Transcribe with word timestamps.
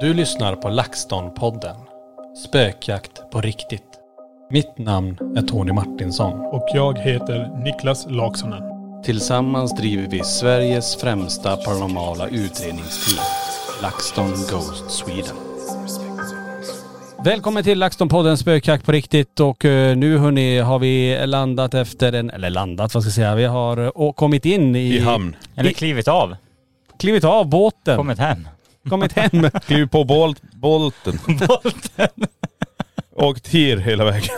Du 0.00 0.14
lyssnar 0.14 0.56
på 0.56 0.68
LaxTon-podden. 0.68 1.76
Spökjakt 2.46 3.30
på 3.30 3.40
riktigt. 3.40 3.82
Mitt 4.50 4.78
namn 4.78 5.18
är 5.36 5.42
Tony 5.42 5.72
Martinsson. 5.72 6.40
Och 6.40 6.68
jag 6.74 6.98
heter 6.98 7.64
Niklas 7.64 8.06
Laksonen. 8.10 8.62
Tillsammans 9.04 9.74
driver 9.74 10.08
vi 10.10 10.24
Sveriges 10.24 10.96
främsta 10.96 11.56
paranormala 11.56 12.28
utredningsteam. 12.28 13.24
LaxTon 13.82 14.30
Ghost 14.30 14.90
Sweden. 14.90 15.36
Välkommen 17.24 17.64
till 17.64 17.82
LaxTon-podden 17.82 18.36
Spökjakt 18.36 18.86
på 18.86 18.92
riktigt 18.92 19.40
och 19.40 19.64
eh, 19.64 19.96
nu 19.96 20.18
hörni 20.18 20.58
har 20.58 20.78
vi 20.78 21.26
landat 21.26 21.74
efter 21.74 22.12
en, 22.12 22.30
eller 22.30 22.50
landat 22.50 22.94
vad 22.94 23.02
ska 23.02 23.08
jag 23.08 23.14
säga, 23.14 23.34
vi 23.34 23.44
har 23.44 24.06
eh, 24.06 24.12
kommit 24.12 24.44
in 24.44 24.76
i... 24.76 24.94
I 24.94 24.98
hamn. 25.00 25.36
Eller 25.56 25.70
klivit 25.70 26.08
av. 26.08 26.36
Klivit 26.98 27.24
av 27.24 27.48
båten. 27.48 27.96
Kommit 27.96 28.18
hem. 28.18 28.48
Kommit 28.90 29.12
hem. 29.12 29.50
Kliv 29.66 29.86
på 29.86 30.04
bolt, 30.04 30.42
bolten. 30.52 31.18
Bolten. 31.26 32.26
Åkt 33.16 33.48
hier 33.48 33.76
hela 33.76 34.04
vägen. 34.04 34.34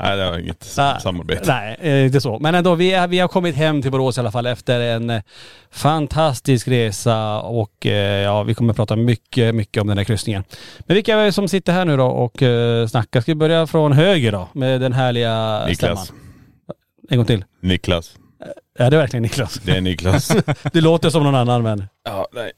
Nej 0.00 0.16
det 0.16 0.30
var 0.30 0.38
inget 0.38 0.74
Nej. 0.76 1.00
samarbete. 1.00 1.42
Nej, 1.46 1.76
eh, 1.80 2.04
inte 2.06 2.20
så. 2.20 2.38
Men 2.38 2.54
ändå, 2.54 2.74
vi, 2.74 2.92
är, 2.92 3.08
vi 3.08 3.18
har 3.18 3.28
kommit 3.28 3.54
hem 3.54 3.82
till 3.82 3.90
Borås 3.90 4.16
i 4.16 4.20
alla 4.20 4.30
fall 4.30 4.46
efter 4.46 4.80
en 4.80 5.10
eh, 5.10 5.22
fantastisk 5.70 6.68
resa 6.68 7.40
och 7.40 7.86
eh, 7.86 8.22
ja, 8.22 8.42
vi 8.42 8.54
kommer 8.54 8.74
prata 8.74 8.96
mycket, 8.96 9.54
mycket 9.54 9.80
om 9.80 9.86
den 9.86 9.98
här 9.98 10.04
kryssningen. 10.04 10.44
Men 10.78 10.94
vilka 10.94 11.16
är 11.16 11.24
det 11.24 11.32
som 11.32 11.48
sitter 11.48 11.72
här 11.72 11.84
nu 11.84 11.96
då 11.96 12.06
och 12.06 12.42
snackar? 12.90 13.20
Ska 13.20 13.30
vi 13.32 13.34
börja 13.34 13.66
från 13.66 13.92
höger 13.92 14.32
då 14.32 14.48
med 14.52 14.80
den 14.80 14.92
härliga 14.92 15.66
Niklas. 15.66 16.04
stämman? 16.04 16.22
En 17.10 17.16
gång 17.16 17.26
till. 17.26 17.44
Niklas. 17.60 18.16
Ja 18.78 18.90
det 18.90 18.96
är 18.96 19.00
verkligen 19.00 19.22
Niklas. 19.22 19.54
Det 19.64 19.76
är 19.76 19.80
Niklas. 19.80 20.32
Du 20.72 20.80
låter 20.80 21.10
som 21.10 21.22
någon 21.22 21.34
annan 21.34 21.62
men 21.62 21.84
ja 22.04 22.26
nej. 22.32 22.52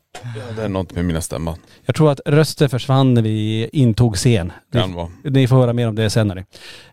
Det 0.57 0.63
är 0.63 0.69
något 0.69 0.95
med 0.95 1.05
mina 1.05 1.21
stämman. 1.21 1.59
jag 1.87 1.95
tror 1.95 2.13
att 2.13 2.21
rösten 2.27 2.69
försvann 2.69 3.15
när 3.15 3.23
vi 3.23 3.69
intog 3.73 4.17
scen. 4.17 4.53
Kan 4.73 4.95
vara. 4.95 5.09
Ni 5.25 5.49
får 5.49 5.57
höra 5.57 5.73
mer 5.73 5.89
om 5.89 5.95
det 5.95 6.11
sen 6.11 6.31
hörni. 6.31 6.45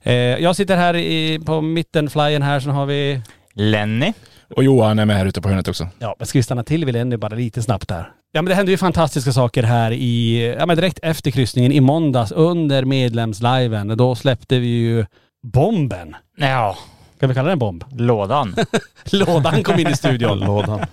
Eh, 0.01 0.13
jag 0.13 0.55
sitter 0.55 0.75
här 0.77 0.95
i, 0.95 1.39
på 1.45 1.61
mitten 1.61 2.09
flyen 2.09 2.41
här, 2.41 2.59
sen 2.59 2.71
har 2.71 2.85
vi 2.85 3.21
Lenny. 3.53 4.13
Och 4.55 4.63
Johan 4.63 4.99
är 4.99 5.05
med 5.05 5.17
här 5.17 5.25
ute 5.25 5.41
på 5.41 5.49
hörnet 5.49 5.67
också. 5.67 5.87
Ja, 5.99 6.15
men 6.19 6.27
ska 6.27 6.39
vi 6.39 6.43
stanna 6.43 6.63
till 6.63 6.85
vid 6.85 6.93
Lenny 6.93 7.17
bara 7.17 7.35
lite 7.35 7.63
snabbt 7.63 7.87
där? 7.87 8.11
Ja 8.31 8.41
men 8.41 8.49
det 8.49 8.55
hände 8.55 8.71
ju 8.71 8.77
fantastiska 8.77 9.31
saker 9.31 9.63
här 9.63 9.91
i, 9.91 10.45
ja 10.59 10.65
men 10.65 10.75
direkt 10.75 10.99
efter 11.01 11.31
kryssningen 11.31 11.71
i 11.71 11.79
måndags 11.79 12.31
under 12.31 12.85
medlemsliven. 12.85 13.97
Då 13.97 14.15
släppte 14.15 14.59
vi 14.59 14.67
ju 14.67 15.05
bomben. 15.43 16.15
Ja, 16.37 16.77
Kan 17.19 17.29
vi 17.29 17.35
kalla 17.35 17.49
den 17.49 17.59
bomb? 17.59 17.83
lådan. 17.97 18.55
Lådan 19.11 19.63
kom 19.63 19.79
in 19.79 19.87
i 19.87 19.95
studion. 19.95 20.39
Lådan. 20.45 20.85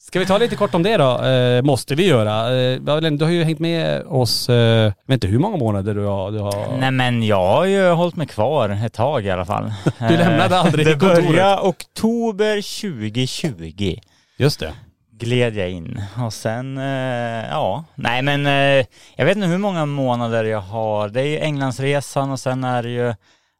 Ska 0.00 0.18
vi 0.18 0.26
ta 0.26 0.38
lite 0.38 0.56
kort 0.56 0.74
om 0.74 0.82
det 0.82 0.96
då? 0.96 1.22
Eh, 1.24 1.62
måste 1.62 1.94
vi 1.94 2.06
göra. 2.06 2.56
Eh, 2.60 2.78
du 3.10 3.24
har 3.24 3.30
ju 3.30 3.44
hängt 3.44 3.58
med 3.58 4.02
oss, 4.06 4.48
eh, 4.48 4.56
jag 4.56 4.92
vet 5.06 5.14
inte 5.14 5.26
hur 5.26 5.38
många 5.38 5.56
månader 5.56 5.94
du 5.94 6.04
har. 6.04 6.30
Du, 6.30 6.38
har... 6.38 6.76
Nej 6.78 6.90
men 6.90 7.22
jag 7.22 7.48
har 7.48 7.64
ju 7.64 7.90
hållit 7.90 8.16
mig 8.16 8.26
kvar 8.26 8.68
ett 8.86 8.92
tag 8.92 9.26
i 9.26 9.30
alla 9.30 9.44
fall. 9.44 9.72
Du 10.08 10.16
lämnade 10.16 10.58
aldrig 10.58 10.86
Det 10.86 10.92
kontoret. 10.92 11.26
började 11.26 11.62
oktober 11.62 12.80
2020. 13.10 13.96
Just 14.38 14.60
det. 14.60 14.72
gled 15.12 15.56
jag 15.56 15.70
in 15.70 16.02
och 16.26 16.32
sen, 16.32 16.78
eh, 16.78 17.48
ja, 17.50 17.84
nej 17.94 18.22
men 18.22 18.46
eh, 18.46 18.86
jag 19.16 19.24
vet 19.26 19.36
inte 19.36 19.48
hur 19.48 19.58
många 19.58 19.86
månader 19.86 20.44
jag 20.44 20.60
har. 20.60 21.08
Det 21.08 21.20
är 21.20 21.26
ju 21.26 21.38
Englandsresan 21.40 22.30
och 22.30 22.40
sen 22.40 22.64
är 22.64 22.82
det 22.82 22.88
ju 22.90 23.14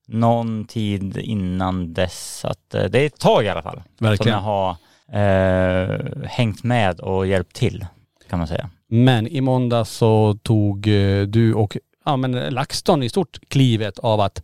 någon 0.08 0.64
tid 0.64 1.16
innan 1.16 1.94
dess. 1.94 2.44
Att 2.44 2.74
eh, 2.74 2.84
det 2.84 2.98
är 2.98 3.06
ett 3.06 3.18
tag 3.18 3.44
i 3.44 3.48
alla 3.48 3.62
fall. 3.62 3.82
Verkligen. 3.98 4.16
Som 4.16 4.30
jag 4.30 4.38
har 4.38 4.76
eh, 5.12 6.00
hängt 6.24 6.62
med 6.62 7.00
och 7.00 7.26
hjälpt 7.26 7.56
till, 7.56 7.86
kan 8.30 8.38
man 8.38 8.48
säga. 8.48 8.70
Men 8.88 9.26
i 9.26 9.40
måndag 9.40 9.84
så 9.84 10.38
tog 10.42 10.88
eh, 10.88 11.22
du 11.22 11.54
och 11.54 11.76
ja, 12.04 12.16
men 12.16 12.32
LaxTon 12.32 13.02
i 13.02 13.08
stort 13.08 13.38
klivet 13.48 13.98
av 13.98 14.20
att 14.20 14.42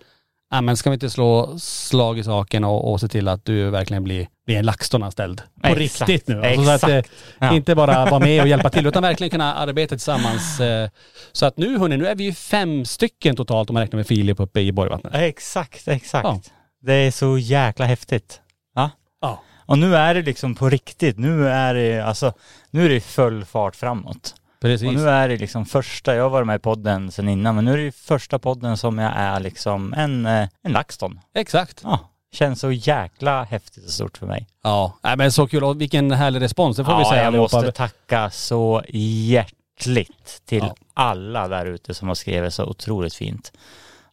ja, 0.51 0.61
men 0.61 0.77
ska 0.77 0.91
vi 0.91 0.95
inte 0.95 1.11
slå 1.11 1.59
slag 1.59 2.19
i 2.19 2.25
saken 2.25 2.65
och, 2.65 2.93
och 2.93 3.01
se 3.01 3.09
till 3.09 3.29
att 3.29 3.45
du 3.45 3.71
verkligen 3.71 4.05
blir, 4.05 4.29
blir 4.47 4.57
en 4.57 4.65
LaxTon-anställd 4.65 5.43
på 5.63 5.69
Exakt. 5.69 6.09
riktigt 6.11 6.29
nu. 6.29 6.43
Alltså, 6.47 6.65
så 6.65 6.71
att, 6.71 6.83
eh. 6.89 7.03
Ja. 7.39 7.55
Inte 7.55 7.75
bara 7.75 8.05
vara 8.05 8.19
med 8.21 8.43
och 8.43 8.49
hjälpa 8.55 8.71
till 8.71 8.87
utan 8.87 9.03
verkligen 9.03 9.31
kunna 9.31 9.55
arbeta 9.55 9.89
tillsammans. 9.89 10.61
eh. 10.61 10.89
Så 11.33 11.47
att 11.47 11.57
nu 11.57 11.79
hörni, 11.79 11.97
nu 11.97 12.07
är 12.07 12.15
vi 12.15 12.25
ju 12.25 12.33
fem 12.33 12.85
stycken 12.85 13.37
totalt 13.37 13.71
om 13.71 13.75
man 13.75 13.81
räknar 13.83 13.97
med 13.97 14.07
Filip 14.07 14.41
uppe 14.41 14.61
i 14.61 14.73
Borgvattnet. 14.73 15.15
Exakt, 15.15 15.89
exakt. 15.89 16.25
Ja. 16.25 16.41
Det 16.83 16.93
är 16.95 17.11
så 17.11 17.39
jäkla 17.39 17.85
häftigt. 17.85 18.41
Ja. 18.75 18.91
Ja. 19.21 19.43
Och 19.67 19.79
nu 19.79 19.97
är 19.97 20.15
det 20.15 20.23
liksom 20.23 20.55
på 20.55 20.69
riktigt. 20.69 21.19
Nu 21.19 21.49
är 21.49 21.75
det, 21.75 22.01
alltså, 22.01 22.33
nu 22.71 22.85
är 22.85 22.89
det 22.89 23.01
full 23.01 23.45
fart 23.45 23.77
framåt. 23.77 24.35
Precis. 24.61 24.89
Och 24.89 24.95
nu 24.95 25.09
är 25.09 25.29
det 25.29 25.37
liksom 25.37 25.67
första, 25.67 26.15
jag 26.15 26.23
har 26.23 26.31
varit 26.31 26.47
med 26.47 26.57
i 26.57 26.59
podden 26.59 27.11
sedan 27.11 27.29
innan, 27.29 27.55
men 27.55 27.65
nu 27.65 27.73
är 27.73 27.77
det 27.79 27.93
första 27.93 28.39
podden 28.39 28.77
som 28.77 28.99
jag 28.99 29.13
är 29.17 29.41
liksom 29.41 29.93
en, 29.93 30.27
eh, 30.27 30.49
en 30.63 30.73
LaxTon. 30.73 31.21
Exakt. 31.35 31.81
Ja, 31.85 31.99
känns 32.33 32.61
så 32.61 32.73
jäkla 32.73 33.45
häftigt 33.45 33.85
och 33.87 33.91
stort 33.93 34.19
för 34.19 34.27
mig. 34.27 34.47
Ja, 34.63 34.99
Nej, 35.03 35.17
men 35.17 35.33
så 35.33 35.47
kul 35.47 35.65
och 35.65 35.81
vilken 35.81 36.11
härlig 36.13 36.41
respons. 36.43 36.77
Det 36.77 36.85
får 36.85 36.97
vi 36.97 37.03
ja, 37.03 37.09
säga 37.11 37.21
jag 37.23 37.27
allihopa. 37.27 37.57
måste 37.57 37.73
tacka 37.73 38.31
så 38.31 38.83
hjärtligt 38.89 40.43
till 40.47 40.59
Ja. 40.59 40.75
alla 40.95 41.49
där 41.49 41.67
ute 41.67 41.95
som 41.95 42.09
har 42.09 42.15
skrivit 42.15 42.55
så 42.55 42.65
otroligt 42.65 43.15
fint. 43.15 43.53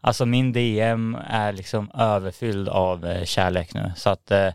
Alltså 0.01 0.25
min 0.25 0.53
DM 0.53 1.17
är 1.27 1.51
liksom 1.53 1.91
överfylld 1.93 2.69
av 2.69 3.05
eh, 3.05 3.23
kärlek 3.25 3.73
nu. 3.73 3.91
Så 3.95 4.09
att, 4.09 4.31
eh, 4.31 4.49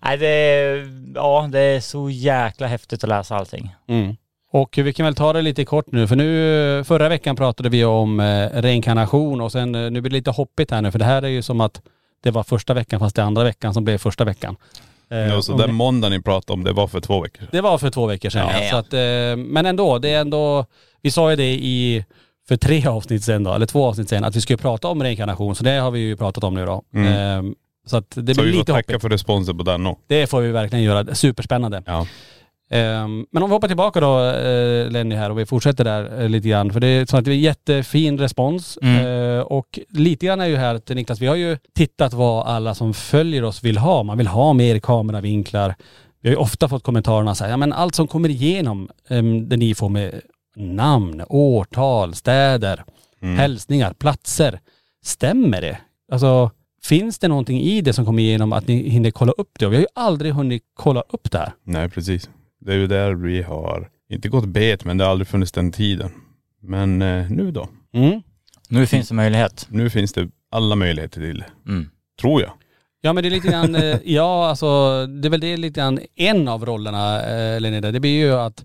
nej 0.00 0.16
det, 0.18 0.26
är- 0.26 1.12
ja 1.14 1.48
det 1.52 1.60
är 1.60 1.80
så 1.80 2.10
jäkla 2.10 2.66
häftigt 2.66 3.04
att 3.04 3.08
läsa 3.08 3.36
allting. 3.36 3.74
Mm. 3.88 4.16
Och 4.52 4.78
vi 4.78 4.92
kan 4.92 5.04
väl 5.04 5.14
ta 5.14 5.32
det 5.32 5.42
lite 5.42 5.64
kort 5.64 5.92
nu 5.92 6.06
för 6.06 6.16
nu, 6.16 6.84
förra 6.84 7.08
veckan 7.08 7.36
pratade 7.36 7.68
vi 7.68 7.84
om 7.84 8.20
eh, 8.20 8.48
reinkarnation 8.62 9.40
och 9.40 9.52
sen 9.52 9.74
eh, 9.74 9.90
nu 9.90 10.00
blir 10.00 10.10
det 10.10 10.16
lite 10.16 10.30
hoppigt 10.30 10.70
här 10.70 10.82
nu 10.82 10.90
för 10.90 10.98
det 10.98 11.04
här 11.04 11.22
är 11.22 11.28
ju 11.28 11.42
som 11.42 11.60
att 11.60 11.80
det 12.22 12.30
var 12.30 12.42
första 12.42 12.74
veckan 12.74 13.00
fast 13.00 13.16
det 13.16 13.22
är 13.22 13.26
andra 13.26 13.44
veckan 13.44 13.74
som 13.74 13.84
blev 13.84 13.98
första 13.98 14.24
veckan. 14.24 14.56
Eh, 15.10 15.18
Ja, 15.18 15.42
så 15.42 15.52
den 15.56 15.66
det- 15.66 15.72
måndag 15.72 16.08
ni 16.08 16.22
pratade 16.22 16.52
om, 16.52 16.64
det 16.64 16.72
var 16.72 16.86
för 16.88 17.00
två 17.00 17.20
veckor 17.20 17.38
sedan. 17.38 17.48
det 17.52 17.60
var 17.60 17.78
för 17.78 17.90
två 17.90 18.06
veckor 18.06 18.30
sedan 18.30 18.48
Ja. 18.52 18.62
ja. 18.64 18.70
Så 18.70 18.76
att, 18.76 18.92
eh, 18.92 19.36
men 19.36 19.66
ändå, 19.66 19.98
det 19.98 20.08
är 20.10 20.20
ändå, 20.20 20.66
vi 21.02 21.10
sa 21.10 21.30
ju 21.30 21.36
det 21.36 21.50
i, 21.52 22.04
för 22.48 22.56
tre 22.56 22.86
avsnitt 22.88 23.24
sedan 23.24 23.44
då, 23.44 23.52
eller 23.54 23.66
två 23.66 23.86
avsnitt 23.86 24.08
sedan, 24.08 24.24
att 24.24 24.36
vi 24.36 24.40
skulle 24.40 24.56
prata 24.56 24.88
om 24.88 25.02
reinkarnation. 25.02 25.54
Så 25.54 25.64
det 25.64 25.70
har 25.78 25.90
vi 25.90 26.00
ju 26.00 26.16
pratat 26.16 26.44
om 26.44 26.54
nu 26.54 26.66
då. 26.66 26.82
Mm. 26.94 27.46
Eh, 27.46 27.52
så 27.86 27.96
att 27.96 28.10
det 28.10 28.14
så 28.14 28.22
blir 28.22 28.34
vi 28.34 28.34
får 28.52 28.58
lite 28.58 28.72
tacka 28.72 28.92
hoppigt. 28.92 29.02
för 29.02 29.08
responsen 29.08 29.58
på 29.58 29.64
den 29.64 29.86
också. 29.86 30.02
Det 30.06 30.26
får 30.26 30.40
vi 30.40 30.50
verkligen 30.52 30.84
göra. 30.84 31.14
Superspännande. 31.14 31.82
Ja. 31.86 32.06
Ehm, 32.70 33.26
men 33.30 33.42
om 33.42 33.50
vi 33.50 33.54
hoppar 33.54 33.68
tillbaka 33.68 34.00
då 34.00 34.24
eh, 34.24 34.90
Lenny 34.90 35.14
här 35.14 35.30
och 35.30 35.38
vi 35.38 35.46
fortsätter 35.46 35.84
där 35.84 36.20
eh, 36.22 36.28
lite 36.28 36.48
grann. 36.48 36.72
För 36.72 36.80
det 36.80 36.86
är 36.86 37.06
så 37.06 37.16
att 37.16 37.24
det 37.24 37.30
är 37.30 37.34
jättefin 37.34 38.18
respons. 38.18 38.78
Mm. 38.82 39.06
Eh, 39.06 39.40
och 39.40 39.78
lite 39.88 40.26
grann 40.26 40.40
är 40.40 40.46
ju 40.46 40.56
här 40.56 40.78
till 40.78 40.96
Niklas, 40.96 41.20
vi 41.20 41.26
har 41.26 41.36
ju 41.36 41.58
tittat 41.74 42.12
vad 42.12 42.46
alla 42.46 42.74
som 42.74 42.94
följer 42.94 43.44
oss 43.44 43.64
vill 43.64 43.78
ha. 43.78 44.02
Man 44.02 44.18
vill 44.18 44.26
ha 44.26 44.52
mer 44.52 44.78
kameravinklar. 44.78 45.74
Vi 46.22 46.28
har 46.28 46.34
ju 46.34 46.40
ofta 46.40 46.68
fått 46.68 46.82
kommentarerna 46.82 47.34
så 47.34 47.44
här, 47.44 47.50
ja 47.50 47.56
men 47.56 47.72
allt 47.72 47.94
som 47.94 48.06
kommer 48.08 48.28
igenom 48.28 48.88
um, 49.08 49.48
det 49.48 49.56
ni 49.56 49.74
får 49.74 49.88
med 49.88 50.20
namn, 50.56 51.22
årtal, 51.28 52.14
städer, 52.14 52.84
Mm. 53.22 53.36
hälsningar, 53.38 53.92
platser. 53.92 54.60
Stämmer 55.04 55.60
det? 55.60 55.78
Alltså 56.12 56.50
finns 56.82 57.18
det 57.18 57.28
någonting 57.28 57.60
i 57.60 57.80
det 57.80 57.92
som 57.92 58.06
kommer 58.06 58.22
igenom 58.22 58.52
att 58.52 58.68
ni 58.68 58.88
hinner 58.88 59.10
kolla 59.10 59.32
upp 59.32 59.50
det? 59.58 59.66
Och 59.66 59.72
vi 59.72 59.76
har 59.76 59.80
ju 59.80 59.86
aldrig 59.94 60.32
hunnit 60.32 60.62
kolla 60.74 61.00
upp 61.08 61.30
det 61.30 61.38
här. 61.38 61.52
Nej 61.64 61.88
precis. 61.88 62.30
Det 62.60 62.72
är 62.72 62.76
ju 62.76 62.86
där 62.86 63.14
vi 63.14 63.42
har, 63.42 63.88
inte 64.08 64.28
gått 64.28 64.46
bet 64.46 64.84
men 64.84 64.98
det 64.98 65.04
har 65.04 65.10
aldrig 65.10 65.28
funnits 65.28 65.52
den 65.52 65.72
tiden. 65.72 66.10
Men 66.62 67.02
eh, 67.02 67.30
nu 67.30 67.50
då? 67.50 67.68
Mm. 67.94 68.22
Nu 68.68 68.86
finns 68.86 69.08
det 69.08 69.14
möjlighet. 69.14 69.66
Nu 69.70 69.90
finns 69.90 70.12
det 70.12 70.28
alla 70.50 70.76
möjligheter 70.76 71.20
till 71.20 71.38
det. 71.38 71.70
Mm. 71.70 71.90
Tror 72.20 72.42
jag. 72.42 72.52
Ja 73.00 73.12
men 73.12 73.22
det 73.22 73.28
är 73.28 73.30
lite 73.30 73.48
grann, 73.48 73.74
eh, 73.74 73.96
ja 74.04 74.48
alltså 74.48 74.66
det 75.06 75.28
är 75.28 75.30
väl 75.30 75.40
det 75.40 75.56
lite 75.56 75.80
grann 75.80 76.00
en 76.16 76.48
av 76.48 76.66
rollerna 76.66 77.22
eh, 77.22 77.60
Linnea, 77.60 77.80
det 77.92 78.00
blir 78.00 78.18
ju 78.18 78.32
att, 78.32 78.64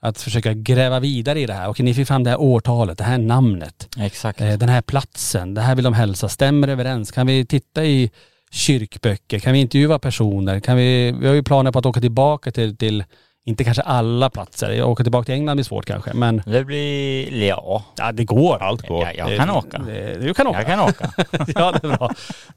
att 0.00 0.20
försöka 0.20 0.52
gräva 0.52 1.00
vidare 1.00 1.40
i 1.40 1.46
det 1.46 1.52
här. 1.52 1.68
Okej 1.68 1.84
ni 1.84 1.94
fick 1.94 2.08
fram 2.08 2.24
det 2.24 2.30
här 2.30 2.40
årtalet, 2.40 2.98
det 2.98 3.04
här 3.04 3.18
namnet, 3.18 3.88
Exakt. 3.98 4.40
eh, 4.40 4.52
den 4.52 4.68
här 4.68 4.82
platsen, 4.82 5.54
det 5.54 5.60
här 5.60 5.74
vill 5.74 5.84
de 5.84 5.94
hälsa, 5.94 6.28
stämmer 6.28 6.68
överens? 6.68 7.10
Kan 7.10 7.26
vi 7.26 7.46
titta 7.46 7.84
i 7.84 8.10
kyrkböcker? 8.50 9.38
Kan 9.38 9.52
vi 9.52 9.58
intervjua 9.60 9.98
personer? 9.98 10.60
Kan 10.60 10.76
vi, 10.76 11.12
vi 11.20 11.26
har 11.26 11.34
ju 11.34 11.42
planer 11.42 11.72
på 11.72 11.78
att 11.78 11.86
åka 11.86 12.00
tillbaka 12.00 12.50
till, 12.50 12.76
till 12.76 13.04
inte 13.44 13.64
kanske 13.64 13.82
alla 13.82 14.30
platser, 14.30 14.82
åka 14.84 15.02
tillbaka 15.02 15.24
till 15.24 15.34
England 15.34 15.56
blir 15.56 15.64
svårt 15.64 15.86
kanske 15.86 16.14
men 16.14 16.42
Det 16.46 16.64
blir, 16.64 17.44
ja. 17.48 17.84
ja 17.96 18.12
det 18.12 18.24
går. 18.24 18.62
Allt 18.62 18.88
går. 18.88 19.02
Jag, 19.14 19.28
jag 19.30 19.38
kan 19.38 19.48
Det- 19.48 19.54
åka. 19.54 19.78
det- 19.78 20.18
Du 20.26 20.34
kan 20.34 20.46
åka. 20.46 20.58
Jag 20.58 20.66
kan 20.66 20.80
åka. 20.80 21.10
ja 21.54 21.72
det 21.72 21.84
är 21.88 21.96
bra. 21.96 22.10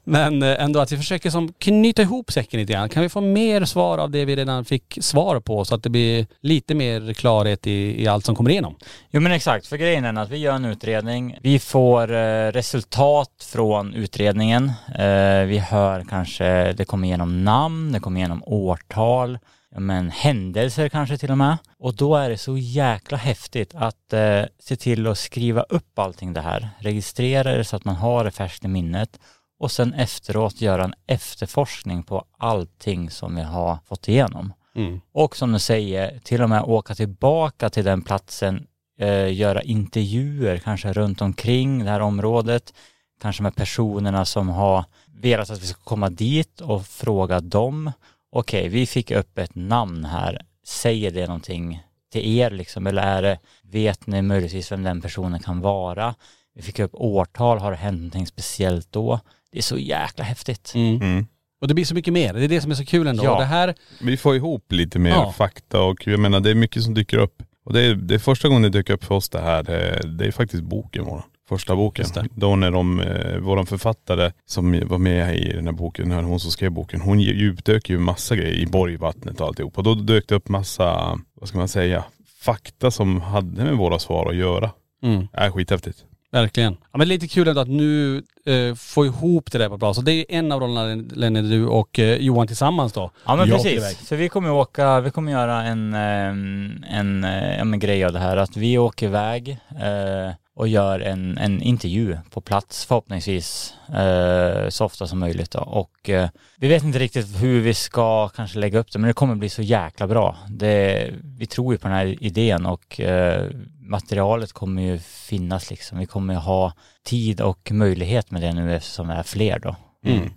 Men 0.04 0.42
eh, 0.42 0.62
ändå 0.64 0.80
att 0.80 0.92
vi 0.92 0.96
försöker 0.96 1.30
som 1.30 1.52
knyta 1.58 2.02
ihop 2.02 2.32
säcken 2.32 2.60
lite 2.60 2.72
grann. 2.72 2.88
Kan 2.88 3.02
vi 3.02 3.08
få 3.08 3.20
mer 3.20 3.64
svar 3.64 3.98
av 3.98 4.10
det 4.10 4.24
vi 4.24 4.36
redan 4.36 4.64
fick 4.64 4.98
svar 5.00 5.40
på 5.40 5.64
så 5.64 5.74
att 5.74 5.82
det 5.82 5.90
blir 5.90 6.26
lite 6.42 6.74
mer 6.74 7.12
klarhet 7.14 7.66
i, 7.66 8.02
i 8.02 8.06
allt 8.08 8.24
som 8.24 8.34
kommer 8.36 8.50
igenom? 8.50 8.74
Jo 9.10 9.20
men 9.20 9.32
exakt, 9.32 9.66
för 9.66 9.76
grejen 9.76 10.04
är 10.04 10.22
att 10.22 10.30
vi 10.30 10.36
gör 10.38 10.54
en 10.54 10.64
utredning. 10.64 11.38
Vi 11.42 11.58
får 11.58 12.12
eh, 12.14 12.52
resultat 12.52 13.48
från 13.52 13.94
utredningen. 13.94 14.64
Eh, 14.98 15.40
vi 15.46 15.58
hör 15.70 16.04
kanske, 16.10 16.72
det 16.72 16.84
kommer 16.84 17.08
igenom 17.08 17.44
namn, 17.44 17.92
det 17.92 18.00
kommer 18.00 18.20
igenom 18.20 18.42
årtal, 18.46 19.38
ja, 19.42 19.48
men 19.78 20.10
händelser 20.10 20.88
kanske 20.88 21.18
till 21.18 21.30
och 21.30 21.38
med. 21.38 21.56
Och 21.78 21.94
då 21.94 22.16
är 22.16 22.30
det 22.30 22.38
så 22.38 22.56
jäkla 22.56 23.18
häftigt 23.18 23.74
att 23.74 24.12
eh, 24.12 24.42
se 24.58 24.76
till 24.76 25.06
att 25.06 25.18
skriva 25.18 25.62
upp 25.62 25.98
allting 25.98 26.32
det 26.32 26.40
här, 26.40 26.68
registrera 26.78 27.56
det 27.56 27.64
så 27.64 27.76
att 27.76 27.84
man 27.84 27.96
har 27.96 28.24
det 28.24 28.30
färskt 28.30 28.64
i 28.64 28.68
minnet 28.68 29.20
och 29.58 29.72
sen 29.72 29.94
efteråt 29.94 30.60
göra 30.60 30.84
en 30.84 30.94
efterforskning 31.06 32.02
på 32.02 32.24
allting 32.38 33.10
som 33.10 33.36
vi 33.36 33.42
har 33.42 33.78
fått 33.84 34.08
igenom. 34.08 34.52
Mm. 34.76 35.00
Och 35.12 35.36
som 35.36 35.52
du 35.52 35.58
säger, 35.58 36.18
till 36.18 36.42
och 36.42 36.50
med 36.50 36.62
åka 36.62 36.94
tillbaka 36.94 37.70
till 37.70 37.84
den 37.84 38.02
platsen, 38.02 38.66
eh, 38.98 39.34
göra 39.34 39.62
intervjuer 39.62 40.58
kanske 40.58 40.92
runt 40.92 41.20
omkring 41.20 41.84
det 41.84 41.90
här 41.90 42.00
området, 42.00 42.74
kanske 43.22 43.42
med 43.42 43.56
personerna 43.56 44.24
som 44.24 44.48
har 44.48 44.84
velat 45.06 45.50
att 45.50 45.62
vi 45.62 45.66
ska 45.66 45.80
komma 45.80 46.10
dit 46.10 46.60
och 46.60 46.86
fråga 46.86 47.40
dem. 47.40 47.92
Okej, 48.38 48.68
vi 48.68 48.86
fick 48.86 49.10
upp 49.10 49.38
ett 49.38 49.54
namn 49.54 50.04
här, 50.04 50.40
säger 50.66 51.10
det 51.10 51.26
någonting 51.26 51.82
till 52.12 52.38
er 52.38 52.50
liksom, 52.50 52.86
eller 52.86 53.02
är 53.02 53.22
det, 53.22 53.38
vet 53.62 54.06
ni 54.06 54.22
möjligtvis 54.22 54.72
vem 54.72 54.82
den 54.82 55.00
personen 55.00 55.40
kan 55.40 55.60
vara? 55.60 56.14
Vi 56.54 56.62
fick 56.62 56.78
upp 56.78 56.90
årtal, 56.94 57.58
har 57.58 57.70
det 57.70 57.76
hänt 57.76 57.98
någonting 57.98 58.26
speciellt 58.26 58.92
då? 58.92 59.20
Det 59.52 59.58
är 59.58 59.62
så 59.62 59.78
jäkla 59.78 60.24
häftigt. 60.24 60.72
Mm. 60.74 60.96
Mm. 61.02 61.26
Och 61.60 61.68
det 61.68 61.74
blir 61.74 61.84
så 61.84 61.94
mycket 61.94 62.12
mer. 62.12 62.34
Det 62.34 62.44
är 62.44 62.48
det 62.48 62.60
som 62.60 62.70
är 62.70 62.74
så 62.74 62.84
kul 62.84 63.06
ändå. 63.06 63.24
Ja. 63.24 63.38
Det 63.38 63.44
här, 63.44 63.74
Vi 64.00 64.16
får 64.16 64.36
ihop 64.36 64.72
lite 64.72 64.98
mer 64.98 65.10
Ja. 65.10 65.32
fakta 65.32 65.82
och 65.82 66.06
jag 66.06 66.20
menar 66.20 66.40
det 66.40 66.50
är 66.50 66.54
mycket 66.54 66.82
som 66.82 66.94
dyker 66.94 67.18
upp. 67.18 67.42
Och 67.64 67.72
det 67.72 67.80
är, 67.82 67.94
det 67.94 68.14
är 68.14 68.18
första 68.18 68.48
gången 68.48 68.62
det 68.62 68.78
dyker 68.78 68.94
upp 68.94 69.04
för 69.04 69.14
oss 69.14 69.28
det 69.28 69.40
här, 69.40 69.62
det 69.62 69.80
är, 69.88 70.06
det 70.06 70.26
är 70.26 70.32
faktiskt 70.32 70.62
boken 70.62 71.04
vår. 71.04 71.24
Första 71.48 71.76
boken. 71.76 72.06
Då 72.34 72.56
när 72.56 72.70
de, 72.70 73.00
eh, 73.00 73.38
våran 73.38 73.66
författare 73.66 74.32
som 74.46 74.88
var 74.88 74.98
med 74.98 75.36
i 75.36 75.52
den 75.52 75.66
här 75.66 75.72
boken, 75.72 76.08
när 76.08 76.22
hon 76.22 76.40
som 76.40 76.50
skrev 76.50 76.70
boken, 76.70 77.00
hon 77.00 77.20
djupdök 77.20 77.90
ju 77.90 77.98
massa 77.98 78.36
grejer 78.36 78.54
i 78.54 78.66
Borgvattnet 78.66 79.40
och 79.40 79.46
alltihop. 79.46 79.78
Och 79.78 79.84
då 79.84 79.94
dök 79.94 80.28
det 80.28 80.34
upp 80.34 80.48
massa, 80.48 81.18
vad 81.34 81.48
ska 81.48 81.58
man 81.58 81.68
säga, 81.68 82.04
fakta 82.40 82.90
som 82.90 83.20
hade 83.20 83.64
med 83.64 83.76
våra 83.76 83.98
svar 83.98 84.30
att 84.30 84.36
göra. 84.36 84.70
mm, 85.02 85.28
är 85.32 85.50
skithäftigt. 85.50 86.04
verkligen. 86.32 86.76
Ja, 86.92 86.98
men 86.98 87.08
lite 87.08 87.28
kul 87.28 87.48
ändå 87.48 87.60
att 87.60 87.68
nu 87.68 88.22
eh, 88.46 88.74
få 88.74 89.06
ihop 89.06 89.52
det 89.52 89.58
där 89.58 89.68
på 89.68 89.74
ett 89.74 89.80
bra 89.80 89.94
Så 89.94 90.00
det 90.00 90.12
är 90.12 90.24
en 90.28 90.52
av 90.52 90.60
rollerna 90.60 91.04
Lenny, 91.14 91.42
du 91.42 91.66
och 91.66 91.98
eh, 91.98 92.16
Johan 92.16 92.46
tillsammans 92.46 92.92
då. 92.92 93.10
Ja 93.26 93.36
men 93.36 93.50
precis, 93.50 94.08
för 94.08 94.16
vi 94.16 94.28
kommer 94.28 94.50
åka, 94.50 95.00
vi 95.00 95.10
kommer 95.10 95.32
göra 95.32 95.62
en, 95.62 95.94
ehm, 95.94 96.84
en, 96.90 97.24
eh, 97.24 97.56
ja, 97.58 97.64
men 97.64 97.78
grej 97.78 98.04
av 98.04 98.12
det 98.12 98.18
här 98.18 98.36
att 98.36 98.56
vi 98.56 98.78
åker 98.78 99.06
iväg 99.06 99.58
eh, 99.70 100.34
och 100.56 100.68
gör 100.68 101.00
en, 101.00 101.38
en 101.38 101.62
intervju 101.62 102.18
på 102.30 102.40
plats 102.40 102.84
förhoppningsvis 102.84 103.74
eh, 103.94 104.68
så 104.68 104.84
ofta 104.84 105.06
som 105.06 105.18
möjligt 105.18 105.50
då. 105.50 105.60
och 105.60 106.10
eh, 106.10 106.28
vi 106.56 106.68
vet 106.68 106.82
inte 106.82 106.98
riktigt 106.98 107.42
hur 107.42 107.60
vi 107.60 107.74
ska 107.74 108.28
kanske 108.28 108.58
lägga 108.58 108.78
upp 108.78 108.92
det 108.92 108.98
men 108.98 109.08
det 109.08 109.14
kommer 109.14 109.34
bli 109.34 109.48
så 109.48 109.62
jäkla 109.62 110.06
bra. 110.06 110.36
Det, 110.48 111.10
vi 111.38 111.46
tror 111.46 111.74
ju 111.74 111.78
på 111.78 111.88
den 111.88 111.96
här 111.96 112.22
idén 112.24 112.66
och 112.66 113.00
eh, 113.00 113.50
materialet 113.80 114.52
kommer 114.52 114.82
ju 114.82 114.98
finnas 114.98 115.70
liksom. 115.70 115.98
Vi 115.98 116.06
kommer 116.06 116.34
ha 116.34 116.72
tid 117.04 117.40
och 117.40 117.70
möjlighet 117.72 118.30
med 118.30 118.42
det 118.42 118.52
nu 118.52 118.76
eftersom 118.76 119.08
vi 119.08 119.14
är 119.14 119.22
fler 119.22 119.58
då. 119.58 119.76
Mm. 120.04 120.30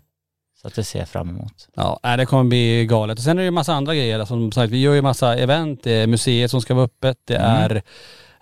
Så 0.62 0.68
att 0.68 0.76
det 0.76 0.84
ser 0.84 1.00
jag 1.00 1.10
fram 1.10 1.30
emot. 1.30 1.68
Ja, 1.76 2.00
det 2.18 2.26
kommer 2.26 2.44
bli 2.44 2.86
galet. 2.86 3.18
Och 3.18 3.24
sen 3.24 3.38
är 3.38 3.42
det 3.42 3.46
ju 3.46 3.52
massa 3.52 3.74
andra 3.74 3.96
grejer. 3.96 4.26
Som 4.26 4.52
sagt, 4.52 4.72
vi 4.72 4.82
gör 4.82 4.94
ju 4.94 5.02
massa 5.02 5.38
event. 5.38 5.84
Det 5.84 5.92
är 5.92 6.08
museet 6.08 6.52
som 6.52 6.62
ska 6.62 6.74
vara 6.74 6.86
öppet. 6.86 7.18
Det 7.26 7.36
Mm. 7.36 7.82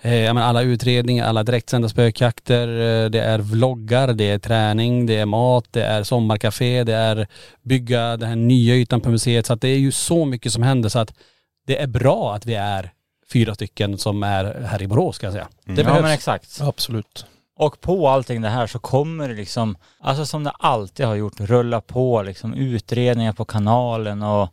Eh, 0.01 0.37
alla 0.37 0.61
utredningar, 0.61 1.25
alla 1.27 1.43
direktsända 1.43 1.89
spökjakter. 1.89 2.67
eh, 2.67 3.09
Det 3.09 3.21
är 3.21 3.39
vloggar, 3.39 4.13
det 4.13 4.29
är 4.29 4.39
träning, 4.39 5.05
det 5.05 5.15
är 5.15 5.25
mat, 5.25 5.65
det 5.71 5.83
är 5.83 6.03
sommarcafé, 6.03 6.83
det 6.83 6.93
är 6.95 7.27
bygga 7.61 8.17
den 8.17 8.29
här 8.29 8.35
nya 8.35 8.75
ytan 8.75 9.01
på 9.01 9.09
museet. 9.09 9.45
Så 9.45 9.53
att 9.53 9.61
det 9.61 9.67
är 9.69 9.79
ju 9.79 9.91
så 9.91 10.25
mycket 10.25 10.51
som 10.53 10.63
händer 10.63 10.89
så 10.89 10.99
att 10.99 11.13
det 11.67 11.81
är 11.81 11.87
bra 11.87 12.35
att 12.35 12.45
vi 12.45 12.53
är 12.55 12.91
fyra 13.33 13.55
stycken 13.55 13.97
som 13.97 14.23
är 14.23 14.61
här 14.61 14.81
i 14.81 14.87
Borås 14.87 15.17
kan 15.19 15.27
jag 15.27 15.33
säga. 15.33 15.47
Det 15.65 15.81
ja 15.81 15.87
behövs. 15.87 16.01
men 16.01 16.11
exakt. 16.11 16.61
Absolut. 16.61 17.25
Och 17.59 17.81
på 17.81 18.07
allting 18.09 18.41
det 18.41 18.49
här 18.49 18.67
så 18.67 18.79
kommer 18.79 19.29
det 19.29 19.35
liksom, 19.35 19.77
alltså 19.99 20.25
som 20.25 20.43
det 20.43 20.51
alltid 20.51 21.05
har 21.05 21.15
gjort, 21.15 21.39
rulla 21.39 21.81
på 21.81 22.21
liksom 22.21 22.53
utredningar 22.53 23.33
på 23.33 23.45
kanalen 23.45 24.21
och 24.23 24.49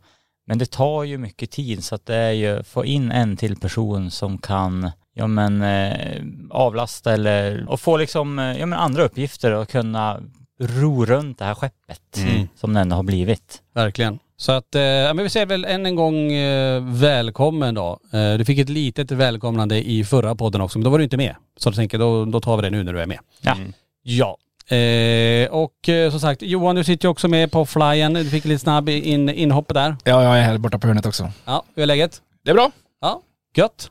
men 0.46 0.58
det 0.58 0.70
tar 0.70 1.04
ju 1.04 1.18
mycket 1.18 1.50
tid 1.50 1.84
så 1.84 1.94
att 1.94 2.06
det 2.06 2.16
är 2.16 2.30
ju, 2.32 2.62
få 2.62 2.84
in 2.84 3.10
en 3.12 3.36
till 3.36 3.56
person 3.56 4.10
som 4.10 4.38
kan, 4.38 4.90
ja 5.14 5.26
men 5.26 5.62
eh, 5.62 6.22
avlasta 6.50 7.12
eller, 7.12 7.64
och 7.70 7.80
få 7.80 7.96
liksom, 7.96 8.38
eh, 8.38 8.58
ja 8.58 8.66
men 8.66 8.78
andra 8.78 9.02
uppgifter 9.04 9.52
och 9.52 9.68
kunna 9.68 10.20
ro 10.60 11.04
runt 11.04 11.38
det 11.38 11.44
här 11.44 11.54
skeppet 11.54 12.00
Mm. 12.16 12.48
som 12.56 12.74
det 12.74 12.80
ändå 12.80 12.96
har 12.96 13.02
blivit. 13.02 13.62
Verkligen. 13.74 14.18
Så 14.36 14.52
att, 14.52 14.74
eh, 14.74 14.82
ja, 14.82 15.14
men 15.14 15.22
vi 15.22 15.28
säger 15.30 15.46
väl 15.46 15.64
än 15.64 15.86
en 15.86 15.96
gång 15.96 16.32
eh, 16.32 16.82
välkommen 16.84 17.74
då. 17.74 17.98
Eh, 18.12 18.34
du 18.38 18.44
fick 18.44 18.58
ett 18.58 18.68
litet 18.68 19.10
välkomnande 19.10 19.88
i 19.90 20.04
förra 20.04 20.34
podden 20.34 20.60
också, 20.60 20.78
men 20.78 20.84
då 20.84 20.90
var 20.90 20.98
du 20.98 21.04
inte 21.04 21.16
med. 21.16 21.34
Så 21.56 21.68
jag 21.68 21.74
tänker, 21.76 21.98
då, 21.98 22.24
då 22.24 22.40
tar 22.40 22.56
vi 22.56 22.62
det 22.62 22.70
nu 22.70 22.82
när 22.82 22.92
du 22.92 23.00
är 23.00 23.06
med. 23.06 23.18
Ja. 23.40 23.56
Ja. 24.02 24.36
Eh, 24.76 25.48
och 25.50 25.88
eh, 25.88 26.10
som 26.10 26.20
sagt, 26.20 26.42
Johan 26.42 26.76
du 26.76 26.84
sitter 26.84 27.06
ju 27.06 27.10
också 27.10 27.28
med 27.28 27.52
på 27.52 27.66
flyen. 27.66 28.14
Du 28.14 28.24
fick 28.30 28.44
lite 28.44 28.58
snabb 28.62 28.88
in, 28.88 29.28
inhopp 29.28 29.74
där. 29.74 29.96
Ja, 30.04 30.22
jag 30.22 30.38
är 30.38 30.42
här 30.42 30.58
borta 30.58 30.78
på 30.78 30.86
hörnet 30.86 31.06
också. 31.06 31.30
Ja, 31.44 31.64
hur 31.74 31.82
är 31.82 31.86
läget? 31.86 32.22
Det 32.44 32.50
är 32.50 32.54
bra. 32.54 32.70
Ja, 33.00 33.20
gött. 33.56 33.90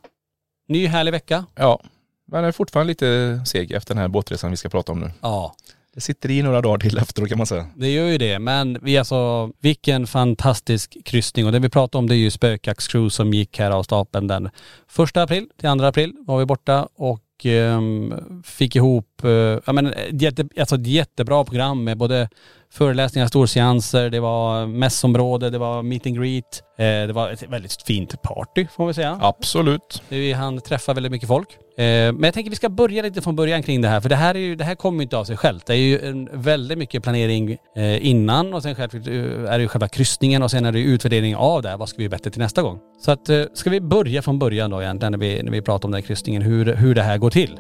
Ny 0.74 0.88
härlig 0.88 1.12
vecka. 1.12 1.46
Ja. 1.56 1.82
Men 2.26 2.40
jag 2.40 2.48
är 2.48 2.52
fortfarande 2.52 2.88
lite 2.88 3.42
seg 3.46 3.72
efter 3.72 3.94
den 3.94 4.02
här 4.02 4.08
båtresan 4.08 4.52
vi 4.52 4.58
ska 4.58 4.70
prata 4.70 4.92
om 4.92 5.00
nu. 5.00 5.12
Ja. 5.22 5.56
Det 5.94 6.02
sitter 6.02 6.32
i 6.32 6.42
några 6.42 6.62
dagar 6.62 6.78
till 6.78 6.98
efteråt 6.98 7.30
kan 7.30 7.38
man 7.38 7.48
säga. 7.48 7.66
Det 7.76 7.90
gör 7.90 8.08
ju 8.08 8.18
det, 8.18 8.40
men 8.40 8.78
vi 8.82 8.98
alltså, 8.98 9.52
vilken 9.60 10.08
fantastisk 10.08 10.98
kryssning 11.06 11.46
och 11.46 11.52
det 11.52 11.60
vi 11.60 11.70
pratar 11.70 12.00
om 12.00 12.10
det 12.10 12.16
är 12.16 12.18
ju 12.18 12.32
spökjaktscruise 12.32 13.16
som 13.16 13.34
gick 13.34 13.60
här 13.60 13.72
av 13.72 13.84
stapeln 13.84 14.28
den 14.28 14.50
första 14.88 15.24
april 15.24 15.48
till 15.60 15.70
2 15.70 15.86
april 15.86 16.14
var 16.20 16.40
vi 16.40 16.46
borta 16.46 16.88
och 16.96 17.46
ehm, 17.46 18.14
fick 18.44 18.76
ihop, 18.76 19.24
eh, 19.24 19.30
ja 19.66 19.74
men 19.74 19.94
jätte, 20.12 20.48
alltså 20.60 20.76
ett 20.76 20.88
jättebra 20.88 21.44
program 21.44 21.84
med 21.84 21.98
både 21.98 22.30
föreläsningar, 22.74 23.28
storseanser, 23.28 24.10
det 24.10 24.20
var 24.20 24.66
mässområde, 24.66 25.50
det 25.50 25.58
var 25.58 25.84
meet 25.84 26.08
and 26.08 26.16
greet, 26.16 26.64
eh, 26.78 26.84
det 26.86 27.14
var 27.14 27.30
ett 27.30 27.44
väldigt 27.44 27.82
fint 27.82 28.22
party 28.22 28.68
får 28.76 28.88
vi 28.88 28.94
säga. 28.94 29.20
Absolut. 29.22 30.04
Vi 30.10 30.34
hann 30.34 30.62
träffa 30.62 30.94
väldigt 30.94 31.12
mycket 31.12 31.28
folk. 31.28 31.48
Eh, 31.78 31.84
men 31.84 32.24
jag 32.24 32.34
tänker 32.34 32.50
vi 32.50 32.56
ska 32.56 32.70
börja 32.70 33.02
lite 33.02 33.22
från 33.22 33.36
början 33.36 33.64
kring 33.64 33.82
det 33.82 33.88
här. 33.88 34.02
För 34.02 34.10
det 34.10 34.16
här, 34.16 34.36
är 34.36 34.40
ju, 34.40 34.56
det 34.56 34.64
här 34.64 34.76
kommer 34.76 34.98
ju 34.98 35.04
inte 35.04 35.18
av 35.18 35.26
sig 35.26 35.38
självt. 35.38 35.66
Det 35.66 35.74
är 35.74 35.78
ju 35.78 36.10
en 36.10 36.30
väldigt 36.34 36.78
mycket 36.78 37.04
planering 37.04 37.58
eh, 37.76 38.06
innan 38.08 38.54
och 38.54 38.64
sen 38.64 38.76
själv, 38.76 38.96
eh, 38.96 39.54
är 39.54 39.58
det 39.58 39.62
ju 39.62 39.68
själva 39.68 39.88
kryssningen 39.88 40.44
och 40.44 40.52
sen 40.52 40.66
är 40.66 40.72
det 40.72 40.80
ju 40.80 40.86
utvärdering 40.86 41.36
av 41.36 41.62
det. 41.62 41.70
här. 41.70 41.78
Vad 41.78 41.90
ska 41.90 41.98
vi 41.98 42.04
göra 42.04 42.12
bättre 42.12 42.32
till 42.32 42.42
nästa 42.42 42.62
gång? 42.62 42.80
Så 43.02 43.12
att, 43.12 43.30
eh, 43.30 43.44
ska 43.54 43.70
vi 43.70 43.82
börja 43.82 44.22
från 44.22 44.40
början 44.40 44.72
då 44.72 44.82
egentligen 44.82 45.12
när 45.12 45.20
vi, 45.20 45.44
när 45.44 45.52
vi 45.52 45.62
pratar 45.62 45.88
om 45.88 45.92
den 45.92 46.02
här 46.02 46.08
kryssningen, 46.08 46.42
hur, 46.42 46.76
hur 46.76 46.96
det 46.96 47.04
här 47.04 47.18
går 47.18 47.30
till. 47.30 47.60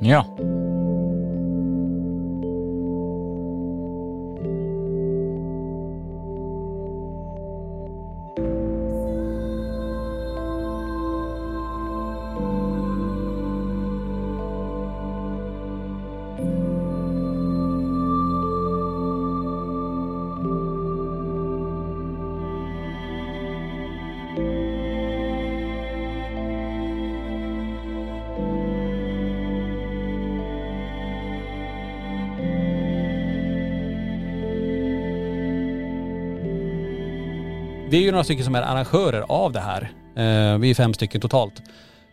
Ja. 0.00 0.36
Vi 37.90 37.96
är 37.96 38.02
ju 38.02 38.10
några 38.10 38.24
stycken 38.24 38.44
som 38.44 38.54
är 38.54 38.62
arrangörer 38.62 39.24
av 39.28 39.52
det 39.52 39.60
här. 39.60 39.82
Eh, 40.16 40.58
vi 40.58 40.70
är 40.70 40.74
fem 40.74 40.94
stycken 40.94 41.20
totalt 41.20 41.62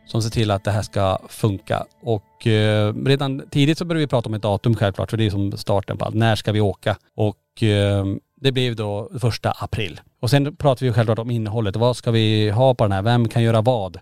som 0.06 0.22
ser 0.22 0.30
till 0.30 0.52
att 0.52 0.64
det 0.64 0.72
här 0.72 0.82
ska 0.82 1.20
funka. 1.30 1.86
Och 2.04 2.48
eh, 2.48 2.94
redan 3.06 3.44
tidigt 3.50 3.78
så 3.78 3.86
började 3.86 4.06
vi 4.06 4.08
prata 4.08 4.30
om 4.30 4.34
ett 4.34 4.42
datum 4.42 4.76
självklart, 4.76 5.10
för 5.10 5.18
det 5.18 5.26
är 5.26 5.30
som 5.30 5.52
starten 5.52 5.98
på 5.98 6.06
allt. 6.06 6.16
När 6.16 6.36
ska 6.36 6.52
vi 6.52 6.62
åka? 6.62 6.98
Och 7.16 7.64
eh, 7.64 8.06
det 8.42 8.52
blev 8.52 8.76
då 8.76 9.10
första 9.20 9.52
april. 9.52 10.02
Och 10.22 10.30
sen 10.30 10.56
pratade 10.56 10.86
vi 10.86 10.88
ju 10.88 10.94
självklart 10.94 11.20
om 11.20 11.32
innehållet. 11.32 11.76
Vad 11.76 11.98
ska 11.98 12.12
vi 12.12 12.50
ha 12.50 12.74
på 12.74 12.84
den 12.84 12.92
här? 12.92 13.02
Vem 13.02 13.28
kan 13.28 13.44
göra 13.44 13.62
vad? 13.62 14.00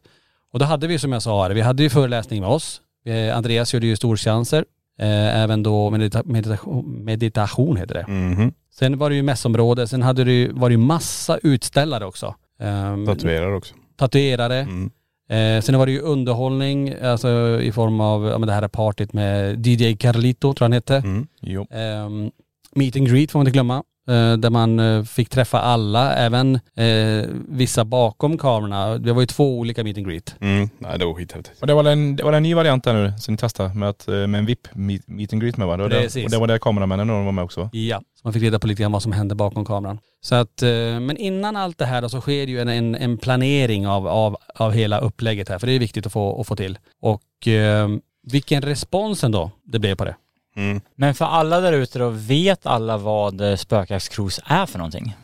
Och 0.53 0.59
då 0.59 0.65
hade 0.65 0.87
vi 0.87 0.99
som 0.99 1.11
jag 1.11 1.21
sa 1.21 1.43
här, 1.43 1.51
vi 1.51 1.61
hade 1.61 1.83
ju 1.83 1.89
föreläsning 1.89 2.41
med 2.41 2.49
oss. 2.49 2.81
Eh, 3.05 3.37
Andreas 3.37 3.73
gjorde 3.73 3.87
ju 3.87 3.95
storchanser. 3.95 4.65
Eh, 4.99 5.41
även 5.43 5.63
då 5.63 5.89
medita 5.89 6.21
meditation, 6.25 7.03
meditation 7.03 7.77
heter 7.77 7.93
det. 7.95 8.07
Mhm. 8.11 8.51
Sen 8.73 8.97
var 8.97 9.09
det 9.09 9.15
ju 9.15 9.23
mässområde, 9.23 9.87
sen 9.87 10.01
hade 10.01 10.23
det 10.23 10.31
ju, 10.31 10.51
var 10.51 10.69
det 10.69 10.73
ju 10.73 10.77
massa 10.77 11.37
utställare 11.43 12.05
också. 12.05 12.35
Um, 12.59 13.05
Tatuerar 13.05 13.51
också. 13.53 13.75
tatuerare. 13.97 14.57
Mm. 14.59 14.91
Eh, 15.29 15.61
sen 15.61 15.77
var 15.79 15.85
det 15.85 15.91
ju 15.91 15.99
underhållning, 15.99 16.93
alltså 17.01 17.59
i 17.61 17.71
form 17.71 18.01
av, 18.01 18.25
ja 18.27 18.37
men 18.37 18.47
det 18.47 18.53
här 18.53 18.67
partyt 18.67 19.13
med 19.13 19.67
DJ 19.67 19.95
Carlito 19.95 20.53
tror 20.53 20.55
jag 20.59 20.65
han 20.65 20.73
hette. 20.73 20.95
Mm. 20.95 21.27
Jo. 21.41 21.67
Ehm, 21.71 22.31
meet 22.75 22.95
and 22.95 23.07
greet 23.09 23.31
får 23.31 23.39
man 23.39 23.47
inte 23.47 23.53
glömma. 23.53 23.83
Eh, 24.07 24.33
där 24.33 24.49
man 24.49 24.79
eh, 24.79 25.03
fick 25.03 25.29
träffa 25.29 25.61
alla, 25.61 26.15
även 26.15 26.55
eh, 26.55 27.25
vissa 27.47 27.85
bakom 27.85 28.37
kamerorna. 28.37 28.97
Det 28.97 29.13
var 29.13 29.21
ju 29.21 29.27
två 29.27 29.59
olika 29.59 29.83
meet 29.83 29.97
and 29.97 30.07
greet. 30.07 30.35
Mm. 30.39 30.69
Nej 30.77 30.99
det 30.99 31.05
var 31.05 31.13
skithäftigt. 31.13 31.61
Och 31.61 31.67
det 31.67 31.73
var 31.73 31.83
en, 31.83 32.15
det 32.15 32.23
var 32.23 32.33
en 32.33 32.43
ny 32.43 32.53
variant 32.53 32.83
där 32.83 32.93
nu 32.93 33.13
som 33.17 33.33
ni 33.33 33.37
testade 33.37 33.73
med, 33.73 33.89
att, 33.89 34.07
eh, 34.07 34.13
med 34.13 34.35
en 34.35 34.45
VIP 34.45 34.67
meet, 34.73 35.07
meet 35.07 35.33
and 35.33 35.41
greet 35.41 35.57
med 35.57 35.67
va? 35.67 35.77
Det 35.77 35.83
var 35.83 35.89
där, 35.89 36.01
Precis. 36.01 36.25
och 36.25 36.31
det 36.31 36.37
var 36.37 36.47
där 36.47 36.57
kameramännen 36.57 37.25
var 37.25 37.31
med 37.31 37.43
också. 37.43 37.69
Ja. 37.73 38.01
Så 38.15 38.21
man 38.23 38.33
fick 38.33 38.43
reda 38.43 38.59
på 38.59 38.67
lite 38.67 38.81
grann 38.81 38.91
vad 38.91 39.03
som 39.03 39.11
hände 39.11 39.35
bakom 39.35 39.65
kameran. 39.65 39.99
Så 40.21 40.35
att, 40.35 40.61
eh, 40.61 40.69
men 40.99 41.17
innan 41.17 41.55
allt 41.55 41.77
det 41.77 41.85
här 41.85 42.01
då, 42.01 42.09
så 42.09 42.21
sker 42.21 42.47
ju 42.47 42.61
en, 42.61 42.67
en, 42.67 42.95
en 42.95 43.17
planering 43.17 43.87
av, 43.87 44.07
av, 44.07 44.37
av 44.55 44.71
hela 44.71 44.99
upplägget 44.99 45.49
här. 45.49 45.59
För 45.59 45.67
det 45.67 45.73
är 45.73 45.79
viktigt 45.79 46.05
att 46.05 46.13
få, 46.13 46.41
att 46.41 46.47
få 46.47 46.55
till. 46.55 46.77
Och 47.01 47.47
eh, 47.47 47.89
vilken 48.31 48.61
respons 48.61 49.23
ändå 49.23 49.51
det 49.63 49.79
blev 49.79 49.95
på 49.95 50.05
det. 50.05 50.15
Mm. 50.55 50.81
Men 50.95 51.15
för 51.15 51.25
alla 51.25 51.59
där 51.61 51.73
ute 51.73 51.99
då, 51.99 52.09
vet 52.09 52.65
alla 52.65 52.97
vad 52.97 53.41
eh, 53.41 53.55
spökjaktscruise 53.55 54.41
är 54.45 54.65
för 54.65 54.77
någonting? 54.77 55.15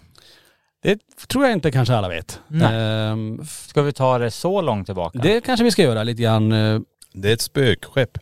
Det 0.83 1.00
tror 1.27 1.43
jag 1.45 1.53
inte 1.53 1.71
kanske 1.71 1.95
alla 1.95 2.09
vet. 2.09 2.39
Nej. 2.47 2.75
Ehm, 2.75 3.45
Ska 3.67 3.81
vi 3.81 3.93
ta 3.93 4.17
det 4.17 4.31
så 4.31 4.61
långt 4.61 4.85
tillbaka? 4.88 5.19
det 5.19 5.41
kanske 5.41 5.63
vi 5.63 5.71
ska 5.71 5.81
göra 5.83 6.03
lite 6.03 6.21
grann. 6.21 6.51
eh, 6.51 6.79
Det 7.13 7.29
är 7.29 7.33
ett 7.33 7.41
spökskepp 7.41 8.17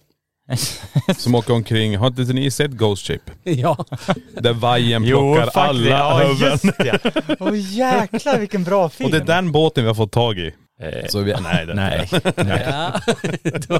som 1.17 1.35
åker 1.35 1.53
omkring. 1.53 1.97
Har 1.97 2.07
inte 2.07 2.21
ni 2.21 2.51
sett 2.51 2.71
Ghost 2.71 3.05
Ship? 3.07 3.21
ja. 3.43 3.85
Där 4.33 4.53
vajen 4.53 5.03
plockar 5.03 5.49
alla 5.53 5.89
ja, 5.89 6.21
över. 6.23 6.45
just 6.51 6.63
det. 6.77 6.99
Åh 7.39 7.51
jäklar 7.55 8.39
vilken 8.39 8.63
bra 8.63 8.89
film. 8.89 9.05
Och 9.05 9.11
det 9.11 9.17
är 9.17 9.25
den 9.25 9.51
båten 9.51 9.83
vi 9.83 9.87
har 9.87 9.95
fått 9.95 10.11
tag 10.11 10.39
i. 10.39 10.55
Så 11.09 11.19
vi, 11.19 11.35
nej, 11.41 11.65
det 11.65 11.71
inte 11.71 12.33
Nej. 12.43 12.65
ja. 12.69 12.99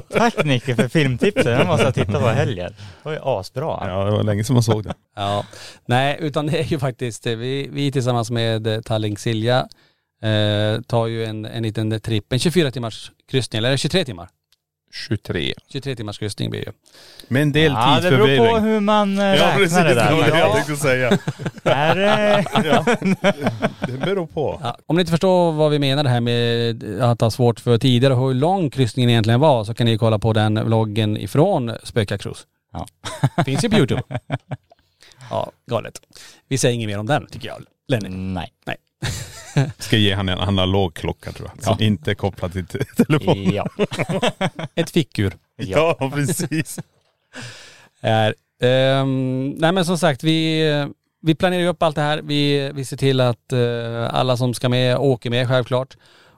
Tack 0.10 0.44
Nicke 0.44 0.76
för 0.76 0.88
filmtipset, 0.88 1.44
den 1.44 1.66
måste 1.66 1.84
jag 1.84 1.94
titta 1.94 2.20
på 2.20 2.28
helgen. 2.28 2.72
Det 2.76 3.08
var 3.08 3.12
ju 3.12 3.18
asbra. 3.22 3.82
Ja, 3.88 4.04
det 4.04 4.10
var 4.10 4.22
länge 4.22 4.44
sedan 4.44 4.54
man 4.54 4.62
såg 4.62 4.84
det. 4.84 4.94
Ja, 5.16 5.44
nej 5.86 6.16
utan 6.20 6.46
det 6.46 6.58
är 6.58 6.64
ju 6.64 6.78
faktiskt, 6.78 7.26
eh, 7.26 7.36
vi, 7.36 7.68
vi 7.72 7.92
tillsammans 7.92 8.30
med 8.30 8.66
eh, 8.66 8.80
Tallink 8.80 9.18
Silja 9.18 9.68
eh, 10.22 10.80
tar 10.86 11.06
ju 11.06 11.24
en, 11.24 11.44
en 11.44 11.62
liten 11.62 12.00
tripp, 12.00 12.32
en 12.32 12.38
24 12.38 12.70
timmars 12.70 13.12
kryssning, 13.30 13.58
eller 13.58 13.76
23 13.76 14.04
timmar. 14.04 14.28
23. 14.92 15.54
23 15.68 15.96
timmars 15.96 16.18
kryssning 16.18 16.50
blir 16.50 16.60
det 16.60 16.66
ju. 16.66 16.72
Med 17.28 17.42
en 17.42 17.52
del 17.52 17.72
Ja, 17.72 18.00
det 18.02 18.10
beror 18.10 18.36
på 18.50 18.58
hur 18.58 18.80
man 18.80 19.18
eh, 19.18 19.24
Ja 19.24 19.32
räknar 19.34 19.56
precis, 19.56 19.76
det 19.76 19.84
det 19.84 19.94
där. 19.94 20.12
var 20.12 20.22
det 20.22 20.28
jag 20.38 20.48
Ja, 20.48 20.54
tänkte 20.54 20.76
säga. 20.76 21.18
är 21.64 21.94
det... 21.96 22.44
Ja. 22.64 22.84
Det 23.86 23.92
beror 23.92 24.26
på. 24.26 24.60
Ja, 24.62 24.76
om 24.86 24.96
ni 24.96 25.00
inte 25.00 25.10
förstår 25.10 25.52
vad 25.52 25.70
vi 25.70 25.78
menar 25.78 26.02
det 26.04 26.10
här 26.10 26.20
med 26.20 27.02
att 27.02 27.20
ha 27.20 27.30
svårt 27.30 27.60
för 27.60 27.78
tider 27.78 28.10
och 28.12 28.18
hur 28.18 28.34
lång 28.34 28.70
kryssningen 28.70 29.10
egentligen 29.10 29.40
var 29.40 29.64
så 29.64 29.74
kan 29.74 29.86
ni 29.86 29.98
kolla 29.98 30.18
på 30.18 30.32
den 30.32 30.64
vloggen 30.66 31.16
ifrån 31.16 31.72
Spöka 31.82 32.18
Cruise. 32.18 32.40
Ja. 32.72 32.86
Finns 33.44 33.64
ju 33.64 33.70
på 33.70 33.76
Youtube. 33.76 34.02
Ja, 35.30 35.50
galet. 35.66 36.00
Vi 36.48 36.58
säger 36.58 36.74
inget 36.74 36.88
mer 36.88 36.98
om 36.98 37.06
den 37.06 37.26
tycker 37.26 37.48
jag. 37.48 37.62
Lenny. 37.88 38.08
Nej. 38.08 38.52
Ska 39.78 39.96
ge 39.96 40.14
han 40.14 40.28
en 40.28 40.38
analog 40.38 40.94
klocka 40.94 41.32
tror 41.32 41.50
jag. 41.54 41.64
Som 41.64 41.82
inte 41.82 42.10
är 42.10 42.14
kopplad 42.14 42.52
till 42.52 42.66
te- 42.66 42.84
telefon. 43.04 43.52
Ja. 43.52 43.66
Ett 44.74 44.90
fickur. 44.90 45.36
ja. 45.56 45.96
Ja 46.00 46.10
precis. 46.14 46.78
är. 48.00 48.34
Ehm, 48.62 49.48
nej 49.58 49.72
men 49.72 49.84
som 49.84 49.98
sagt, 49.98 50.24
vi, 50.24 50.62
vi 51.22 51.34
planerar 51.34 51.60
ju 51.62 51.68
upp 51.68 51.82
allt 51.82 51.96
det 51.96 52.02
här. 52.02 52.20
Vi, 52.22 52.70
vi 52.74 52.84
ser 52.84 52.96
till 52.96 53.20
att 53.20 53.52
eh, 53.52 54.14
alla 54.14 54.36
som 54.36 54.54
ska 54.54 54.68
med 54.68 54.96
åker 54.96 55.30
med 55.30 55.48
självklart. 55.48 55.96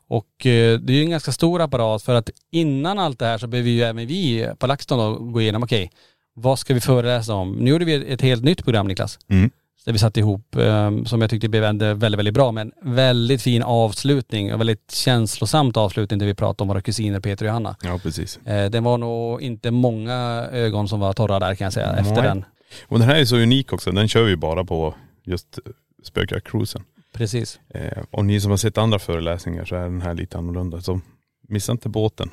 Och 0.09 0.47
eh, 0.47 0.79
det 0.79 0.93
är 0.93 0.97
ju 0.97 1.03
en 1.03 1.11
ganska 1.11 1.33
stor 1.33 1.61
apparat 1.63 2.03
för 2.03 2.15
att 2.15 2.31
innan 2.51 2.99
allt 2.99 3.19
det 3.19 3.27
här 3.27 3.39
så 3.39 3.47
behöver 3.47 3.71
ju 3.71 3.83
även 3.83 4.07
vi 4.07 4.49
på 4.59 4.67
LaxTon 4.67 4.99
då 4.99 5.25
gå 5.25 5.41
igenom, 5.41 5.63
okej, 5.63 5.91
vad 6.35 6.59
ska 6.59 6.75
vi 6.75 6.81
föreläsa 6.81 7.35
om? 7.35 7.53
Nu 7.53 7.71
gjorde 7.71 7.85
vi 7.85 8.13
ett 8.13 8.21
helt 8.21 8.45
nytt 8.45 8.65
program 8.65 8.89
Niklas. 8.89 9.19
Mm. 9.29 9.51
Där 9.85 9.93
vi 9.93 9.99
satte 9.99 10.21
ihop, 10.21 10.57
eh, 10.57 11.03
som 11.05 11.21
jag 11.21 11.31
tyckte 11.31 11.49
blev 11.49 11.65
en 11.65 11.79
väldigt, 11.79 12.19
väldigt 12.19 12.35
bra, 12.35 12.53
men 12.53 12.73
väldigt 12.83 13.43
fin 13.43 13.63
avslutning 13.63 14.55
och 14.55 14.61
väldigt 14.61 14.91
känslosamt 14.91 15.77
avslutning 15.77 16.19
där 16.19 16.27
vi 16.27 16.35
pratade 16.35 16.63
om 16.63 16.69
våra 16.69 16.83
kusiner 16.83 17.21
Peter 17.21 17.45
och 17.45 17.49
Johanna. 17.49 17.77
Ja 17.83 17.99
precis. 18.03 18.37
Eh, 18.37 18.71
det 18.71 18.81
var 18.81 18.99
nog 18.99 19.43
inte 19.43 19.71
många 19.71 20.15
ögon 20.53 20.89
som 20.89 21.01
var 21.01 21.13
torra 21.13 21.39
där 21.39 21.55
kan 21.55 21.65
jag 21.65 21.73
säga 21.73 21.93
efter 21.93 22.15
Nej. 22.15 22.23
den. 22.23 22.45
Och 22.87 22.99
den 22.99 23.09
här 23.09 23.17
är 23.17 23.25
så 23.25 23.37
unik 23.37 23.73
också. 23.73 23.93
Den 23.93 24.09
kör 24.09 24.23
vi 24.23 24.37
bara 24.37 24.65
på 24.65 24.95
just 25.25 25.59
spökjakt-cruisen. 26.05 26.83
Precis. 27.13 27.61
Eh, 27.69 28.03
och 28.11 28.25
ni 28.25 28.41
som 28.41 28.51
har 28.51 28.59
sett 28.59 28.79
andra 28.79 28.99
föreläsningar 28.99 29.65
så 29.65 29.75
är 29.77 29.83
den 29.83 30.03
här 30.03 30.15
lite 30.15 30.39
annorlunda. 30.39 30.81
Så 30.81 31.01
missa 31.49 31.73
inte 31.73 31.89
båten. 31.89 32.31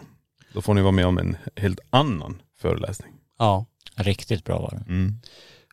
Då 0.53 0.61
får 0.61 0.73
ni 0.73 0.81
vara 0.81 0.91
med 0.91 1.05
om 1.05 1.17
en 1.17 1.37
helt 1.55 1.79
annan 1.89 2.41
föreläsning. 2.61 3.13
Ja. 3.39 3.65
Riktigt 3.95 4.43
bra 4.43 4.59
var 4.59 4.69
det. 4.69 4.93
Mm. 4.93 5.15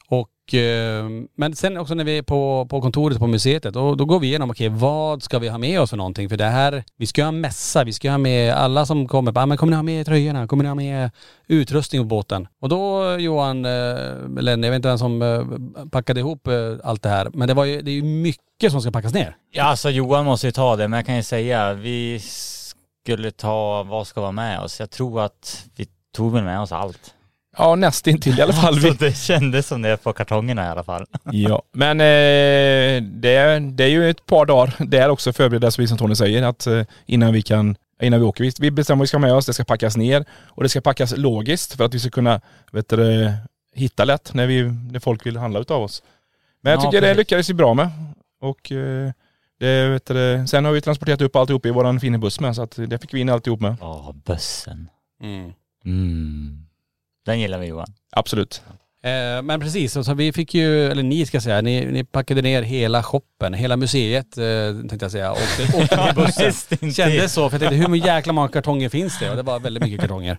Och, 0.08 0.54
eh, 0.54 1.04
men 1.36 1.56
sen 1.56 1.76
också 1.76 1.94
när 1.94 2.04
vi 2.04 2.18
är 2.18 2.22
på, 2.22 2.66
på 2.70 2.80
kontoret 2.80 3.18
på 3.18 3.26
museet, 3.26 3.62
då, 3.62 3.94
då 3.94 4.04
går 4.04 4.20
vi 4.20 4.26
igenom, 4.26 4.50
okej 4.50 4.68
vad 4.68 5.22
ska 5.22 5.38
vi 5.38 5.48
ha 5.48 5.58
med 5.58 5.80
oss 5.80 5.90
för 5.90 5.96
någonting? 5.96 6.28
För 6.28 6.36
det 6.36 6.44
här, 6.44 6.84
vi 6.96 7.06
ska 7.06 7.22
ha 7.22 7.28
en 7.28 7.40
mässa, 7.40 7.84
vi 7.84 7.92
ska 7.92 8.10
ha 8.10 8.18
med 8.18 8.54
alla 8.54 8.86
som 8.86 9.08
kommer, 9.08 9.32
bara, 9.32 9.42
ah, 9.42 9.46
men 9.46 9.58
kommer 9.58 9.70
ni 9.70 9.76
ha 9.76 9.82
med 9.82 10.06
tröjorna? 10.06 10.46
Kommer 10.46 10.64
ni 10.64 10.68
ha 10.68 10.74
med 10.74 11.10
utrustning 11.46 12.02
på 12.02 12.06
båten? 12.06 12.48
Och 12.60 12.68
då 12.68 13.16
Johan, 13.18 13.64
eh, 13.64 13.70
jag 13.70 14.56
vet 14.56 14.74
inte 14.74 14.88
vem 14.88 14.98
som 14.98 15.22
eh, 15.22 15.88
packade 15.90 16.20
ihop 16.20 16.46
eh, 16.46 16.54
allt 16.84 17.02
det 17.02 17.08
här, 17.08 17.28
men 17.32 17.48
det 17.48 17.54
var 17.54 17.64
ju, 17.64 17.82
det 17.82 17.90
är 17.90 17.94
ju 17.94 18.02
mycket 18.02 18.72
som 18.72 18.82
ska 18.82 18.90
packas 18.90 19.14
ner. 19.14 19.36
Ja, 19.50 19.64
alltså 19.64 19.90
Johan 19.90 20.24
måste 20.24 20.46
ju 20.46 20.52
ta 20.52 20.76
det, 20.76 20.88
men 20.88 20.96
jag 20.96 21.06
kan 21.06 21.16
ju 21.16 21.22
säga, 21.22 21.74
vi 21.74 22.20
skulle 23.04 23.30
ta, 23.30 23.82
vad 23.82 24.06
ska 24.06 24.20
vara 24.20 24.32
med 24.32 24.60
oss? 24.60 24.80
Jag 24.80 24.90
tror 24.90 25.20
att 25.20 25.66
vi 25.76 25.88
tog 26.16 26.32
väl 26.32 26.44
med 26.44 26.60
oss 26.60 26.72
allt. 26.72 27.15
Ja, 27.58 27.74
nästintill 27.74 28.38
i 28.38 28.42
alla 28.42 28.52
fall. 28.52 28.74
Alltså 28.86 29.04
det 29.04 29.16
kändes 29.16 29.66
som 29.66 29.82
det 29.82 29.96
på 30.02 30.12
kartongerna 30.12 30.66
i 30.66 30.68
alla 30.68 30.84
fall. 30.84 31.06
Ja, 31.24 31.62
men 31.72 32.00
eh, 32.00 33.02
det, 33.02 33.58
det 33.72 33.84
är 33.84 33.88
ju 33.88 34.10
ett 34.10 34.26
par 34.26 34.46
dagar 34.46 34.74
där 34.78 35.08
också 35.08 35.32
förberedda, 35.32 35.66
precis 35.66 35.88
som 35.88 35.98
Tony 35.98 36.14
säger, 36.14 36.42
att 36.42 36.66
eh, 36.66 36.82
innan 37.06 37.32
vi 37.32 37.42
kan 37.42 37.76
Innan 38.02 38.20
vi 38.20 38.26
åker. 38.26 38.44
Vi, 38.44 38.52
vi 38.58 38.70
bestämmer 38.70 38.98
vad 38.98 39.02
vi 39.02 39.06
ska 39.06 39.16
ha 39.16 39.20
med 39.20 39.32
oss, 39.34 39.46
det 39.46 39.52
ska 39.52 39.64
packas 39.64 39.96
ner 39.96 40.24
och 40.32 40.62
det 40.62 40.68
ska 40.68 40.80
packas 40.80 41.16
logiskt 41.16 41.76
för 41.76 41.84
att 41.84 41.94
vi 41.94 41.98
ska 42.00 42.10
kunna 42.10 42.40
vet 42.72 42.88
du, 42.88 43.32
hitta 43.74 44.04
lätt 44.04 44.34
när, 44.34 44.46
vi, 44.46 44.62
när 44.62 45.00
folk 45.00 45.26
vill 45.26 45.36
handla 45.36 45.60
utav 45.60 45.82
oss. 45.82 46.02
Men 46.62 46.70
jag 46.72 46.78
Ja, 46.78 46.82
tycker 46.82 47.00
det 47.00 47.06
precis. 47.06 47.18
lyckades 47.18 47.50
vi 47.50 47.54
bra 47.54 47.74
med. 47.74 47.88
Och 48.40 48.72
eh, 48.72 49.10
det, 49.60 49.88
vet 49.88 50.06
du, 50.06 50.44
sen 50.48 50.64
har 50.64 50.72
vi 50.72 50.80
transporterat 50.80 51.20
upp 51.20 51.36
alltihop 51.36 51.66
i 51.66 51.70
våran 51.70 52.00
fina 52.00 52.18
buss 52.18 52.40
med 52.40 52.56
så 52.56 52.62
att 52.62 52.74
det 52.76 52.98
fick 52.98 53.14
vi 53.14 53.20
in 53.20 53.28
alltihop 53.28 53.60
med. 53.60 53.76
Ja, 53.80 54.14
bussen. 54.24 54.88
Mm. 55.22 55.52
Mm. 55.84 56.65
Den 57.26 57.40
gillar 57.40 57.58
vi 57.58 57.66
Johan. 57.66 57.86
Absolut. 58.12 58.62
Eh, 59.02 59.42
men 59.42 59.60
precis, 59.60 59.92
så, 59.92 60.04
så 60.04 60.14
vi 60.14 60.32
fick 60.32 60.54
ju, 60.54 60.86
eller 60.86 61.02
ni 61.02 61.26
ska 61.26 61.40
säga, 61.40 61.60
ni, 61.60 61.84
ni 61.86 62.04
packade 62.04 62.42
ner 62.42 62.62
hela 62.62 63.02
shoppen, 63.02 63.54
hela 63.54 63.76
museet 63.76 64.38
eh, 64.38 64.44
tänkte 64.88 65.04
jag 65.04 65.12
säga, 65.12 65.30
och 65.32 65.38
åkte, 65.38 65.78
åkte 65.78 65.96
ner 66.04 66.12
bussen. 66.14 66.92
Kändes 66.92 67.32
så, 67.32 67.50
för 67.50 67.54
jag 67.60 67.70
tänkte 67.70 67.88
hur 67.90 67.96
jäkla 68.06 68.32
många 68.32 68.48
kartonger 68.48 68.88
finns 68.88 69.18
det? 69.18 69.30
Och 69.30 69.36
det 69.36 69.42
var 69.42 69.60
väldigt 69.60 69.82
mycket 69.82 70.00
kartonger. 70.00 70.38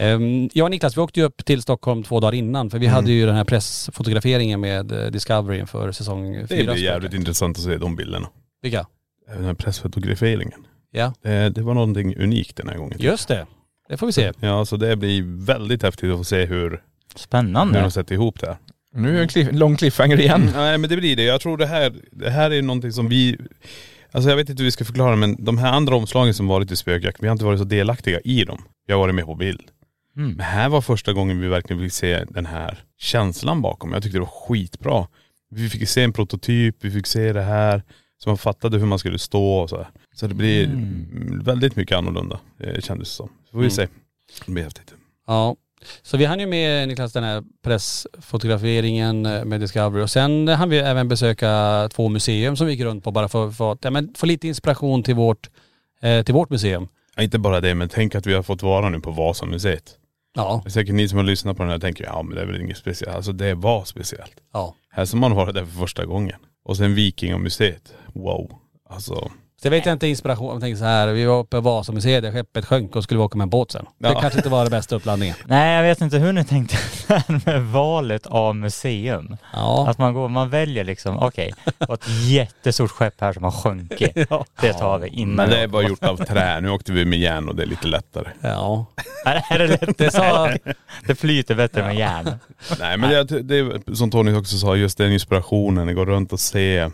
Um, 0.00 0.50
jag 0.52 0.64
och 0.64 0.70
Niklas, 0.70 0.96
vi 0.96 1.00
åkte 1.00 1.20
ju 1.20 1.26
upp 1.26 1.44
till 1.44 1.62
Stockholm 1.62 2.02
två 2.02 2.20
dagar 2.20 2.34
innan, 2.34 2.70
för 2.70 2.78
vi 2.78 2.86
hade 2.86 3.12
ju 3.12 3.26
den 3.26 3.34
här 3.34 3.44
pressfotograferingen 3.44 4.60
med 4.60 4.92
eh, 4.92 5.06
Discovery 5.10 5.66
för 5.66 5.92
säsong 5.92 6.32
Det 6.32 6.46
fyra. 6.46 6.72
blir 6.72 6.84
jävligt 6.84 7.14
intressant 7.14 7.56
att 7.58 7.64
se 7.64 7.76
de 7.76 7.96
bilderna. 7.96 8.28
Vilka? 8.62 8.86
Den 9.34 9.44
här 9.44 9.54
pressfotograferingen. 9.54 10.66
Ja, 10.90 11.12
Det, 11.22 11.50
det 11.50 11.62
var 11.62 11.74
någonting 11.74 12.16
unikt 12.16 12.56
den 12.56 12.68
här 12.68 12.76
gången. 12.76 12.98
just 13.00 13.28
det. 13.28 13.46
Det 13.88 13.96
får 13.96 14.06
vi 14.06 14.12
se. 14.12 14.32
Ja, 14.40 14.64
så 14.64 14.76
det 14.76 14.96
blir 14.96 15.44
väldigt 15.46 15.82
häftigt 15.82 16.10
att 16.10 16.18
få 16.18 16.24
se 16.24 16.44
hur, 16.44 16.70
hur 16.70 16.82
Spännande. 17.14 17.80
de 17.80 17.90
sätter 17.90 18.14
ihop 18.14 18.40
det 18.40 18.46
här. 18.46 18.56
Nu 18.94 19.08
är 19.08 19.12
det 19.12 19.20
en 19.22 19.28
cliff, 19.28 19.48
lång 19.52 19.76
cliffhanger 19.76 20.20
igen. 20.20 20.50
Nej 20.54 20.78
men 20.78 20.90
det 20.90 20.96
blir 20.96 21.16
det. 21.16 21.22
Jag 21.22 21.40
tror 21.40 21.56
det 21.56 21.66
här, 21.66 21.92
det 22.12 22.30
här 22.30 22.50
är 22.50 22.62
någonting 22.62 22.92
som 22.92 23.08
vi, 23.08 23.36
alltså 24.12 24.30
jag 24.30 24.36
vet 24.36 24.48
inte 24.48 24.60
hur 24.62 24.64
vi 24.64 24.70
ska 24.70 24.84
förklara 24.84 25.16
men 25.16 25.44
de 25.44 25.58
här 25.58 25.72
andra 25.72 25.96
omslagen 25.96 26.34
som 26.34 26.46
varit 26.46 26.70
i 26.70 26.76
spökjakt, 26.76 27.22
vi 27.22 27.26
har 27.26 27.32
inte 27.32 27.44
varit 27.44 27.58
så 27.58 27.64
delaktiga 27.64 28.20
i 28.20 28.44
dem. 28.44 28.62
Vi 28.86 28.92
har 28.92 29.00
varit 29.00 29.14
med 29.14 29.24
på 29.24 29.34
bild. 29.34 29.62
Mm. 30.16 30.30
Men 30.30 30.46
här 30.46 30.68
var 30.68 30.80
första 30.80 31.12
gången 31.12 31.40
vi 31.40 31.48
verkligen 31.48 31.82
fick 31.82 31.92
se 31.92 32.24
den 32.30 32.46
här 32.46 32.78
känslan 32.98 33.62
bakom. 33.62 33.92
Jag 33.92 34.02
tyckte 34.02 34.18
det 34.18 34.22
var 34.22 34.48
skitbra. 34.48 35.06
Vi 35.50 35.68
fick 35.68 35.88
se 35.88 36.02
en 36.02 36.12
prototyp, 36.12 36.76
vi 36.80 36.90
fick 36.90 37.06
se 37.06 37.32
det 37.32 37.42
här. 37.42 37.82
Så 38.18 38.30
man 38.30 38.38
fattade 38.38 38.78
hur 38.78 38.86
man 38.86 38.98
skulle 38.98 39.18
stå 39.18 39.58
och 39.58 39.70
så 39.70 39.76
här. 39.76 39.88
Så 40.20 40.26
det 40.26 40.34
blir 40.34 40.64
Mm. 40.64 41.40
väldigt 41.44 41.76
mycket 41.76 41.98
annorlunda, 41.98 42.40
eh, 42.60 42.80
kändes 42.80 43.08
det 43.08 43.14
som. 43.14 43.28
Så 43.44 43.50
får 43.52 43.58
vi 43.58 43.64
Mm. 43.64 43.70
se. 43.70 43.88
Det 44.46 44.52
blir 44.52 44.64
häftigt. 44.64 44.94
Ja. 45.26 45.56
Så 46.02 46.16
vi 46.16 46.24
hann 46.24 46.40
ju 46.40 46.46
med 46.46 46.88
Niklas 46.88 47.12
den 47.12 47.24
här 47.24 47.44
pressfotograferingen 48.18 49.26
eh, 49.26 49.44
med 49.44 49.60
Discovery 49.60 50.02
och 50.04 50.10
sen 50.10 50.48
hann 50.48 50.70
vi 50.70 50.78
även 50.78 51.08
besöka 51.08 51.88
två 51.92 52.08
museum 52.08 52.56
som 52.56 52.66
vi 52.66 52.72
gick 52.72 52.82
runt 52.82 53.04
på 53.04 53.10
bara 53.10 53.28
för, 53.28 53.50
för 53.50 53.72
att 53.72 53.78
ja, 53.84 53.90
men, 53.90 54.14
få 54.14 54.26
lite 54.26 54.48
inspiration 54.48 55.02
till 55.02 55.14
vårt, 55.14 55.50
eh, 56.00 56.22
till 56.22 56.34
vårt 56.34 56.50
museum. 56.50 56.88
Ja, 57.16 57.22
inte 57.22 57.38
bara 57.38 57.60
det, 57.60 57.74
men 57.74 57.88
tänk 57.88 58.14
att 58.14 58.26
vi 58.26 58.34
har 58.34 58.42
fått 58.42 58.62
vara 58.62 58.88
nu 58.88 59.00
på 59.00 59.10
Vasamuseet. 59.10 59.94
Ja, 60.34 60.60
Det 60.64 60.68
är 60.68 60.70
säkert 60.70 60.94
ni 60.94 61.08
som 61.08 61.18
har 61.18 61.24
lyssnat 61.24 61.56
på 61.56 61.62
den 61.62 61.72
här 61.72 61.78
tänker, 61.78 62.04
ja 62.04 62.22
men 62.22 62.34
det 62.36 62.42
är 62.42 62.46
väl 62.46 62.60
inget 62.60 62.76
speciellt. 62.76 63.16
Alltså 63.16 63.32
det 63.32 63.54
var 63.54 63.84
speciellt. 63.84 64.36
ja. 64.52 64.74
Här 64.90 65.04
som 65.04 65.20
man 65.20 65.34
var 65.34 65.52
där 65.52 65.64
för 65.64 65.78
första 65.80 66.04
gången. 66.04 66.36
Och 66.64 66.76
sen 66.76 66.94
Vikingamuseet. 66.94 67.94
Wow. 68.14 68.52
Alltså. 68.90 69.30
Så 69.62 69.66
jag 69.66 69.70
vet 69.70 69.86
inte 69.86 70.06
inspiration, 70.08 70.52
jag 70.52 70.60
tänkte 70.60 70.78
så 70.78 70.84
här, 70.84 71.06
vi 71.08 71.24
var 71.24 71.38
uppe 71.38 71.56
på 71.56 71.60
Vasamuseet, 71.60 72.22
där 72.22 72.32
skeppet 72.32 72.64
sjönk 72.66 72.96
och 72.96 73.04
skulle 73.04 73.18
vi 73.18 73.24
åka 73.24 73.38
med 73.38 73.42
en 73.44 73.50
båt 73.50 73.70
sen. 73.72 73.86
Det 73.98 74.08
Ja. 74.08 74.20
kanske 74.20 74.38
inte 74.38 74.48
var 74.48 74.64
det 74.64 74.70
bästa 74.70 74.96
uppladdningen. 74.96 75.36
Nej, 75.46 75.76
jag 75.76 75.82
vet 75.82 76.00
inte 76.00 76.18
hur 76.18 76.32
ni 76.32 76.44
tänkte 76.44 76.76
där 77.08 77.40
med 77.46 77.62
valet 77.62 78.26
av 78.26 78.56
museum. 78.56 79.36
Ja. 79.52 79.88
Att 79.88 79.98
man 79.98 80.14
går, 80.14 80.28
man 80.28 80.50
väljer 80.50 80.84
liksom, 80.84 81.18
okej, 81.18 81.52
det 81.64 81.72
var 81.88 81.94
ett 81.94 82.08
jättestort 82.28 82.90
skepp 82.90 83.20
här 83.20 83.32
som 83.32 83.44
har 83.44 83.50
sjunkit. 83.50 84.12
Ja. 84.30 84.44
Det 84.60 84.72
tar 84.72 84.98
vi 84.98 85.08
innan. 85.08 85.36
Men 85.36 85.50
det 85.50 85.58
är 85.62 85.66
bara 85.68 85.82
gjort 85.82 86.04
av 86.04 86.16
trä. 86.16 86.60
Nu 86.60 86.70
åkte 86.70 86.92
vi 86.92 87.04
med 87.04 87.18
järn 87.18 87.48
och 87.48 87.56
det 87.56 87.62
är 87.62 87.66
lite 87.66 87.86
lättare. 87.88 88.28
Ja. 88.40 88.86
Är, 89.24 89.42
är 89.50 89.58
det 89.58 89.66
lätt? 89.66 89.98
Det 89.98 90.10
sa, 90.10 90.50
Det 91.06 91.14
flyter 91.14 91.54
bättre 91.54 91.82
med 91.82 91.96
järn. 91.96 92.30
Nej 92.80 92.96
men 92.96 93.10
det, 93.10 93.42
det 93.42 93.58
är 93.58 93.94
som 93.94 94.10
Tony 94.10 94.34
också 94.34 94.58
sa, 94.58 94.76
just 94.76 94.98
den 94.98 95.12
inspirationen, 95.12 95.86
det 95.86 95.94
går 95.94 96.06
runt 96.06 96.32
och 96.32 96.40
se. 96.40 96.78
Eh, 96.78 96.90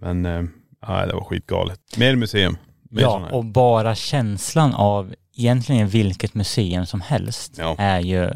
men 0.00 0.50
ja, 0.86 1.06
det 1.06 1.14
var 1.14 1.24
skitgalet. 1.24 1.80
Mer 1.96 2.16
museum. 2.16 2.56
Mer 2.90 3.02
Ja, 3.02 3.28
och 3.32 3.44
bara 3.44 3.94
känslan 3.94 4.74
av 4.74 5.14
egentligen 5.36 5.88
vilket 5.88 6.34
museum 6.34 6.86
som 6.86 7.00
helst 7.00 7.54
Ja. 7.58 7.76
är 7.78 8.00
ju 8.00 8.30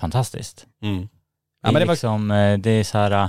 fantastiskt. 0.00 0.66
mm. 0.82 1.00
Det 1.00 1.08
Ja, 1.68 1.72
men 1.72 1.80
det 1.80 1.86
var, 1.86 1.94
liksom, 1.94 2.30
eh, 2.30 2.58
det 2.58 2.70
är 2.70 2.84
så 2.84 2.98
här, 2.98 3.10
eh, 3.10 3.28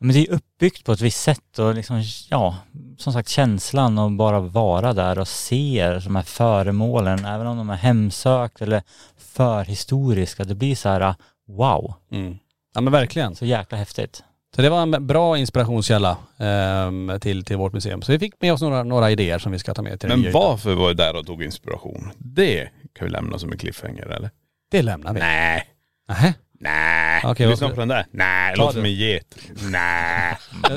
men 0.00 0.12
det 0.14 0.28
är 0.28 0.32
uppbyggt 0.32 0.84
på 0.84 0.92
ett 0.92 1.00
visst 1.00 1.20
sätt 1.22 1.58
och 1.58 1.74
liksom, 1.74 2.02
ja, 2.30 2.56
som 2.98 3.12
sagt 3.12 3.28
känslan 3.28 3.98
och 3.98 4.12
bara 4.12 4.40
vara 4.40 4.92
där 4.92 5.18
och 5.18 5.28
se 5.28 5.98
de 6.04 6.16
här 6.16 6.22
föremålen, 6.22 7.24
även 7.24 7.46
om 7.46 7.56
de 7.56 7.70
är 7.70 7.76
hemsökt 7.76 8.62
eller 8.62 8.82
förhistoriska, 9.18 10.44
det 10.44 10.54
blir 10.54 10.74
så 10.76 10.88
här, 10.88 11.00
eh, 11.00 11.14
wow, 11.48 11.94
mm. 12.10 12.38
Ja 12.74 12.80
men 12.80 12.92
verkligen. 12.92 13.34
så 13.36 13.44
jäkla 13.46 13.78
häftigt. 13.78 14.24
Så 14.56 14.62
det 14.62 14.68
var 14.68 14.82
en 14.82 15.06
bra 15.06 15.38
inspirationskälla 15.38 16.16
ehm, 16.38 17.12
till, 17.20 17.44
till 17.44 17.56
vårt 17.56 17.72
museum. 17.72 18.02
Så 18.02 18.12
vi 18.12 18.18
fick 18.18 18.34
med 18.40 18.52
oss 18.52 18.62
några, 18.62 18.82
några 18.82 19.10
idéer 19.10 19.38
som 19.38 19.52
vi 19.52 19.58
ska 19.58 19.74
ta 19.74 19.82
med 19.82 20.00
till 20.00 20.08
Men 20.08 20.32
varför 20.32 20.74
var 20.74 20.88
det 20.88 20.94
där 20.94 21.16
och 21.16 21.26
tog 21.26 21.42
inspiration? 21.42 22.10
Det 22.18 22.68
kan 22.98 23.06
vi 23.06 23.10
lämna 23.10 23.38
som 23.38 23.52
en 23.52 23.58
cliffhanger 23.58 24.06
eller? 24.06 24.30
Det 24.70 24.82
lämnar 24.82 25.12
vi. 25.12 25.20
Nej. 25.20 25.62
Nähä. 26.08 26.34
Nej. 26.60 27.22
Okej, 27.24 27.46
Lyssna 27.46 27.68
på 27.68 27.80
den 27.80 27.88
där. 27.88 28.06
Nej, 28.10 28.52
det 28.52 28.58
låter 28.58 28.72
som 28.72 28.84
en 28.84 28.94
get. 28.94 29.36
Nej. 29.70 30.36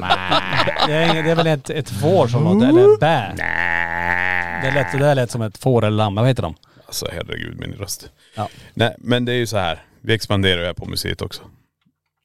Det 0.88 0.94
är, 0.94 1.24
det 1.24 1.32
är 1.32 1.36
väl 1.36 1.48
ett, 1.48 1.70
ett 1.70 1.90
får 1.90 2.28
som 2.28 2.44
låter, 2.44 2.70
eller 2.70 3.00
bä. 3.00 3.34
Nej. 3.38 4.62
Det 4.64 4.72
lät, 4.72 4.92
det 4.92 4.98
där 4.98 5.16
lät 5.16 5.32
som 5.32 5.42
ett 5.42 5.58
får 5.58 5.86
eller 5.86 5.98
lamm, 5.98 6.16
vad 6.16 6.28
heter 6.28 6.44
de? 6.44 6.56
Alltså 6.86 7.08
herregud 7.12 7.60
min 7.60 7.74
röst. 7.74 8.10
Ja. 8.36 8.50
Nej 8.74 8.96
men 8.98 9.26
det 9.26 9.32
är 9.32 9.38
ju 9.38 9.48
så 9.48 9.58
här. 9.58 9.84
Vi 10.02 10.14
expanderar 10.14 10.62
ju 10.62 10.66
här 10.66 10.74
på 10.74 10.86
museet 10.86 11.22
också. 11.22 11.42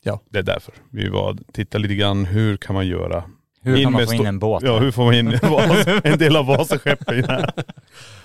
Ja. 0.06 0.20
Det 0.30 0.38
är 0.38 0.42
därför. 0.42 0.74
Vi 0.90 1.08
var 1.08 1.36
titta 1.52 1.78
lite 1.78 1.94
grann, 1.94 2.24
hur 2.24 2.56
kan 2.56 2.74
man 2.74 2.86
göra? 2.86 3.24
Hur 3.62 3.82
kan 3.82 3.92
man 3.92 4.06
få 4.06 4.14
in 4.14 4.26
en 4.26 4.38
båt? 4.38 4.62
Ja 4.66 4.78
hur 4.78 4.90
får 4.90 5.04
man 5.04 5.14
in 5.14 5.32
Vas- 5.32 6.00
en 6.04 6.18
del 6.18 6.36
av 6.36 6.46
Vasaskeppet 6.46 7.26
här? 7.26 7.50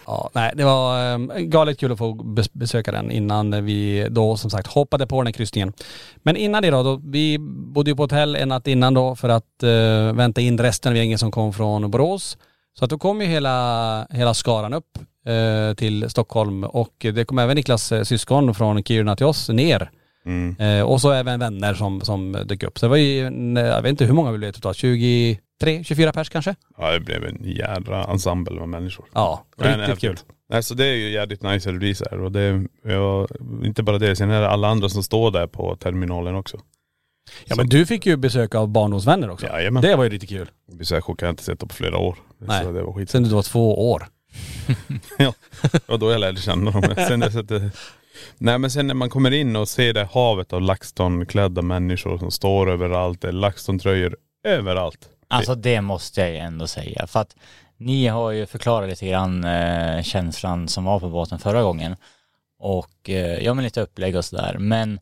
Ja, 0.05 0.29
nej 0.33 0.51
det 0.55 0.63
var 0.63 1.13
um, 1.13 1.31
galet 1.37 1.79
kul 1.79 1.91
att 1.91 1.97
få 1.97 2.13
bes- 2.13 2.49
besöka 2.53 2.91
den 2.91 3.11
innan 3.11 3.65
vi 3.65 4.07
då 4.09 4.37
som 4.37 4.49
sagt 4.49 4.67
hoppade 4.67 5.07
på 5.07 5.21
den 5.21 5.27
här 5.27 5.33
kryssningen. 5.33 5.73
Men 6.17 6.35
innan 6.35 6.61
det 6.61 6.69
då, 6.69 6.83
då 6.83 7.01
vi 7.05 7.37
bodde 7.73 7.91
ju 7.91 7.95
på 7.95 8.03
hotell 8.03 8.35
en 8.35 8.49
natt 8.49 8.67
innan 8.67 8.93
då 8.93 9.15
för 9.15 9.29
att 9.29 9.63
eh, 9.63 10.13
vänta 10.15 10.41
in 10.41 10.57
resten 10.57 10.91
av 10.91 10.97
gänget 10.97 11.19
som 11.19 11.31
kom 11.31 11.53
från 11.53 11.91
Borås. 11.91 12.37
Så 12.79 12.85
att 12.85 12.89
då 12.91 12.97
kom 12.97 13.21
ju 13.21 13.27
hela, 13.27 14.07
hela 14.09 14.33
skaran 14.33 14.73
upp 14.73 14.97
eh, 15.25 15.75
till 15.75 16.09
Stockholm 16.09 16.63
och 16.63 16.93
det 16.99 17.25
kom 17.25 17.39
även 17.39 17.55
Niklas 17.55 17.91
eh, 17.91 18.03
syskon 18.03 18.55
från 18.55 18.83
Kiruna 18.83 19.15
till 19.15 19.25
oss 19.25 19.49
ner. 19.49 19.91
Mm. 20.29 20.55
Eh, 20.59 20.83
och 20.83 21.01
så 21.01 21.11
även 21.11 21.39
vänner 21.39 21.73
som, 21.73 22.01
som 22.01 22.31
dök 22.45 22.63
upp. 22.63 22.79
Så 22.79 22.85
det 22.85 22.89
var 22.89 22.97
ju, 22.97 23.25
en, 23.25 23.57
eh, 23.57 23.63
jag 23.63 23.81
vet 23.81 23.89
inte 23.89 24.05
hur 24.05 24.13
många 24.13 24.31
vi 24.31 24.37
blev 24.37 24.51
totalt, 24.51 24.77
23, 24.77 25.83
24 25.83 26.11
pers 26.11 26.29
kanske? 26.29 26.55
Ja 26.77 26.91
det 26.91 26.99
blev 26.99 27.25
en 27.25 27.43
jädra 27.43 28.03
ensemble 28.03 28.61
av 28.61 28.67
människor. 28.67 29.05
Ja, 29.13 29.45
riktigt 29.57 29.99
kul. 29.99 30.17
Nej 30.49 30.63
så 30.63 30.73
det 30.73 30.85
är 30.85 30.95
ju 30.95 31.09
jävligt 31.09 31.43
nice 31.43 31.69
att 31.69 31.75
det 31.75 31.79
blir 31.79 31.93
så 31.93 32.05
här. 32.11 32.21
Och 32.21 32.31
det, 32.31 32.65
ja, 32.83 33.27
inte 33.63 33.83
bara 33.83 33.97
det, 33.97 34.15
sen 34.15 34.31
är 34.31 34.41
det 34.41 34.49
alla 34.49 34.67
andra 34.67 34.89
som 34.89 35.03
står 35.03 35.31
där 35.31 35.47
på 35.47 35.75
terminalen 35.75 36.35
också. 36.35 36.57
Ja 37.45 37.55
men 37.55 37.69
du 37.69 37.85
fick 37.85 38.05
ju 38.05 38.17
besök 38.17 38.55
av 38.55 38.67
barndomsvänner 38.67 39.29
också. 39.29 39.45
Jajamän. 39.45 39.81
Det 39.81 39.95
var 39.95 40.03
ju 40.03 40.09
riktigt 40.09 40.29
kul. 40.29 40.49
Besök 40.71 41.05
har 41.05 41.15
jag 41.19 41.29
inte 41.29 41.43
sett 41.43 41.59
på 41.59 41.69
flera 41.69 41.97
år. 41.97 42.17
Nej. 42.37 42.63
Så 42.63 42.71
det 42.71 42.83
var 42.83 42.93
skit. 42.93 43.09
Sen 43.09 43.23
du 43.23 43.29
var 43.29 43.43
två 43.43 43.91
år. 43.91 44.07
Det 45.17 45.33
var 45.87 45.97
då 45.97 46.11
jag 46.11 46.19
lärde 46.19 46.41
känna 46.41 46.71
dem. 46.71 46.95
Sen 47.07 47.19
dess 47.19 47.35
att 47.35 47.47
det, 47.47 47.71
nej 48.38 48.58
men 48.58 48.71
sen 48.71 48.88
när 48.88 48.93
man 48.93 49.10
kommer 49.10 49.32
in 49.32 49.55
och 49.55 49.69
ser 49.69 49.93
det 49.93 50.08
havet 50.13 50.53
av 50.53 50.62
LaxTon-klädda 50.62 51.62
människor 51.62 52.17
som 52.17 52.32
står 52.32 52.69
överallt. 52.69 53.21
Det 53.21 53.27
är 53.27 53.32
LaxTon-tröjor 53.32 54.15
överallt. 54.43 55.10
Alltså 55.27 55.55
det 55.55 55.82
måste 55.82 56.21
jag 56.21 56.29
ju 56.29 56.38
ändå 56.38 56.67
säga. 56.67 57.08
För 57.08 57.19
att 57.19 57.36
ni 57.77 58.08
har 58.08 58.32
ju 58.32 58.45
förklarat 58.45 58.89
lite 58.89 59.08
grann 59.08 59.43
eh, 59.43 60.03
känslan 60.03 60.67
som 60.67 60.84
var 60.84 60.99
på 60.99 61.10
båten 61.10 61.39
förra 61.39 61.62
gången. 61.62 61.95
Och 62.60 63.10
eh, 63.10 63.45
ja 63.45 63.53
men 63.53 63.63
lite 63.63 63.82
upplägg 63.82 64.15
och 64.15 64.25
sådär. 64.25 64.55
Men 64.60 64.99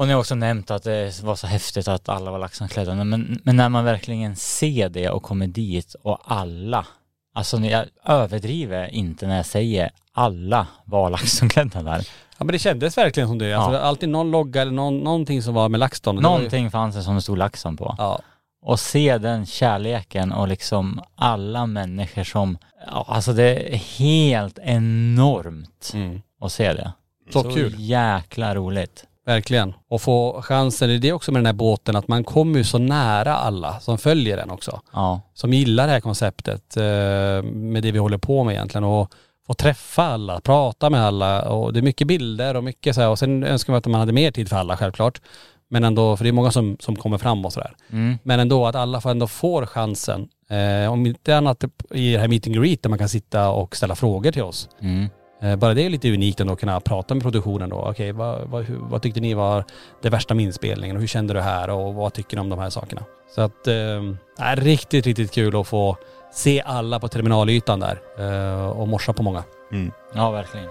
och 0.00 0.06
ni 0.06 0.12
har 0.12 0.20
också 0.20 0.34
nämnt 0.34 0.70
att 0.70 0.82
det 0.82 1.22
var 1.22 1.36
så 1.36 1.46
häftigt 1.46 1.88
att 1.88 2.08
alla 2.08 2.30
var 2.30 2.38
laxanklädda. 2.38 2.94
Men, 2.94 3.40
men 3.44 3.56
när 3.56 3.68
man 3.68 3.84
verkligen 3.84 4.36
ser 4.36 4.88
det 4.88 5.10
och 5.10 5.22
kommer 5.22 5.46
dit 5.46 5.94
och 6.02 6.20
alla, 6.24 6.86
alltså 7.34 7.56
jag 7.58 7.84
överdriver 8.04 8.94
inte 8.94 9.26
när 9.26 9.36
jag 9.36 9.46
säger 9.46 9.90
alla 10.12 10.66
var 10.84 11.10
laxanklädda 11.10 11.82
där. 11.82 12.06
Ja 12.38 12.44
men 12.44 12.52
det 12.52 12.58
kändes 12.58 12.98
verkligen 12.98 13.28
som 13.28 13.38
det. 13.38 13.52
Alltså, 13.54 13.72
Ja. 13.72 13.80
Alltid 13.80 14.08
någon 14.08 14.30
logga 14.30 14.62
eller 14.62 14.72
någon, 14.72 14.98
någonting 14.98 15.42
som 15.42 15.54
var 15.54 15.68
med 15.68 15.80
LaxTon. 15.80 16.16
Var 16.16 16.22
ju- 16.22 16.28
Någonting 16.28 16.70
fanns 16.70 16.96
det 16.96 17.02
som 17.02 17.14
det 17.14 17.22
stod 17.22 17.38
laxan 17.38 17.76
på. 17.76 17.94
Ja. 17.98 18.20
och 18.62 18.80
se 18.80 19.18
den 19.18 19.46
kärleken 19.46 20.32
och 20.32 20.48
liksom 20.48 21.00
alla 21.16 21.66
människor 21.66 22.24
som, 22.24 22.58
ja, 22.86 23.04
alltså 23.08 23.32
det 23.32 23.74
är 23.74 23.76
helt 23.76 24.58
enormt 24.62 25.90
Mm. 25.94 26.20
att 26.40 26.52
se 26.52 26.72
det. 26.72 26.92
Så 27.32 27.42
kul. 27.42 27.74
jäkla 27.78 28.54
roligt. 28.54 29.04
Verkligen. 29.30 29.74
Och 29.88 30.02
få 30.02 30.42
chansen, 30.42 30.88
det 30.88 30.94
är 30.94 30.98
det 30.98 31.12
också 31.12 31.32
med 31.32 31.38
den 31.38 31.46
här 31.46 31.52
båten, 31.52 31.96
att 31.96 32.08
man 32.08 32.24
kommer 32.24 32.58
ju 32.58 32.64
så 32.64 32.78
nära 32.78 33.36
alla 33.36 33.80
som 33.80 33.98
följer 33.98 34.36
den 34.36 34.50
också. 34.50 34.80
Ja. 34.92 35.20
Som 35.34 35.52
gillar 35.52 35.86
det 35.86 35.92
här 35.92 36.00
konceptet 36.00 36.76
eh, 36.76 36.82
med 37.42 37.82
det 37.82 37.92
vi 37.92 37.98
håller 37.98 38.18
på 38.18 38.44
med 38.44 38.54
egentligen. 38.54 38.84
Och 38.84 39.14
få 39.46 39.54
träffa 39.54 40.02
alla, 40.02 40.40
prata 40.40 40.90
med 40.90 41.00
alla 41.04 41.48
och 41.48 41.72
det 41.72 41.80
är 41.80 41.82
mycket 41.82 42.06
bilder 42.06 42.56
och 42.56 42.64
mycket 42.64 42.94
så 42.94 43.00
här. 43.00 43.08
Och 43.08 43.18
sen 43.18 43.44
önskar 43.44 43.72
man 43.72 43.78
att 43.78 43.86
man 43.86 44.00
hade 44.00 44.12
mer 44.12 44.30
tid 44.30 44.48
för 44.48 44.56
alla 44.56 44.76
självklart. 44.76 45.20
Men 45.68 45.84
ändå, 45.84 46.16
för 46.16 46.24
det 46.24 46.30
är 46.30 46.32
många 46.32 46.50
som, 46.50 46.76
som 46.80 46.96
kommer 46.96 47.18
fram 47.18 47.44
och 47.44 47.52
sådär. 47.52 47.76
Mm. 47.90 48.18
Men 48.22 48.40
ändå 48.40 48.66
att 48.66 48.74
alla 48.74 49.00
ändå 49.04 49.26
får 49.26 49.66
chansen. 49.66 50.28
Eh, 50.50 50.92
om 50.92 51.06
inte 51.06 51.36
annat 51.36 51.64
i 51.90 52.12
det 52.12 52.18
här 52.18 52.28
meeting 52.28 52.54
and 52.54 52.64
greet 52.64 52.82
där 52.82 52.90
man 52.90 52.98
kan 52.98 53.08
sitta 53.08 53.50
och 53.50 53.76
ställa 53.76 53.94
frågor 53.94 54.32
till 54.32 54.42
oss. 54.42 54.68
Mm. 54.80 55.08
Eh, 55.42 55.56
Bara 55.56 55.74
det 55.74 55.82
är 55.82 55.90
lite 55.90 56.12
unikt 56.14 56.40
ändå 56.40 56.52
att 56.52 56.60
kunna 56.60 56.80
prata 56.80 57.14
med 57.14 57.22
produktionen 57.22 57.70
då. 57.70 57.76
Okej, 57.76 58.12
vad, 58.12 58.48
vad, 58.48 58.66
vad 58.68 59.02
tyckte 59.02 59.20
ni 59.20 59.34
var 59.34 59.64
det 60.02 60.10
värsta 60.10 60.34
med 60.34 60.44
inspelningen 60.44 60.96
och 60.96 61.00
hur 61.00 61.06
kände 61.08 61.34
du 61.34 61.40
här 61.40 61.70
och 61.70 61.94
vad 61.94 62.12
tycker 62.12 62.36
ni 62.36 62.40
om 62.40 62.48
de 62.48 62.58
här 62.58 62.70
sakerna? 62.70 63.02
Så 63.34 63.40
att, 63.40 63.66
eh, 63.66 63.74
är 64.38 64.56
riktigt, 64.56 65.06
riktigt 65.06 65.32
kul 65.32 65.60
att 65.60 65.66
få 65.66 65.96
se 66.32 66.62
alla 66.66 67.00
på 67.00 67.08
terminalytan 67.08 67.80
där 67.80 67.98
eh, 68.18 68.66
och 68.70 68.88
morsa 68.88 69.12
på 69.12 69.22
många. 69.22 69.44
Mm. 69.72 69.92
Ja, 70.14 70.30
verkligen. 70.30 70.66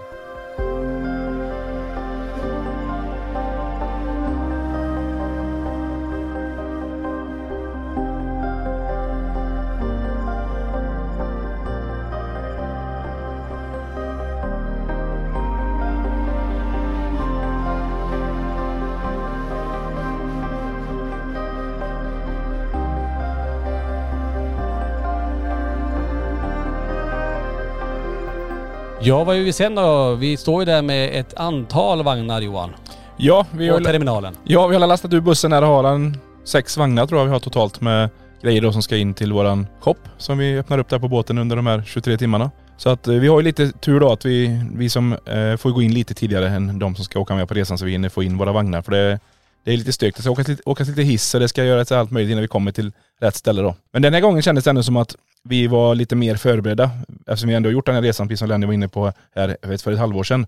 Ja, 29.02 29.24
vad 29.24 29.36
gör 29.36 29.44
vi 29.44 29.52
sen 29.52 29.74
då? 29.74 30.14
Vi 30.14 30.36
står 30.36 30.62
ju 30.62 30.64
där 30.66 30.82
med 30.82 31.20
ett 31.20 31.34
antal 31.34 32.02
vagnar 32.02 32.40
Johan. 32.40 32.70
Ja, 33.16 33.46
vi 33.52 33.68
På 33.68 33.74
har, 33.74 33.80
terminalen. 33.80 34.34
ja, 34.44 34.66
vi 34.66 34.76
har 34.76 34.86
lastat 34.86 35.12
ur 35.12 35.20
bussen 35.20 35.52
här 35.52 35.62
och 35.62 35.68
har 35.68 35.84
en 35.84 36.16
sex 36.44 36.76
vagnar 36.76 37.06
tror 37.06 37.20
jag 37.20 37.24
vi 37.26 37.32
har 37.32 37.40
totalt 37.40 37.80
med 37.80 38.10
grejer 38.42 38.62
då 38.62 38.72
som 38.72 38.82
ska 38.82 38.96
in 38.96 39.14
till 39.14 39.32
våran 39.32 39.66
shop 39.80 39.96
som 40.18 40.38
vi 40.38 40.58
öppnar 40.58 40.78
upp 40.78 40.88
där 40.88 40.98
på 40.98 41.08
båten 41.08 41.38
under 41.38 41.56
de 41.56 41.66
här 41.66 41.82
23 41.86 42.18
timmarna. 42.18 42.50
Så 42.76 42.88
att 42.90 43.08
eh, 43.08 43.14
vi 43.14 43.28
har 43.28 43.40
ju 43.40 43.44
lite 43.44 43.72
tur 43.72 44.00
då 44.00 44.12
att 44.12 44.24
vi, 44.24 44.60
vi 44.74 44.88
som 44.88 45.12
eh, 45.12 45.56
får 45.56 45.70
gå 45.70 45.82
in 45.82 45.94
lite 45.94 46.14
tidigare 46.14 46.48
än 46.48 46.78
de 46.78 46.94
som 46.94 47.04
ska 47.04 47.20
åka 47.20 47.34
med 47.34 47.48
på 47.48 47.54
resan 47.54 47.78
så 47.78 47.84
vi 47.84 47.92
hinner 47.92 48.08
få 48.08 48.22
in 48.22 48.38
våra 48.38 48.52
vagnar. 48.52 48.82
För 48.82 48.92
det, 48.92 49.20
det 49.64 49.72
är 49.72 49.76
lite 49.76 49.92
stökigt. 49.92 50.16
Det 50.16 50.22
ska 50.22 50.30
åkas 50.32 50.48
lite, 50.48 50.62
åkas 50.66 50.88
lite 50.88 51.02
hiss 51.02 51.34
och 51.34 51.40
det 51.40 51.48
ska 51.48 51.64
göras 51.64 51.92
allt 51.92 52.10
möjligt 52.10 52.30
innan 52.32 52.42
vi 52.42 52.48
kommer 52.48 52.72
till 52.72 52.92
rätt 53.20 53.36
ställe 53.36 53.62
då. 53.62 53.74
Men 53.92 54.02
den 54.02 54.14
här 54.14 54.20
gången 54.20 54.42
kändes 54.42 54.64
det 54.64 54.70
ändå 54.70 54.82
som 54.82 54.96
att 54.96 55.16
vi 55.48 55.66
var 55.66 55.94
lite 55.94 56.16
mer 56.16 56.36
förberedda 56.36 56.90
eftersom 57.26 57.48
vi 57.48 57.54
ändå 57.54 57.68
har 57.68 57.72
gjort 57.72 57.86
den 57.86 57.94
här 57.94 58.02
resan, 58.02 58.28
precis 58.28 58.38
som 58.38 58.48
Lenny 58.48 58.66
var 58.66 58.72
inne 58.72 58.88
på 58.88 59.12
här 59.34 59.78
för 59.78 59.92
ett 59.92 59.98
halvår 59.98 60.24
sedan. 60.24 60.46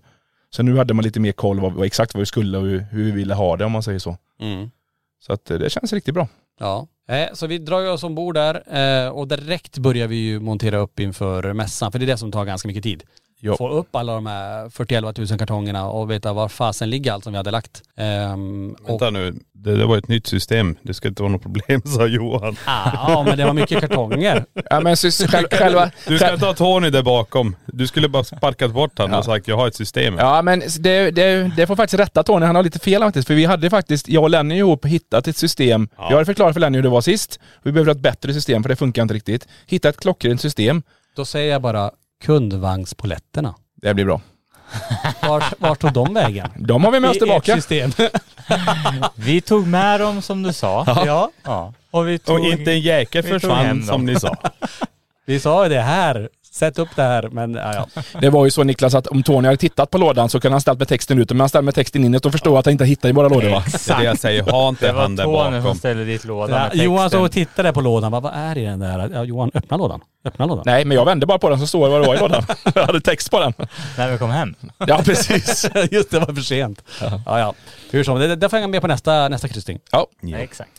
Så 0.49 0.63
nu 0.63 0.77
hade 0.77 0.93
man 0.93 1.03
lite 1.03 1.19
mer 1.19 1.31
koll 1.31 1.59
vad, 1.59 1.73
vad 1.73 1.85
exakt 1.85 2.13
vad 2.13 2.19
vi 2.19 2.25
skulle 2.25 2.57
och 2.57 2.67
hur, 2.67 2.85
vi 2.91 3.11
ville 3.11 3.33
ha 3.33 3.57
det 3.57 3.65
om 3.65 3.71
man 3.71 3.83
säger 3.83 3.99
så. 3.99 4.17
Mm. 4.39 4.71
Så 5.19 5.33
att 5.33 5.51
eh, 5.51 5.57
det 5.57 5.69
känns 5.69 5.93
riktigt 5.93 6.13
bra. 6.13 6.27
Ja. 6.59 6.87
Eh, 7.07 7.33
så 7.33 7.47
vi 7.47 7.57
drar 7.57 7.91
oss 7.91 8.03
ombord 8.03 8.35
där 8.35 8.63
eh, 9.05 9.09
och 9.09 9.27
direkt 9.27 9.77
börjar 9.77 10.07
vi 10.07 10.15
ju 10.15 10.39
montera 10.39 10.77
upp 10.77 10.99
inför 10.99 11.53
mässan. 11.53 11.91
För 11.91 11.99
det 11.99 12.05
är 12.05 12.07
det 12.07 12.17
som 12.17 12.31
tar 12.31 12.45
ganska 12.45 12.67
mycket 12.67 12.83
tid. 12.83 13.03
Ja. 13.45 13.57
Få 13.57 13.69
upp 13.69 13.95
alla 13.95 14.13
de 14.13 14.25
här 14.25 14.69
41 14.69 15.17
000 15.17 15.27
kartongerna 15.27 15.89
och 15.89 16.11
veta 16.11 16.33
var 16.33 16.47
fasen 16.47 16.89
ligger 16.89 17.11
allt 17.11 17.23
som 17.23 17.33
vi 17.33 17.37
hade 17.37 17.51
lagt. 17.51 17.81
Ehm, 17.97 18.75
och, 18.83 18.89
Vänta 18.89 19.09
nu, 19.09 19.33
det, 19.53 19.75
det 19.75 19.85
var 19.85 19.97
ett 19.97 20.07
nytt 20.07 20.27
system. 20.27 20.75
Det 20.81 20.93
ska 20.93 21.07
inte 21.07 21.23
vara 21.23 21.31
något 21.31 21.41
problem 21.41 21.81
sa 21.85 22.07
Johan. 22.07 22.55
ah, 22.65 22.91
ja 22.93 23.23
men 23.23 23.37
det 23.37 23.45
var 23.45 23.53
mycket 23.53 23.79
kartonger. 23.79 24.45
Ja 24.69 24.79
men 24.79 24.95
själv, 24.95 25.47
själva... 25.51 25.91
Du 26.07 26.17
ska 26.17 26.37
ta 26.37 26.53
Tony 26.53 26.89
där 26.89 27.03
bakom. 27.03 27.55
Du 27.65 27.87
skulle 27.87 28.09
bara 28.09 28.23
sparkat 28.23 28.73
bort 28.73 28.97
honom 28.97 29.19
och 29.19 29.25
sagt 29.25 29.47
jag 29.47 29.57
har 29.57 29.67
ett 29.67 29.75
system. 29.75 30.15
Ja 30.17 30.41
men 30.41 30.59
det, 30.79 31.11
det, 31.11 31.51
det 31.57 31.67
får 31.67 31.75
faktiskt 31.75 31.99
rätta 31.99 32.23
Tony, 32.23 32.45
han 32.45 32.55
har 32.55 32.63
lite 32.63 32.79
fel 32.79 33.01
faktiskt. 33.01 33.27
För 33.27 33.35
vi 33.35 33.45
hade 33.45 33.69
faktiskt, 33.69 34.09
jag 34.09 34.23
och 34.23 34.29
Lenny 34.29 34.57
ihop 34.57 34.85
hittat 34.85 35.27
ett 35.27 35.37
system. 35.37 35.89
Jag 35.97 36.11
hade 36.11 36.25
förklarat 36.25 36.53
för 36.53 36.59
Lenny 36.59 36.77
hur 36.77 36.83
det 36.83 36.89
var 36.89 37.01
sist. 37.01 37.39
Vi 37.63 37.71
behöver 37.71 37.91
ett 37.91 37.99
bättre 37.99 38.33
system 38.33 38.63
för 38.63 38.69
det 38.69 38.75
funkar 38.75 39.01
inte 39.01 39.13
riktigt. 39.13 39.47
Hitta 39.67 39.89
ett 39.89 39.97
klockrent 39.97 40.41
system. 40.41 40.83
Då 41.15 41.25
säger 41.25 41.51
jag 41.51 41.61
bara 41.61 41.91
kundvagnspoletterna. 42.23 43.55
Det 43.81 43.93
blir 43.93 44.05
bra. 44.05 44.21
Vart, 45.21 45.53
vart 45.59 45.79
tog 45.79 45.93
de 45.93 46.13
vägen? 46.13 46.49
De 46.55 46.83
har 46.83 46.91
vi 46.91 46.99
med 46.99 47.09
oss 47.09 47.15
I 47.15 47.19
tillbaka. 47.19 47.55
system. 47.55 47.91
Vi 49.15 49.41
tog 49.41 49.67
med 49.67 49.99
dem 49.99 50.21
som 50.21 50.43
du 50.43 50.53
sa. 50.53 50.83
ja. 51.05 51.31
Ja. 51.43 51.73
Och 51.91 52.07
vi 52.07 52.19
tog... 52.19 52.39
Och 52.39 52.45
inte 52.45 52.71
en 52.71 52.79
jäkel 52.79 53.23
försvann 53.23 53.83
som 53.83 54.05
ni 54.05 54.19
sa. 54.19 54.35
Vi 55.25 55.39
sa 55.39 55.63
ju 55.63 55.69
det 55.69 55.81
här. 55.81 56.29
Sätt 56.53 56.79
upp 56.79 56.89
det 56.95 57.01
här. 57.03 57.29
Men 57.31 57.53
ja, 57.53 57.73
ja. 57.95 58.01
Det 58.21 58.29
var 58.29 58.45
ju 58.45 58.51
så 58.51 58.63
Niklas 58.63 58.93
att 58.95 59.07
om 59.07 59.23
Tony 59.23 59.47
hade 59.47 59.57
tittat 59.57 59.89
på 59.91 59.97
lådan 59.97 60.29
så 60.29 60.39
kunde 60.39 60.53
han 60.53 60.61
ställt 60.61 60.79
med 60.79 60.87
texten 60.87 61.19
ut. 61.19 61.29
Men 61.29 61.39
han 61.39 61.49
ställde 61.49 61.65
med 61.65 61.75
texten 61.75 62.05
inåt 62.05 62.25
och 62.25 62.31
förstod 62.31 62.57
att 62.57 62.65
han 62.65 62.71
inte 62.71 62.85
hittade 62.85 63.09
i 63.09 63.11
våra 63.11 63.27
lådor 63.27 63.49
va? 63.49 63.63
Det 63.87 63.89
är 63.93 63.97
det 63.97 64.03
jag 64.03 64.19
säger, 64.19 64.43
ha 64.43 64.69
inte 64.69 64.87
Det 64.87 64.93
var 64.93 65.01
han 65.01 65.15
där 65.15 65.23
Tony 65.23 65.51
som 65.55 65.63
bakom. 65.63 65.77
ställde 65.77 66.05
dit 66.05 66.25
lådan 66.25 66.49
Ja, 66.49 66.55
med 66.55 66.71
texten. 66.71 66.85
Johan 66.85 67.09
stod 67.09 67.21
och 67.23 67.31
tittade 67.31 67.73
på 67.73 67.81
lådan. 67.81 68.11
Bara, 68.11 68.21
vad 68.21 68.33
är 68.35 68.57
i 68.57 68.65
den 68.65 68.79
där? 68.79 69.09
Ja, 69.13 69.23
Johan, 69.23 69.51
öppna 69.53 69.77
lådan. 69.77 70.01
Öppna 70.25 70.45
lådan. 70.45 70.63
Nej 70.65 70.85
men 70.85 70.97
jag 70.97 71.05
vände 71.05 71.25
bara 71.25 71.39
på 71.39 71.49
den 71.49 71.59
så 71.59 71.67
står 71.67 71.85
det 71.85 71.91
vad 71.91 72.01
det 72.01 72.07
var 72.07 72.15
i 72.15 72.19
lådan. 72.19 72.43
Jag 72.75 72.85
hade 72.85 73.01
text 73.01 73.31
på 73.31 73.39
den. 73.39 73.53
När 73.97 74.11
vi 74.11 74.17
kom 74.17 74.29
hem. 74.31 74.55
Ja 74.87 75.01
precis. 75.05 75.69
Just 75.91 76.11
det, 76.11 76.19
var 76.19 76.33
för 76.33 76.41
sent. 76.41 76.83
Ja, 77.01 77.39
ja. 77.39 77.53
Hur 77.91 78.03
som, 78.03 78.19
det, 78.19 78.35
det 78.35 78.49
får 78.49 78.59
jag 78.59 78.69
med 78.69 78.81
på 78.81 78.87
nästa, 78.87 79.29
nästa 79.29 79.47
kryssning. 79.47 79.79
Ja. 79.91 80.07
Ja. 80.21 80.37
Exakt. 80.37 80.69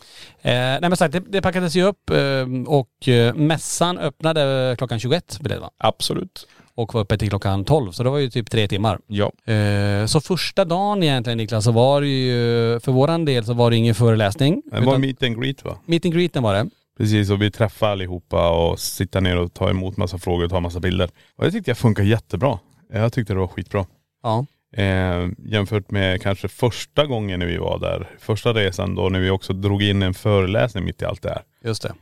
Eh, 0.45 0.51
nej 0.51 0.81
men 0.81 0.97
sagt, 0.97 1.13
det, 1.13 1.19
det 1.19 1.41
packades 1.41 1.75
ju 1.75 1.83
upp 1.83 2.09
eh, 2.09 2.63
och 2.67 3.07
eh, 3.07 3.35
mässan 3.35 3.97
öppnade 3.97 4.75
klockan 4.77 4.99
21 4.99 5.39
blev 5.39 5.55
det 5.55 5.61
va? 5.61 5.69
Absolut. 5.77 6.47
Och 6.75 6.93
var 6.93 7.01
uppe 7.01 7.17
till 7.17 7.29
klockan 7.29 7.65
12, 7.65 7.91
så 7.91 8.03
det 8.03 8.09
var 8.09 8.17
ju 8.17 8.29
typ 8.29 8.51
tre 8.51 8.67
timmar. 8.67 8.99
Ja. 9.07 9.53
Eh, 9.53 10.05
så 10.05 10.21
första 10.21 10.65
dagen 10.65 11.03
egentligen 11.03 11.37
Niklas, 11.37 11.63
så 11.63 11.71
var 11.71 12.01
det 12.01 12.07
ju, 12.07 12.79
för 12.79 12.91
våran 12.91 13.25
del 13.25 13.45
så 13.45 13.53
var 13.53 13.71
det 13.71 13.77
ingen 13.77 13.95
föreläsning. 13.95 14.61
Det 14.65 14.79
var 14.79 14.81
utan 14.81 15.01
meet 15.01 15.23
and 15.23 15.41
greet 15.41 15.65
va? 15.65 15.77
meet 15.85 16.05
and 16.05 16.13
greeten 16.13 16.43
var 16.43 16.53
det. 16.53 16.69
Precis, 16.97 17.29
och 17.29 17.41
vi 17.41 17.51
träffade 17.51 17.91
allihopa 17.91 18.49
och 18.49 18.79
sitta 18.79 19.19
ner 19.19 19.37
och 19.37 19.53
ta 19.53 19.69
emot 19.69 19.97
massa 19.97 20.17
frågor 20.17 20.43
och 20.43 20.49
ta 20.51 20.59
massa 20.59 20.79
bilder. 20.79 21.09
Och 21.35 21.45
det 21.45 21.51
tyckte 21.51 21.69
jag 21.71 21.77
funkar 21.77 22.03
jättebra. 22.03 22.59
Jag 22.93 23.13
tyckte 23.13 23.33
det 23.33 23.39
var 23.39 23.47
skitbra. 23.47 23.85
Ja. 24.23 24.45
Eh, 24.77 25.27
jämfört 25.45 25.91
med 25.91 26.21
kanske 26.21 26.47
första 26.47 27.05
gången 27.05 27.39
när 27.39 27.47
vi 27.47 27.57
var 27.57 27.79
där, 27.79 28.09
första 28.19 28.53
resan 28.53 28.95
då 28.95 29.09
när 29.09 29.19
vi 29.19 29.29
också 29.29 29.53
drog 29.53 29.83
in 29.83 30.01
en 30.01 30.13
föreläsning 30.13 30.85
mitt 30.85 31.01
i 31.01 31.05
allt 31.05 31.21
det 31.21 31.29
här. 31.29 31.41
Just 31.63 31.81
det. 31.81 31.93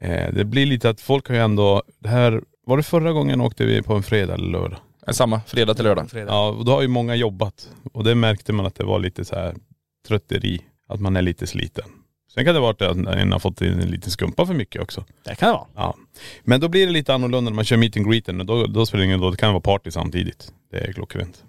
Eh, 0.00 0.34
det 0.34 0.44
blir 0.44 0.66
lite 0.66 0.90
att 0.90 1.00
folk 1.00 1.28
har 1.28 1.34
ju 1.34 1.40
ändå, 1.40 1.82
det 1.98 2.08
här, 2.08 2.42
var 2.66 2.76
det 2.76 2.82
förra 2.82 3.12
gången 3.12 3.40
åkte 3.40 3.64
vi 3.64 3.82
på 3.82 3.94
en 3.94 4.02
fredag 4.02 4.34
eller 4.34 4.48
lördag? 4.48 4.78
Samma, 5.10 5.40
fredag 5.46 5.74
till 5.74 5.84
lördag. 5.84 6.10
Fredag. 6.10 6.32
Ja, 6.32 6.48
och 6.48 6.64
då 6.64 6.72
har 6.72 6.82
ju 6.82 6.88
många 6.88 7.14
jobbat. 7.14 7.70
Och 7.92 8.04
det 8.04 8.14
märkte 8.14 8.52
man 8.52 8.66
att 8.66 8.74
det 8.74 8.84
var 8.84 8.98
lite 8.98 9.24
så 9.24 9.34
här 9.34 9.54
trötteri, 10.08 10.60
att 10.88 11.00
man 11.00 11.16
är 11.16 11.22
lite 11.22 11.46
sliten. 11.46 11.84
Sen 12.34 12.44
kan 12.44 12.54
det 12.54 12.60
vara 12.60 12.70
att 12.70 12.80
en 12.80 13.32
har 13.32 13.38
fått 13.38 13.62
en 13.62 13.78
liten 13.78 14.10
skumpa 14.10 14.46
för 14.46 14.54
mycket 14.54 14.82
också. 14.82 15.04
Det 15.24 15.34
kan 15.34 15.48
det 15.48 15.52
vara. 15.52 15.66
Ja. 15.74 15.94
Men 16.44 16.60
då 16.60 16.68
blir 16.68 16.86
det 16.86 16.92
lite 16.92 17.14
annorlunda 17.14 17.50
när 17.50 17.56
man 17.56 17.64
kör 17.64 17.76
meet 17.76 17.96
and 17.96 18.10
greeten. 18.10 18.46
Då, 18.46 18.66
då 18.66 18.86
spelar 18.86 19.00
det 19.00 19.06
ingen 19.06 19.20
roll, 19.20 19.30
det 19.30 19.36
kan 19.36 19.52
vara 19.52 19.60
party 19.60 19.90
samtidigt. 19.90 20.52
Det 20.70 20.78
är 20.78 20.92
klockrent. 20.92 21.44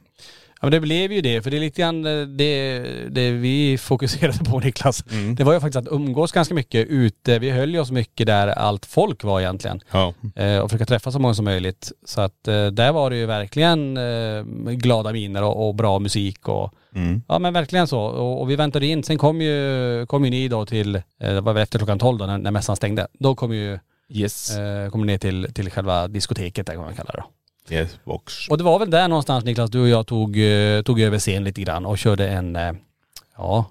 Ja 0.61 0.65
men 0.65 0.71
det 0.71 0.79
blev 0.79 1.11
ju 1.11 1.21
det, 1.21 1.41
för 1.41 1.51
det 1.51 1.57
är 1.57 1.61
lite 1.61 1.81
grann 1.81 2.05
eh, 2.05 2.21
det, 2.27 2.79
det 3.09 3.31
vi 3.31 3.77
fokuserade 3.77 4.37
på 4.45 4.59
Niklas. 4.63 5.03
Mm. 5.11 5.35
Det 5.35 5.43
var 5.43 5.53
ju 5.53 5.59
faktiskt 5.59 5.87
att 5.87 5.93
umgås 5.93 6.31
ganska 6.31 6.53
mycket 6.53 6.87
ute. 6.87 7.39
Vi 7.39 7.49
höll 7.49 7.73
ju 7.73 7.79
oss 7.79 7.91
mycket 7.91 8.27
där 8.27 8.47
allt 8.47 8.85
folk 8.85 9.23
var 9.23 9.39
egentligen. 9.39 9.81
Ja. 9.91 10.13
Eh, 10.35 10.59
och 10.59 10.69
försöka 10.69 10.85
träffa 10.85 11.11
så 11.11 11.19
många 11.19 11.33
som 11.33 11.45
möjligt. 11.45 11.91
Så 12.05 12.21
att 12.21 12.47
eh, 12.47 12.67
där 12.67 12.91
var 12.91 13.09
det 13.09 13.15
ju 13.17 13.25
verkligen 13.25 13.97
eh, 13.97 14.43
glada 14.73 15.11
miner 15.11 15.43
och, 15.43 15.67
och 15.67 15.75
bra 15.75 15.99
musik 15.99 16.47
och 16.47 16.73
Mm. 16.95 17.21
ja 17.27 17.39
men 17.39 17.53
verkligen 17.53 17.87
så. 17.87 17.99
Och, 18.01 18.41
och 18.41 18.49
vi 18.49 18.55
väntade 18.55 18.85
in. 18.85 19.03
Sen 19.03 19.17
kom 19.17 19.41
ju, 19.41 20.05
kom 20.05 20.25
ju 20.25 20.31
ni 20.31 20.47
då 20.47 20.65
till, 20.65 20.95
eh, 20.95 21.01
det 21.19 21.41
var 21.41 21.53
väl 21.53 21.63
efter 21.63 21.79
klockan 21.79 21.99
12 21.99 22.17
då 22.17 22.25
när, 22.25 22.37
när 22.37 22.51
mässan 22.51 22.75
stängde. 22.75 23.07
Då 23.19 23.35
kom 23.35 23.53
ju, 23.53 23.79
Yes. 24.11 24.57
eh, 24.57 24.95
ni 24.95 25.05
ner 25.05 25.17
till, 25.17 25.47
till 25.53 25.71
själva 25.71 26.07
diskoteket 26.07 26.65
där 26.67 26.73
kan 26.73 26.83
man 26.83 26.95
kalla 26.95 27.11
det 27.11 27.17
då. 27.17 27.23
Yes, 27.71 27.99
box. 28.03 28.47
Och 28.49 28.57
det 28.57 28.63
var 28.63 28.79
väl 28.79 28.89
där 28.89 29.07
någonstans 29.07 29.45
Niklas, 29.45 29.69
du 29.69 29.81
och 29.81 29.89
jag 29.89 30.07
tog, 30.07 30.37
eh, 30.37 30.81
tog 30.81 31.01
över 31.01 31.19
scen 31.19 31.43
lite 31.43 31.61
grann 31.61 31.85
och 31.85 31.97
körde 31.97 32.27
en, 32.29 32.55
eh, 32.55 32.71
ja. 33.37 33.65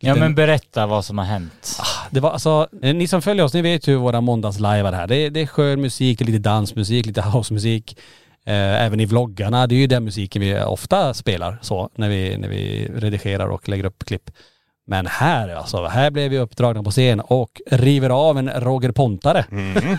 Ja 0.00 0.14
men 0.14 0.34
berätta 0.34 0.86
vad 0.86 1.04
som 1.04 1.18
har 1.18 1.24
hänt. 1.24 1.80
Det 2.10 2.20
var 2.20 2.30
alltså, 2.30 2.68
eh, 2.82 2.94
ni 2.94 3.08
som 3.08 3.22
följer 3.22 3.44
oss, 3.44 3.54
ni 3.54 3.62
vet 3.62 3.88
ju 3.88 3.92
hur 3.92 3.98
våra 3.98 4.20
måndagslajvar 4.20 4.92
här. 4.92 5.06
Det 5.06 5.16
är, 5.16 5.30
det 5.30 5.40
är 5.40 5.46
skön 5.46 5.80
musik, 5.80 6.18
det 6.18 6.24
är 6.24 6.26
lite 6.26 6.38
dansmusik, 6.38 7.06
lite 7.06 7.22
housemusik. 7.22 7.98
Eh, 8.46 8.84
även 8.84 9.00
i 9.00 9.06
vloggarna, 9.06 9.66
det 9.66 9.74
är 9.74 9.78
ju 9.78 9.86
den 9.86 10.04
musiken 10.04 10.42
vi 10.42 10.60
ofta 10.60 11.14
spelar 11.14 11.58
så 11.62 11.90
när 11.94 12.08
vi, 12.08 12.38
när 12.38 12.48
vi 12.48 12.90
redigerar 12.94 13.46
och 13.46 13.68
lägger 13.68 13.84
upp 13.84 14.04
klipp. 14.04 14.30
Men 14.86 15.06
här 15.06 15.48
alltså, 15.48 15.86
här 15.86 16.10
blev 16.10 16.30
vi 16.30 16.38
uppdragna 16.38 16.82
på 16.82 16.90
scen 16.90 17.20
och 17.20 17.60
river 17.70 18.10
av 18.10 18.38
en 18.38 18.50
Roger 18.50 18.92
Pontare. 18.92 19.44
Mm. 19.50 19.98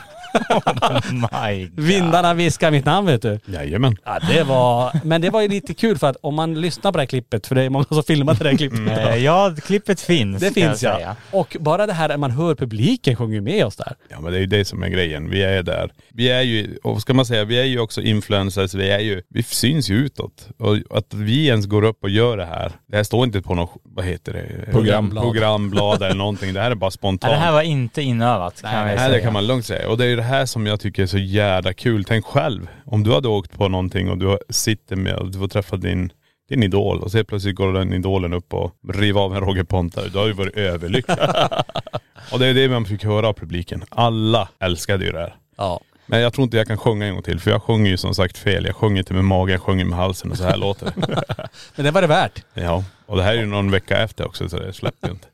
My 1.22 1.66
God. 1.68 1.80
Vindarna 1.86 2.34
viskar 2.34 2.72
mitt 2.72 2.86
namn 2.86 3.08
vet 3.08 3.22
du. 3.22 3.40
Jajamän. 3.46 3.98
Ja, 4.06 4.20
det 4.30 4.44
var, 4.44 5.00
men 5.04 5.22
det 5.22 5.30
var 5.30 5.42
ju 5.42 5.48
lite 5.48 5.74
kul 5.74 5.98
för 5.98 6.08
att 6.10 6.18
om 6.22 6.36
man 6.36 6.62
lyssnar 6.62 6.92
på 6.92 6.98
det 6.98 7.02
här 7.02 7.08
klippet, 7.08 7.48
för 7.48 7.56
det 7.56 7.64
är 7.64 7.70
många 7.70 7.86
som 7.86 8.04
filmade 8.04 8.44
det 8.44 8.50
här 8.50 8.58
klippet. 8.58 8.80
Eh, 9.08 9.16
Ja, 9.16 9.56
klippet 9.66 10.02
finns 10.02 10.40
Det 10.40 10.46
jag 10.46 10.54
finns 10.54 10.84
ja. 10.84 10.96
säga. 10.96 11.16
Och 11.32 11.58
bara 11.60 11.88
det 11.88 11.94
här 11.94 12.10
att 12.10 12.20
man 12.20 12.32
hör 12.32 12.56
publiken 12.56 13.16
sjunga 13.16 13.42
med 13.42 13.66
oss 13.66 13.76
där. 13.76 13.94
Ja 14.10 14.20
men 14.20 14.32
det 14.32 14.38
är 14.38 14.42
ju 14.42 14.46
det 14.48 14.66
som 14.66 14.84
är 14.84 14.88
grejen. 14.90 15.30
Vi 15.30 15.44
är 15.44 15.64
där. 15.64 15.92
Vi 16.14 16.30
är 16.30 16.42
ju, 16.42 16.78
och 16.84 17.02
ska 17.02 17.14
man 17.14 17.26
säga, 17.26 17.44
vi 17.44 17.60
är 17.60 17.64
ju 17.64 17.80
också 17.80 18.02
influencers. 18.02 18.74
Vi 18.74 18.90
är 18.92 19.00
ju, 19.00 19.22
vi 19.30 19.44
syns 19.44 19.90
ju 19.90 19.96
utåt. 19.96 20.48
Och 20.60 20.98
att 20.98 21.14
vi 21.14 21.48
ens 21.48 21.66
går 21.66 21.84
upp 21.84 22.04
och 22.04 22.10
gör 22.10 22.38
det 22.38 22.46
här. 22.46 22.72
Det 22.88 22.96
här 22.98 23.04
står 23.04 23.26
inte 23.26 23.42
på 23.42 23.56
något, 23.56 23.72
vad 23.84 24.06
heter 24.06 24.34
det? 24.34 24.72
Programblad. 24.72 25.24
Programblad 25.24 26.02
eller 26.04 26.16
någonting. 26.16 26.54
Det 26.54 26.62
här 26.62 26.72
är 26.72 26.76
bara 26.76 26.86
Ja, 26.86 26.92
spontant. 26.92 27.34
det 27.34 27.40
här 27.40 27.52
var 27.52 27.62
inte 27.62 28.02
inövat 28.02 28.62
kan 28.62 28.74
jag 28.74 28.86
Nej, 28.86 28.98
säga. 28.98 29.10
det 29.10 29.22
kan 29.22 29.34
man 29.34 29.48
lugnt 29.48 29.66
säga. 29.66 29.90
Och 29.90 29.98
det 29.98 30.04
är 30.06 30.08
ju 30.08 30.16
det 30.16 30.24
här 30.26 30.46
som 30.46 30.66
jag 30.66 30.80
tycker 30.80 31.04
är 31.04 31.08
så 31.08 31.18
jävla 31.18 31.74
kul. 31.74 32.04
Tänk 32.06 32.26
själv, 32.26 32.68
om 32.86 33.04
du 33.04 33.14
hade 33.14 33.28
åkt 33.28 33.52
på 33.52 33.68
någonting 33.68 34.10
och 34.10 34.18
du 34.18 34.38
sitter 34.50 34.96
med 34.96 35.16
och 35.16 35.32
du 35.32 35.40
får 35.40 35.48
träffa 35.48 35.78
din, 35.78 36.12
din 36.50 36.64
idol 36.64 37.02
och 37.02 37.12
så 37.12 37.18
helt 37.18 37.28
plötsligt 37.28 37.56
går 37.56 37.74
den 37.74 37.94
idolen 37.94 38.34
upp 38.34 38.54
och 38.54 38.72
river 38.94 39.22
av 39.22 39.36
en 39.36 39.42
Roger 39.42 39.64
Pontare. 39.64 40.10
Du 40.10 40.18
har 40.18 40.28
ju 40.28 40.34
varit 40.34 40.58
överlycklig. 40.58 41.18
och 42.32 42.40
det 42.40 42.48
är 42.48 42.54
det 42.54 42.70
man 42.70 42.86
fick 42.86 43.04
höra 43.04 43.28
av 43.28 43.34
publiken. 43.34 43.84
Alla 43.90 44.50
älskade 44.60 45.06
ju 45.06 45.12
det 45.12 45.20
här. 45.20 45.36
Ja. 45.58 45.82
Men 46.06 46.20
jag 46.20 46.34
tror 46.34 46.44
inte 46.44 46.58
jag 46.58 46.68
kan 46.68 46.78
sjunga 46.78 47.06
en 47.06 47.14
gång 47.14 47.24
till 47.24 47.40
för 47.40 47.52
jag 47.52 47.64
sjunger 47.64 47.92
ju 47.92 47.98
som 47.98 48.16
sagt 48.16 48.38
fel. 48.38 48.66
Jag 48.66 48.76
sjunger 48.76 49.00
inte 49.00 49.14
med 49.14 49.26
magen, 49.26 49.52
jag 49.52 49.62
sjunger 49.62 49.86
med 49.86 49.98
halsen 49.98 50.32
och 50.32 50.38
så 50.38 50.44
här 50.44 50.58
låter 50.58 50.86
det. 50.86 51.24
Men 51.76 51.86
det 51.86 51.92
var 51.92 52.02
det 52.02 52.08
värt. 52.08 52.44
Ja, 52.54 52.84
och 53.06 53.18
det 53.18 53.24
här 53.24 53.34
är 53.34 53.38
ju 53.38 53.46
någon 53.46 53.72
vecka 53.72 53.98
efter 53.98 54.28
också 54.28 54.50
så 54.50 54.60
det 54.60 54.74
släppte 54.74 55.08
ju 55.08 55.14
inte. 55.14 55.28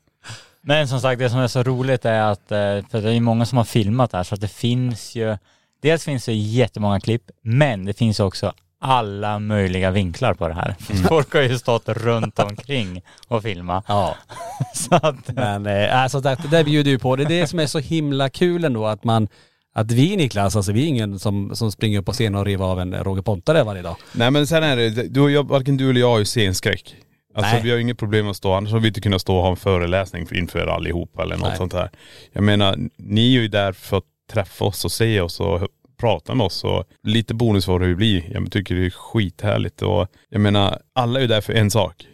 Men 0.62 0.88
som 0.88 1.00
sagt, 1.00 1.18
det 1.18 1.30
som 1.30 1.38
är 1.38 1.48
så 1.48 1.62
roligt 1.62 2.04
är 2.04 2.20
att, 2.20 2.52
eh, 2.52 2.58
för 2.90 3.00
det 3.00 3.08
är 3.08 3.12
ju 3.12 3.20
många 3.20 3.46
som 3.46 3.58
har 3.58 3.64
filmat 3.64 4.10
det 4.10 4.16
här, 4.16 4.24
så 4.24 4.34
att 4.34 4.40
det 4.40 4.48
finns 4.48 5.14
ju, 5.14 5.36
dels 5.82 6.04
finns 6.04 6.24
det 6.24 6.34
jättemånga 6.34 7.00
klipp, 7.00 7.22
men 7.42 7.84
det 7.84 7.92
finns 7.92 8.20
också 8.20 8.52
alla 8.80 9.38
möjliga 9.38 9.90
vinklar 9.90 10.34
på 10.34 10.48
det 10.48 10.54
här. 10.54 10.74
Folk 11.08 11.34
har 11.34 11.42
ju 11.42 11.58
stått 11.58 11.88
runt 11.88 12.38
omkring 12.38 13.02
och 13.28 13.42
filmat. 13.42 13.84
Ja. 13.88 14.16
Så 14.74 14.94
att, 14.94 15.28
Men 15.28 15.66
eh, 15.66 16.02
alltså 16.02 16.20
det, 16.20 16.36
det 16.50 16.64
bjuder 16.64 16.90
ju 16.90 16.98
på. 16.98 17.16
Det 17.16 17.22
är 17.22 17.28
det 17.28 17.46
som 17.46 17.58
är 17.58 17.66
så 17.66 17.78
himla 17.78 18.28
kul 18.28 18.64
ändå 18.64 18.86
att 18.86 19.04
man 19.04 19.28
att 19.74 19.90
vi 19.90 20.16
Niklas, 20.16 20.56
alltså 20.56 20.72
vi 20.72 20.82
är 20.82 20.86
ingen 20.86 21.18
som, 21.18 21.56
som 21.56 21.72
springer 21.72 21.98
upp 21.98 22.06
på 22.06 22.12
scenen 22.12 22.40
och 22.40 22.46
river 22.46 22.64
av 22.64 22.80
en 22.80 22.94
Roger 22.94 23.22
Pontare 23.22 23.62
varje 23.62 23.82
dag. 23.82 23.96
Nej 24.12 24.30
men 24.30 24.46
sen 24.46 24.62
är 24.62 24.76
det, 24.76 24.90
du 24.90 25.30
jag, 25.30 25.48
varken 25.48 25.76
du 25.76 25.90
eller 25.90 26.00
jag 26.00 26.10
har 26.10 26.18
ju 26.18 26.24
scenskräck. 26.24 26.96
Alltså 27.34 27.52
Nej. 27.52 27.62
vi 27.62 27.70
har 27.70 27.78
inget 27.78 27.98
problem 27.98 28.28
att 28.28 28.36
stå, 28.36 28.52
annars 28.52 28.70
hade 28.70 28.82
vi 28.82 28.88
inte 28.88 29.00
kunnat 29.00 29.20
stå 29.20 29.36
och 29.36 29.42
ha 29.42 29.50
en 29.50 29.56
föreläsning 29.56 30.26
för 30.26 30.36
inför 30.36 30.66
allihopa 30.66 31.22
eller 31.22 31.36
något 31.36 31.48
Nej. 31.48 31.56
sånt 31.56 31.72
här. 31.72 31.90
Jag 32.32 32.44
menar, 32.44 32.76
ni 32.96 33.36
är 33.36 33.40
ju 33.40 33.48
där 33.48 33.72
för 33.72 33.98
att 33.98 34.04
träffa 34.32 34.64
oss 34.64 34.84
och 34.84 34.92
se 34.92 35.20
oss 35.20 35.40
och 35.40 35.68
prata 36.00 36.34
med 36.34 36.46
oss 36.46 36.64
och 36.64 36.84
lite 37.02 37.34
bonus 37.34 37.66
vad 37.66 37.80
det 37.80 37.86
ju 37.86 37.96
blir. 37.96 38.32
Jag 38.32 38.52
tycker 38.52 38.74
det 38.74 38.86
är 38.86 38.90
skithärligt 38.90 39.82
och 39.82 40.06
jag 40.28 40.40
menar, 40.40 40.78
alla 40.92 41.18
är 41.18 41.22
ju 41.22 41.28
där 41.28 41.40
för 41.40 41.52
en 41.52 41.70
sak 41.70 42.06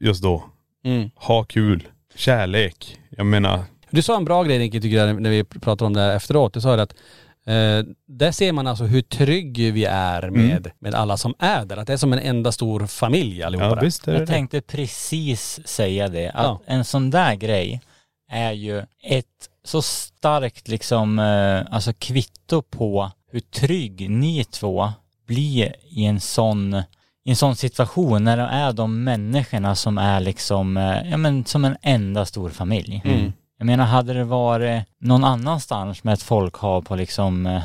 just 0.00 0.22
då. 0.22 0.44
Ha 1.14 1.44
kul, 1.44 1.88
kärlek. 2.14 2.98
Jag 3.10 3.26
menar, 3.26 3.64
Du 3.90 4.02
sa 4.02 4.16
en 4.16 4.24
bra 4.24 4.42
grej 4.42 4.58
Nicky 4.58 4.80
tycker 4.80 4.96
jag 4.96 5.22
när 5.22 5.30
vi 5.30 5.44
pratade 5.44 5.86
om 5.86 5.92
det 5.92 6.00
här 6.00 6.16
efteråt. 6.16 6.54
Du 6.54 6.60
sa 6.60 6.76
det 6.76 6.82
att 6.82 6.94
eh, 7.46 7.84
där 8.08 8.32
ser 8.32 8.52
man 8.52 8.66
alltså 8.66 8.84
hur 8.84 9.02
trygg 9.02 9.72
vi 9.72 9.84
är 9.84 10.30
med, 10.30 10.70
med 10.78 10.94
alla 10.94 11.16
som 11.16 11.34
är 11.38 11.64
där. 11.64 11.76
Att 11.76 11.86
det 11.86 11.92
är 11.92 11.96
som 11.96 12.12
en 12.12 12.18
enda 12.18 12.52
stor 12.52 12.86
familj 12.86 13.42
allihopa 13.42 13.66
ja 13.68 13.74
visst 13.82 14.06
jag 14.06 14.20
det. 14.20 14.26
tänkte 14.26 14.60
precis 14.60 15.60
säga 15.64 16.08
det, 16.08 16.28
att 16.30 16.44
Ja. 16.44 16.60
en 16.66 16.84
sån 16.84 17.10
där 17.10 17.34
grej 17.34 17.80
är 18.30 18.52
ju 18.52 18.78
ett 19.02 19.26
så 19.64 19.82
starkt 19.82 20.68
liksom, 20.68 21.18
eh, 21.18 21.74
alltså 21.74 21.92
kvitto 21.98 22.62
på 22.62 23.10
hur 23.32 23.40
trygg 23.40 24.10
ni 24.10 24.44
två 24.44 24.92
blir 25.26 25.74
i 25.90 26.04
en 26.04 26.20
sån 26.20 26.74
i 27.26 27.30
en 27.30 27.36
sån 27.36 27.56
situation 27.56 28.24
när 28.24 28.36
det 28.36 28.42
är 28.42 28.72
de 28.72 29.04
människorna 29.04 29.74
som 29.74 29.98
är 29.98 30.20
liksom, 30.20 30.76
eh, 30.76 31.10
ja 31.10 31.16
men 31.16 31.44
som 31.44 31.64
en 31.64 31.76
enda 31.82 32.26
stor 32.26 32.50
familj. 32.50 33.02
Mm. 33.04 33.32
Jag 33.58 33.66
menar 33.66 33.84
hade 33.84 34.12
det 34.14 34.24
varit 34.24 34.82
någon 35.00 35.24
annanstans 35.24 36.04
med 36.04 36.14
ett 36.14 36.22
folkhav 36.22 36.82
på 36.82 36.96
liksom, 36.96 37.46
eh, 37.46 37.62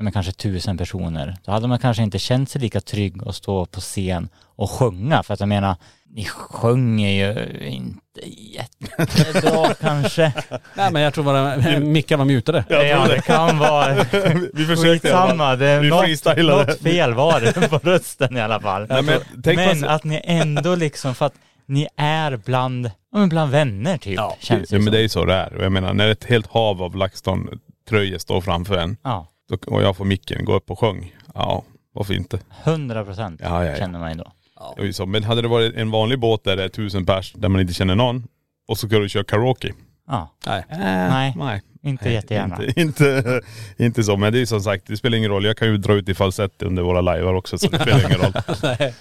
men 0.00 0.12
kanske 0.12 0.32
tusen 0.32 0.78
personer, 0.78 1.36
då 1.44 1.52
hade 1.52 1.68
man 1.68 1.78
kanske 1.78 2.02
inte 2.02 2.18
känt 2.18 2.50
sig 2.50 2.60
lika 2.60 2.80
trygg 2.80 3.28
att 3.28 3.34
stå 3.34 3.66
på 3.66 3.80
scen 3.80 4.28
och 4.56 4.70
sjunga. 4.70 5.22
För 5.22 5.34
att 5.34 5.40
jag 5.40 5.48
menar, 5.48 5.76
ni 6.10 6.24
sjunger 6.24 7.08
ju 7.10 7.58
inte 7.68 8.00
jättebra 8.26 9.74
kanske. 9.80 10.32
Nej 10.74 10.92
men 10.92 11.02
jag 11.02 11.14
tror 11.14 11.24
bara 11.24 11.56
Micka 11.80 12.16
var 12.16 12.24
mutade. 12.24 12.64
Ja, 12.68 13.06
det 13.08 13.20
kan 13.20 13.58
vara 13.58 13.94
Vi 14.54 14.64
försökte 14.66 15.08
skitsamma. 15.08 15.56
Det, 15.56 15.80
Vi 15.80 15.88
något, 15.90 16.36
något 16.36 16.80
fel 16.80 17.14
var 17.14 17.40
det 17.40 17.68
på 17.68 17.78
rösten 17.78 18.36
i 18.36 18.40
alla 18.40 18.60
fall. 18.60 18.86
Nej, 18.88 19.02
men 19.02 19.20
tänk 19.44 19.56
Men 19.56 19.80
vad- 19.80 19.90
att 19.90 20.04
ni 20.04 20.20
ändå 20.24 20.74
liksom, 20.74 21.14
för 21.14 21.26
att 21.26 21.34
ni 21.66 21.88
är 21.96 22.36
bland, 22.36 22.86
ja, 22.86 23.18
men 23.18 23.28
bland 23.28 23.50
vänner 23.50 23.98
typ, 23.98 24.14
Ja, 24.16 24.36
känns 24.40 24.68
det 24.68 24.76
Ja 24.76 24.82
men 24.82 24.92
det 24.92 24.98
är 24.98 25.02
ju 25.02 25.08
så 25.08 25.24
det 25.24 25.34
är. 25.34 25.54
Och 25.54 25.64
jag 25.64 25.72
menar 25.72 25.94
när 25.94 26.08
ett 26.08 26.24
helt 26.24 26.46
hav 26.46 26.82
av 26.82 26.96
LaxTon-tröjor 26.96 28.18
står 28.18 28.40
framför 28.40 28.78
en 28.78 28.96
Ja, 29.02 29.26
då, 29.48 29.56
och 29.66 29.82
jag 29.82 29.96
får 29.96 30.04
micken, 30.04 30.44
gå 30.44 30.54
upp 30.54 30.70
och 30.70 30.78
sjung. 30.78 31.14
Ja, 31.34 31.64
varför 31.94 32.14
inte? 32.14 32.38
hundra 32.64 33.04
procent 33.04 33.40
Ja, 33.44 33.64
ja, 33.64 33.70
ja. 33.70 33.76
känner 33.76 33.98
man 33.98 34.10
ju 34.12 34.16
då. 34.18 34.32
Det 34.76 34.82
är 34.82 34.86
ju 34.86 34.92
så. 34.92 35.06
Men 35.06 35.24
hade 35.24 35.42
det 35.42 35.48
varit 35.48 35.74
en 35.76 35.90
vanlig 35.90 36.18
båt 36.20 36.44
där 36.44 36.56
det 36.56 36.64
är 36.64 36.68
tusen 36.68 37.06
pers, 37.06 37.32
där 37.36 37.48
man 37.48 37.60
inte 37.60 37.74
känner 37.74 37.94
någon, 37.94 38.26
och 38.68 38.78
så 38.78 38.86
ska 38.88 38.98
du 38.98 39.08
köra 39.08 39.24
karaoke. 39.24 39.72
Ja, 40.08 40.34
Nej. 40.46 40.64
nej, 40.70 41.34
Nej. 41.36 41.62
inte 41.82 42.10
jättegärna. 42.10 42.64
Inte, 42.64 42.80
inte, 42.80 43.40
inte 43.76 44.04
så. 44.04 44.16
Men 44.16 44.32
det 44.32 44.40
är 44.40 44.46
som 44.46 44.60
sagt, 44.60 44.86
det 44.86 44.96
spelar 44.96 45.18
ingen 45.18 45.30
roll. 45.30 45.44
Jag 45.44 45.56
kan 45.56 45.68
ju 45.68 45.76
dra 45.76 45.92
ut 45.92 46.08
i 46.08 46.14
falsett 46.14 46.62
under 46.62 46.82
våra 46.82 47.00
livear 47.00 47.34
också 47.34 47.58
så 47.58 47.68
det 47.68 47.78
spelar 47.78 48.06
ingen 48.06 48.18
roll. 48.20 48.32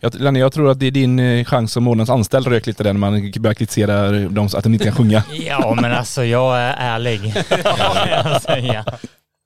Jag, 0.00 0.14
Lenny, 0.14 0.40
jag 0.40 0.52
tror 0.52 0.70
att 0.70 0.80
det 0.80 0.86
är 0.86 0.90
din 0.90 1.18
eh, 1.18 1.44
chans 1.44 1.72
som 1.72 1.84
månadens 1.84 2.10
anställd 2.10 2.46
rök 2.46 2.66
lite 2.66 2.82
där 2.82 2.92
när 2.92 3.00
man 3.00 3.32
börjar 3.40 3.54
kritisera 3.54 4.10
dem 4.10 4.48
att 4.54 4.64
de 4.64 4.72
inte 4.72 4.84
kan 4.84 4.94
sjunga. 4.94 5.22
Ja 5.48 5.74
men 5.80 5.92
alltså 5.92 6.24
jag 6.24 6.58
är 6.58 6.74
ärlig, 6.78 7.34
jag 8.24 8.42
säga. 8.42 8.84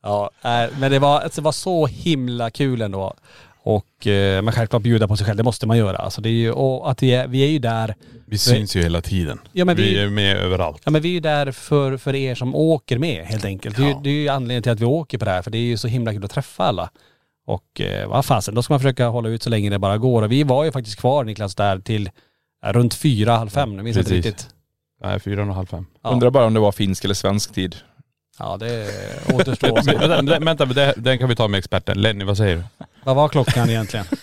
Ja, 0.03 0.31
nej, 0.45 0.69
men 0.81 0.91
det 0.91 0.99
var, 0.99 1.21
alltså, 1.21 1.41
det 1.41 1.45
var 1.45 1.53
så 1.53 1.87
himla 1.87 2.51
kul 2.51 2.83
ändå. 2.83 3.15
Och 3.63 4.07
eh, 4.07 4.43
man 4.43 4.53
självklart 4.55 4.83
bjuda 4.83 5.09
på 5.09 5.17
sig 5.17 5.27
själv, 5.27 5.37
det 5.37 5.43
måste 5.43 5.67
man 5.67 5.79
göra. 5.79 5.97
Alltså 5.97 6.21
det 6.21 6.29
är 6.29 6.33
ju, 6.33 6.51
och 6.53 6.91
att 6.91 7.03
vi 7.03 7.11
är, 7.15 7.27
vi 7.29 7.43
är 7.45 7.49
ju 7.49 7.59
där, 7.59 7.95
Vi 8.27 8.39
syns 8.39 8.77
ju 8.77 8.83
hela 8.83 9.01
tiden. 9.01 9.39
Ja, 9.53 9.65
men 9.65 9.77
vi, 9.77 9.83
vi- 9.83 9.99
är 9.99 10.09
med 10.09 10.37
överallt. 10.37 10.83
ja 10.85 10.91
men 10.91 11.03
vi 11.03 11.09
är 11.09 11.13
ju 11.13 11.21
där 11.21 11.53
för, 11.53 11.97
för 11.97 12.15
er 12.15 12.35
som 12.35 12.55
åker 12.55 12.99
med 12.99 13.25
helt 13.27 13.45
enkelt. 13.45 13.77
Det, 13.77 13.83
är 13.83 13.87
ju, 13.89 13.95
det 14.03 14.09
är 14.11 14.15
ju 14.15 14.29
anledningen 14.29 14.63
till 14.63 14.73
att 14.73 14.81
vi 14.81 14.85
åker 14.85 15.19
på 15.19 15.25
det 15.25 15.31
här, 15.31 15.43
för 15.43 15.51
det 15.51 15.59
är 15.59 15.63
ju 15.63 15.77
så 15.77 15.89
himla 15.89 16.13
kul 16.13 16.25
att 16.25 16.31
träffa 16.31 16.65
alla. 16.65 16.91
Och 17.49 17.81
eh, 17.81 18.09
vad 18.09 18.25
fasen, 18.25 18.55
då 18.55 18.63
ska 18.63 18.73
man 18.73 18.81
försöka 18.81 19.09
hålla 19.09 19.29
ut 19.29 19.43
så 19.43 19.51
länge 19.51 19.71
det 19.71 19.79
bara 19.79 19.99
går. 19.99 20.23
Och 20.23 20.33
vi 20.33 20.43
var 20.43 20.65
ju 20.65 20.73
faktiskt 20.73 21.01
kvar 21.01 21.25
Niklas 21.25 21.55
där 21.55 21.79
till 21.79 22.11
eh, 22.65 22.73
runt 22.73 22.95
fyra, 22.95 23.37
halv 23.37 23.49
fem, 23.49 23.75
jag 23.75 23.85
minns 23.85 23.97
inte 23.97 24.11
Precis. 24.11 24.27
riktigt. 24.27 24.49
Nej, 25.03 25.21
fyra 25.21 25.43
och 25.43 25.55
halv 25.55 25.67
fem. 25.67 25.87
Ja. 26.03 26.11
Undrar 26.11 26.31
bara 26.31 26.45
om 26.47 26.55
det 26.55 26.61
var 26.61 26.73
finsk 26.73 27.05
eller 27.05 27.15
svensk 27.15 27.55
tid. 27.55 27.77
Ja 28.39 28.57
det 28.57 28.87
återstår 29.35 29.79
att 29.79 29.85
se. 29.85 29.97
vänta, 30.07 30.39
vänta, 30.39 30.65
det- 30.65 30.95
den 30.97 31.19
kan 31.19 31.29
vi 31.29 31.37
ta 31.37 31.49
med 31.49 31.59
experten. 31.59 32.01
Lenny, 32.03 32.25
vad 32.25 32.37
säger 32.37 32.57
du? 32.57 32.63
Vad 33.05 33.17
var 33.17 33.29
klockan 33.29 33.71
egentligen? 33.71 34.07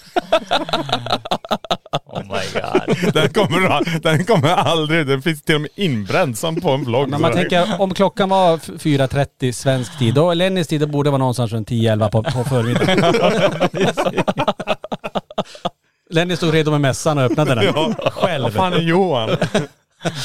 Oh 2.07 2.21
my 2.21 2.27
god. 2.61 3.13
Den 3.13 3.29
kommer, 3.33 3.99
den 3.99 4.25
kommer 4.25 4.49
aldrig, 4.49 5.07
den 5.07 5.21
finns 5.21 5.41
till 5.41 5.55
och 5.55 5.61
med 5.61 5.69
inbränd 5.75 6.37
som 6.37 6.61
på 6.61 6.69
en 6.71 6.83
vlogg. 6.85 7.09
Men 7.09 7.21
man 7.21 7.31
tänker 7.33 7.81
om 7.81 7.93
klockan 7.93 8.29
var 8.29 8.55
f- 8.55 8.69
4.30 8.79 9.51
svensk 9.51 9.99
tid, 9.99 10.13
då 10.13 10.33
Lennys 10.33 10.67
tid, 10.67 10.81
då 10.81 10.87
borde 10.87 11.07
det 11.07 11.11
vara 11.11 11.17
någonstans 11.19 11.51
runt 11.51 11.69
10-11 11.69 12.09
på, 12.11 12.23
på 12.23 12.43
förmiddagen. 12.43 13.13
Lenny 16.09 16.35
stod 16.35 16.53
redo 16.53 16.71
med 16.71 16.81
mässan 16.81 17.17
och 17.17 17.23
öppnade 17.23 17.55
den. 17.55 17.73
Vad 17.73 18.13
Själv. 18.13 18.49
fan 18.51 18.73
är 18.73 18.79
Johan? 18.81 19.29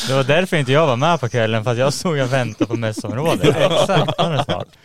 Det 0.08 0.14
var 0.14 0.24
därför 0.24 0.56
inte 0.56 0.72
jag 0.72 0.86
var 0.86 0.96
med 0.96 1.20
på 1.20 1.28
kvällen, 1.28 1.64
för 1.64 1.70
att 1.70 1.78
jag 1.78 1.92
såg 1.92 2.18
och 2.18 2.32
väntade 2.32 2.66
på 2.66 2.76
mässområdet. 2.76 3.56
Exakt. 3.56 4.78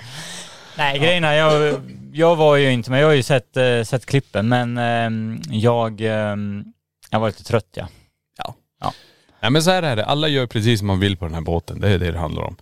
Nej 0.77 0.99
grejen 0.99 1.23
är, 1.23 1.33
jag, 1.33 1.81
jag 2.13 2.35
var 2.35 2.55
ju 2.55 2.71
inte 2.71 2.91
med, 2.91 3.01
jag 3.01 3.07
har 3.07 3.13
ju 3.13 3.23
sett, 3.23 3.57
eh, 3.57 3.83
sett 3.83 4.05
klippen 4.05 4.47
men 4.47 4.77
ehm, 4.77 5.41
jag, 5.49 6.01
ehm, 6.01 6.63
jag 7.11 7.19
var 7.19 7.27
lite 7.27 7.43
trött 7.43 7.69
ja. 7.75 7.89
Nej 9.45 9.51
men 9.51 9.63
så 9.63 9.71
här 9.71 9.83
är 9.83 9.95
det, 9.95 10.05
alla 10.05 10.27
gör 10.27 10.47
precis 10.47 10.79
som 10.79 10.87
man 10.87 10.99
vill 10.99 11.17
på 11.17 11.25
den 11.25 11.33
här 11.33 11.41
båten. 11.41 11.79
Det 11.79 11.89
är 11.89 11.99
det 11.99 12.11
det 12.11 12.19
handlar 12.19 12.43
om. 12.43 12.55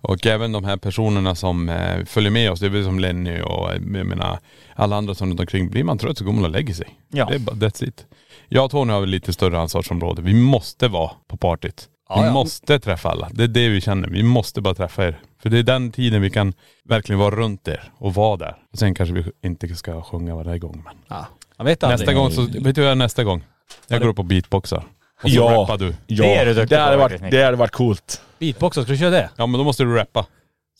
Och 0.00 0.26
även 0.26 0.52
de 0.52 0.64
här 0.64 0.76
personerna 0.76 1.34
som 1.34 1.68
eh, 1.68 2.04
följer 2.04 2.30
med 2.30 2.50
oss, 2.50 2.60
det 2.60 2.66
är 2.66 2.70
väl 2.70 2.84
som 2.84 2.98
Lenny 2.98 3.40
och 3.40 3.72
eh, 3.72 3.74
jag 3.74 4.06
menar 4.06 4.38
alla 4.74 4.96
andra 4.96 5.14
som 5.14 5.28
runt 5.28 5.40
omkring. 5.40 5.70
Blir 5.70 5.84
man 5.84 5.98
trött 5.98 6.18
så 6.18 6.24
går 6.24 6.32
man 6.32 6.44
och 6.44 6.50
lägger 6.50 6.74
sig. 6.74 6.98
Ja. 7.12 7.24
Det 7.24 7.34
är 7.34 7.38
bara, 7.38 7.56
that's 7.56 7.84
it. 7.84 8.06
Jag 8.48 8.64
och 8.64 8.70
Tony 8.70 8.92
har 8.92 9.00
väl 9.00 9.08
lite 9.08 9.32
större 9.32 9.58
ansvarsområde. 9.58 10.22
Vi 10.22 10.34
måste 10.34 10.88
vara 10.88 11.10
på 11.28 11.36
partyt. 11.36 11.88
Ja, 12.08 12.20
vi 12.20 12.26
ja. 12.26 12.32
måste 12.32 12.78
träffa 12.78 13.10
alla. 13.10 13.28
Det 13.32 13.42
är 13.44 13.48
det 13.48 13.68
vi 13.68 13.80
känner. 13.80 14.08
Vi 14.08 14.22
måste 14.22 14.60
bara 14.60 14.74
träffa 14.74 15.06
er. 15.06 15.20
För 15.42 15.50
det 15.50 15.58
är 15.58 15.62
den 15.62 15.92
tiden 15.92 16.22
vi 16.22 16.30
kan 16.30 16.52
verkligen 16.88 17.18
vara 17.18 17.34
runt 17.36 17.68
er 17.68 17.92
och 17.98 18.14
vara 18.14 18.36
där. 18.36 18.56
Och 18.72 18.78
sen 18.78 18.94
kanske 18.94 19.14
vi 19.14 19.24
inte 19.44 19.68
ska 19.74 20.02
sjunga 20.02 20.34
varje 20.34 20.58
gång. 20.58 20.82
Men 20.84 20.94
Ja, 21.08 21.26
jag 21.58 21.64
vet 21.64 21.82
aldrig. 21.84 21.98
nästa 22.00 22.12
gång 22.14 22.30
så, 22.30 22.40
vet 22.42 22.52
du 22.52 22.60
vad 22.62 22.66
jag 22.78 22.84
gör 22.84 22.94
nästa 22.94 23.24
gång? 23.24 23.44
Jag 23.88 24.00
går 24.00 24.08
upp 24.08 24.18
och 24.18 24.24
beatboxar. 24.24 24.84
Och 25.22 25.30
så 25.30 25.36
Ja. 25.36 25.42
rappar 25.62 25.78
du. 25.78 25.94
Ja, 26.06 26.24
Det 26.24 26.34
är 26.34 26.46
du 26.46 26.54
duktig 26.54 26.78
det 26.78 26.82
hade 26.82 26.96
på 26.96 27.02
varit, 27.02 27.20
Nick. 27.22 27.30
det 27.30 27.44
hade 27.44 27.56
varit 27.56 27.72
coolt. 27.72 28.22
Beatbox, 28.38 28.74
ska 28.74 28.84
du 28.84 28.96
köra 28.98 29.10
det? 29.10 29.30
Ja 29.36 29.46
men 29.46 29.58
då 29.58 29.64
måste 29.64 29.84
du 29.84 29.94
rappa. 29.94 30.26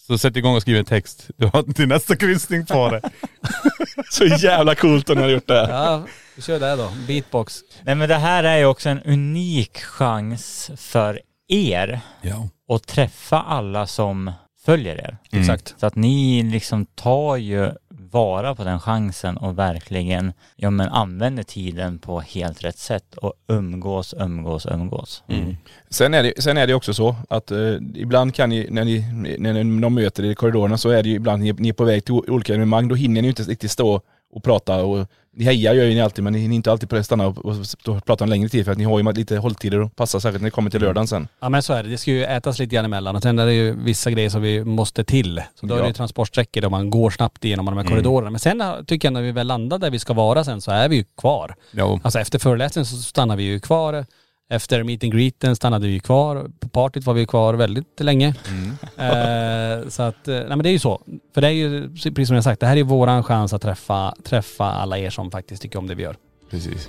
Så 0.07 0.19
sätt 0.19 0.37
igång 0.37 0.57
och 0.57 0.63
skriv 0.63 0.77
en 0.77 0.85
text. 0.85 1.31
Du 1.37 1.47
har 1.47 1.63
till 1.73 1.89
nästa 1.89 2.17
kryssning 2.17 2.67
på 2.67 2.91
det. 2.91 3.11
Så 4.11 4.25
jävla 4.25 4.75
coolt 4.75 5.11
om 5.11 5.17
ni 5.17 5.23
hade 5.23 5.33
gjort 5.35 5.47
det. 5.49 5.67
Ja, 5.71 6.03
vi 6.37 6.43
kör 6.43 6.61
det 6.61 6.77
då. 6.77 6.89
Beatbox. 7.07 7.61
Nej 7.83 7.95
men 7.95 8.09
det 8.09 8.15
här 8.15 8.45
är 8.45 8.59
ju 8.59 8.65
också 8.67 8.89
en 8.89 9.03
unik 9.03 9.79
chans 9.79 10.71
för 10.77 11.21
er 11.49 12.01
Ja. 12.23 12.49
att 12.75 12.87
träffa 12.87 13.43
alla 13.43 13.87
som 13.87 14.33
följer 14.65 14.97
er. 14.97 15.17
Exakt. 15.33 15.75
Så 15.81 15.87
att 15.87 15.95
ni 15.97 16.43
liksom 16.43 16.87
tar 16.87 17.37
ju 17.37 17.71
vara 17.89 18.55
på 18.55 18.65
den 18.65 18.81
chansen 18.81 19.37
och 19.37 19.59
verkligen 19.59 20.33
ja, 20.57 20.71
men 20.71 20.89
använder 20.89 21.43
tiden 21.43 21.99
på 21.99 22.21
helt 22.21 22.65
rätt 22.65 22.79
sätt 22.79 23.15
och 23.17 23.33
umgås, 23.49 24.15
umgås, 24.19 24.67
umgås. 24.67 25.23
Sen 25.91 26.15
är, 26.15 26.23
det, 26.23 26.43
sen 26.43 26.57
är 26.57 26.67
det 26.67 26.75
också 26.75 26.95
så 26.95 27.17
att 27.29 27.51
eh, 27.51 27.75
ibland 27.95 28.35
kan 28.35 28.49
ni, 28.51 28.67
när 28.71 28.85
ni, 28.85 29.13
när 29.39 29.65
ni, 29.65 29.81
de 29.81 29.95
möter 29.95 30.25
er 30.25 30.31
i 30.31 30.35
korridorerna 30.35 30.79
så 30.79 30.89
är 30.91 31.03
det 31.03 31.09
ju 31.09 31.15
ibland 31.15 31.43
ni, 31.43 31.53
ni 31.53 31.69
är 31.69 31.73
på 31.73 31.85
väg 31.85 32.05
till 32.05 32.15
olika 32.15 32.53
evenemang, 32.55 32.89
då 32.89 32.95
hinner 32.95 33.23
ni 33.23 33.27
ju 33.27 33.31
inte 33.31 33.43
riktigt 33.43 33.71
stå 33.71 34.01
och 34.35 34.45
prata 34.45 34.85
och 34.85 35.09
ni 35.37 35.45
hejar 35.45 35.75
gör 35.75 35.85
ju 35.85 35.95
ni 35.95 36.01
alltid 36.01 36.25
men 36.25 36.33
ni 36.33 36.39
hinner 36.39 36.57
inte 36.57 36.71
alltid 36.73 36.89
på 36.89 36.95
det 36.97 37.05
stanna 37.05 37.27
och, 37.27 37.39
och, 37.45 37.57
och 37.89 38.05
prata 38.05 38.25
en 38.25 38.31
längre 38.31 38.49
tid 38.49 38.65
för 38.65 38.73
att 38.73 38.79
ni 38.79 38.85
har 38.85 38.99
ju 38.99 39.13
lite 39.13 39.37
hålltider 39.37 39.81
att 39.81 39.97
passa 39.97 40.21
särskilt 40.21 40.43
när 40.43 40.47
det 40.47 40.51
kommer 40.51 40.71
till 40.71 40.81
lördagen 40.81 41.07
sen. 41.09 41.29
Ja 41.41 41.49
men 41.49 41.63
så 41.63 41.73
är 41.73 41.83
det. 41.83 41.89
Det 41.89 41.99
ska 41.99 42.11
ju 42.11 42.25
ätas 42.25 42.59
llite 42.59 42.75
grann 42.75 42.85
emellan 42.85 43.17
och 43.17 43.23
sen 43.23 43.39
är 43.39 43.47
det 43.47 43.53
ju 43.55 43.73
vissa 43.85 44.11
grejer 44.11 44.31
som 44.31 44.43
vi 44.43 44.65
måste 44.65 45.05
till. 45.05 45.43
Så 45.61 45.67
då 45.67 45.75
är 45.75 45.79
det 45.79 45.85
Ja. 45.85 45.89
ju 45.89 45.95
transportsträckor 45.95 46.61
där 46.61 46.69
man 46.71 46.91
går 46.91 47.11
snabbt 47.11 47.45
igenom 47.45 47.67
de 47.67 47.77
här 47.77 47.85
korridorerna. 47.85 48.31
Men 48.31 48.41
sen 48.41 48.63
tycker 48.87 49.07
jag 49.09 49.13
när 49.13 49.23
vi 49.23 49.33
väl 49.33 49.47
landar 49.47 49.79
där 49.79 49.91
vi 49.91 49.99
ska 49.99 50.13
vara 50.13 50.45
sen 50.45 50.61
så 50.61 50.71
är 50.71 50.89
vi 50.89 50.97
ju 50.97 51.05
kvar. 51.19 51.55
Ja. 51.71 52.01
Alltså 52.03 52.19
efter 52.19 52.39
föreläsningen 52.39 52.87
så 52.87 52.97
stannar 52.97 53.37
vi 53.37 53.43
ju 53.43 53.61
kvar. 53.61 54.05
Efter 54.51 54.83
meet 54.83 55.05
and 55.05 55.13
greeten 55.13 55.57
stannade 55.57 55.87
vi 55.87 56.01
kvar. 56.01 56.51
På 56.61 56.69
partyt 56.69 57.05
var 57.05 57.15
vi 57.15 57.27
kvar 57.27 57.55
väldigt 57.55 58.01
länge. 58.01 58.35
Eh, 58.97 59.89
så 59.89 60.03
att, 60.03 60.29
eh, 60.29 60.35
nej 60.35 60.49
men 60.49 60.59
det 60.59 60.69
är 60.69 60.73
ju 60.73 60.79
så. 60.79 61.01
För 61.35 61.41
det 61.41 61.47
är 61.47 61.53
ju, 61.53 61.89
precis 61.89 62.29
som 62.29 62.35
jag 62.35 62.45
sagt, 62.45 62.61
det 62.61 62.67
här 62.67 62.77
är 62.77 62.83
våran 62.83 63.23
chans 63.23 63.53
att 63.53 63.63
träffa, 63.63 64.15
träffa 64.25 64.65
alla 64.65 64.99
er 64.99 65.11
som 65.11 65.31
faktiskt 65.31 65.63
tycker 65.63 65.79
om 65.79 65.87
det 65.87 65.95
vi 65.95 66.03
gör. 66.03 66.17
Precis. 66.51 66.89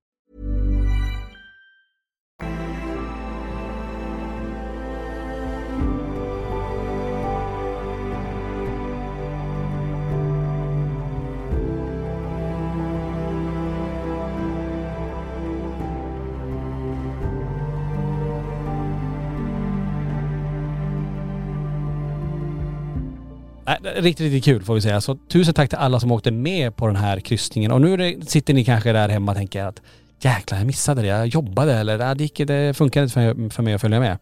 Riktigt, 23.79 24.19
riktigt 24.19 24.45
kul 24.45 24.63
får 24.63 24.73
vi 24.73 24.81
säga. 24.81 25.01
Så 25.01 25.15
tusen 25.15 25.53
tack 25.53 25.69
till 25.69 25.77
alla 25.77 25.99
som 25.99 26.11
åkte 26.11 26.31
med 26.31 26.75
på 26.75 26.87
den 26.87 26.95
här 26.95 27.19
kryssningen. 27.19 27.71
Och 27.71 27.81
nu 27.81 27.97
det, 27.97 28.29
sitter 28.29 28.53
ni 28.53 28.65
kanske 28.65 28.91
där 28.91 29.09
hemma 29.09 29.31
och 29.31 29.37
tänker 29.37 29.63
att 29.63 29.81
jäklar 30.19 30.57
jag 30.57 30.67
missade 30.67 31.01
det, 31.01 31.07
jag 31.07 31.27
jobbade 31.27 31.73
eller 31.73 31.99
äh, 31.99 32.15
det, 32.15 32.23
gick, 32.23 32.37
det 32.47 32.77
funkade 32.77 33.03
inte 33.03 33.13
för, 33.13 33.49
för 33.49 33.63
mig 33.63 33.73
att 33.73 33.81
följa 33.81 33.99
med. 33.99 34.17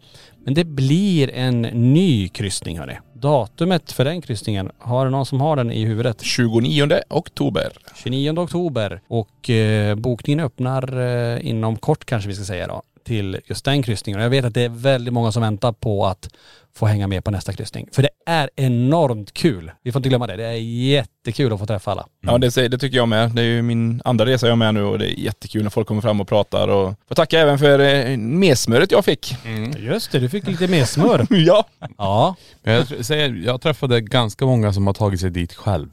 Men 0.45 0.53
det 0.53 0.63
blir 0.63 1.29
en 1.33 1.61
ny 1.61 2.27
kryssning 2.27 2.79
hörni. 2.79 2.97
Datumet 3.13 3.91
för 3.91 4.05
den 4.05 4.21
kryssningen, 4.21 4.71
har 4.77 5.05
det 5.05 5.11
någon 5.11 5.25
som 5.25 5.41
har 5.41 5.55
den 5.55 5.71
i 5.71 5.85
huvudet? 5.85 6.21
29 6.21 6.99
oktober. 7.09 7.71
29 8.03 8.39
oktober 8.39 9.01
och 9.07 9.49
eh, 9.49 9.95
bokningen 9.95 10.39
öppnar 10.39 10.99
eh, 10.99 11.47
inom 11.47 11.75
kort 11.75 12.05
kanske 12.05 12.29
vi 12.29 12.35
ska 12.35 12.43
säga 12.43 12.67
då 12.67 12.81
till 13.03 13.39
just 13.45 13.65
den 13.65 13.83
kryssningen. 13.83 14.19
Och 14.19 14.25
jag 14.25 14.29
vet 14.29 14.45
att 14.45 14.53
det 14.53 14.61
är 14.61 14.69
väldigt 14.69 15.13
många 15.13 15.31
som 15.31 15.41
väntar 15.41 15.71
på 15.71 16.05
att 16.05 16.29
få 16.75 16.85
hänga 16.85 17.07
med 17.07 17.23
på 17.23 17.31
nästa 17.31 17.53
kryssning. 17.53 17.89
För 17.91 18.01
det 18.01 18.09
är 18.25 18.49
enormt 18.55 19.33
kul. 19.33 19.71
Vi 19.83 19.91
får 19.91 19.99
inte 19.99 20.09
glömma 20.09 20.27
det. 20.27 20.35
Det 20.35 20.45
är 20.45 20.53
jättekul 20.53 21.53
att 21.53 21.59
få 21.59 21.65
träffa 21.65 21.91
alla. 21.91 22.05
Ja 22.21 22.37
det, 22.37 22.51
säger- 22.51 22.69
det 22.69 22.77
tycker 22.77 22.97
jag 22.97 23.07
med. 23.07 23.31
Det 23.31 23.41
är 23.41 23.45
ju 23.45 23.61
min 23.61 24.01
andra 24.05 24.25
resa 24.25 24.45
jag 24.47 24.51
är 24.51 24.55
med 24.55 24.73
nu 24.73 24.83
och 24.83 24.99
det 24.99 25.05
är 25.05 25.19
jättekul 25.19 25.63
när 25.63 25.69
folk 25.69 25.87
kommer 25.87 26.01
fram 26.01 26.21
och 26.21 26.27
pratar 26.27 26.67
och 26.67 26.93
får 27.07 27.15
tacka 27.15 27.39
även 27.39 27.59
för 27.59 27.79
eh, 27.79 28.17
mesmöret 28.17 28.91
jag 28.91 29.05
fick. 29.05 29.35
Just 29.79 30.11
det, 30.11 30.19
du 30.19 30.29
fick 30.29 30.47
lite 30.47 30.67
mer 30.67 30.85
smör. 30.85 31.27
Ja. 31.45 31.65
ja. 31.97 32.35
Jag, 32.63 33.05
säger, 33.05 33.41
jag 33.45 33.61
träffade 33.61 34.01
ganska 34.01 34.45
många 34.45 34.73
som 34.73 34.87
har 34.87 34.93
tagit 34.93 35.19
sig 35.19 35.29
dit 35.29 35.53
själv. 35.53 35.87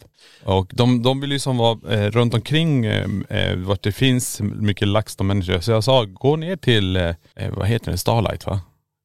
Och 0.44 0.70
de, 0.72 1.02
de 1.02 1.20
vill 1.20 1.32
ju 1.32 1.38
som 1.38 1.56
vara 1.56 1.78
eh, 1.94 2.10
runt 2.10 2.34
omkring 2.34 2.84
eh, 2.86 3.06
eh, 3.28 3.56
vart 3.56 3.82
det 3.82 3.92
finns 3.92 4.40
mycket 4.40 4.88
LaxTon-människor. 4.88 5.60
Så 5.60 5.70
jag 5.70 5.84
sa, 5.84 6.04
gå 6.04 6.36
ner 6.36 6.56
till, 6.56 6.96
eh, 6.96 7.05
eh, 7.34 7.50
vad 7.52 7.66
heter 7.66 7.90
det, 7.90 7.98
Starlight 7.98 8.46
va? 8.46 8.60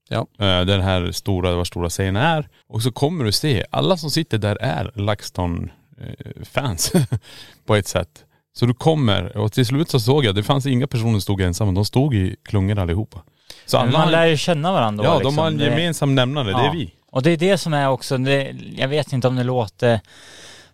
Ja. 0.09 0.27
Eh, 0.39 0.65
den 0.65 0.81
här 0.81 1.11
stora, 1.11 1.55
var 1.55 1.65
stora 1.65 1.89
scenen 1.89 2.15
är. 2.23 2.49
Och 2.67 2.81
så 2.81 2.91
kommer 2.91 3.25
du 3.25 3.31
se, 3.31 3.65
alla 3.69 3.97
som 3.97 4.09
sitter 4.11 4.37
där 4.37 4.55
är 4.61 4.91
LaxTon-fans 4.95 6.91
på 7.65 7.75
ett 7.75 7.87
sätt. 7.87 8.25
Så 8.53 8.65
du 8.65 8.73
kommer, 8.73 9.37
och 9.37 9.51
till 9.51 9.65
slut 9.65 9.89
så 9.89 9.99
såg 9.99 10.25
jag, 10.25 10.35
det 10.35 10.43
fanns 10.43 10.65
inga 10.65 10.87
personer 10.87 11.11
som 11.11 11.21
stod 11.21 11.41
ensamma, 11.41 11.71
de 11.71 11.85
stod 11.85 12.15
i 12.15 12.35
klungor 12.43 12.79
allihopa. 12.79 13.21
Så 13.65 13.77
alla, 13.77 13.91
man 13.91 14.11
lär 14.11 14.25
ju 14.25 14.37
känna 14.37 14.71
varandra 14.71 15.03
ja 15.03 15.11
då, 15.11 15.17
de 15.17 15.23
liksom. 15.23 15.37
har 15.37 15.47
en 15.47 15.59
gemensam 15.59 16.15
nämnare, 16.15 16.47
det 16.47 16.59
är 16.59 16.65
Ja. 16.65 16.71
vi. 16.73 16.93
Och 17.11 17.23
det 17.23 17.31
är 17.31 17.37
det 17.37 17.57
som 17.57 17.73
är 17.73 17.89
också, 17.89 18.17
det, 18.17 18.55
jag 18.75 18.87
vet 18.87 19.13
inte 19.13 19.27
om 19.27 19.35
det 19.35 19.43
låter 19.43 19.99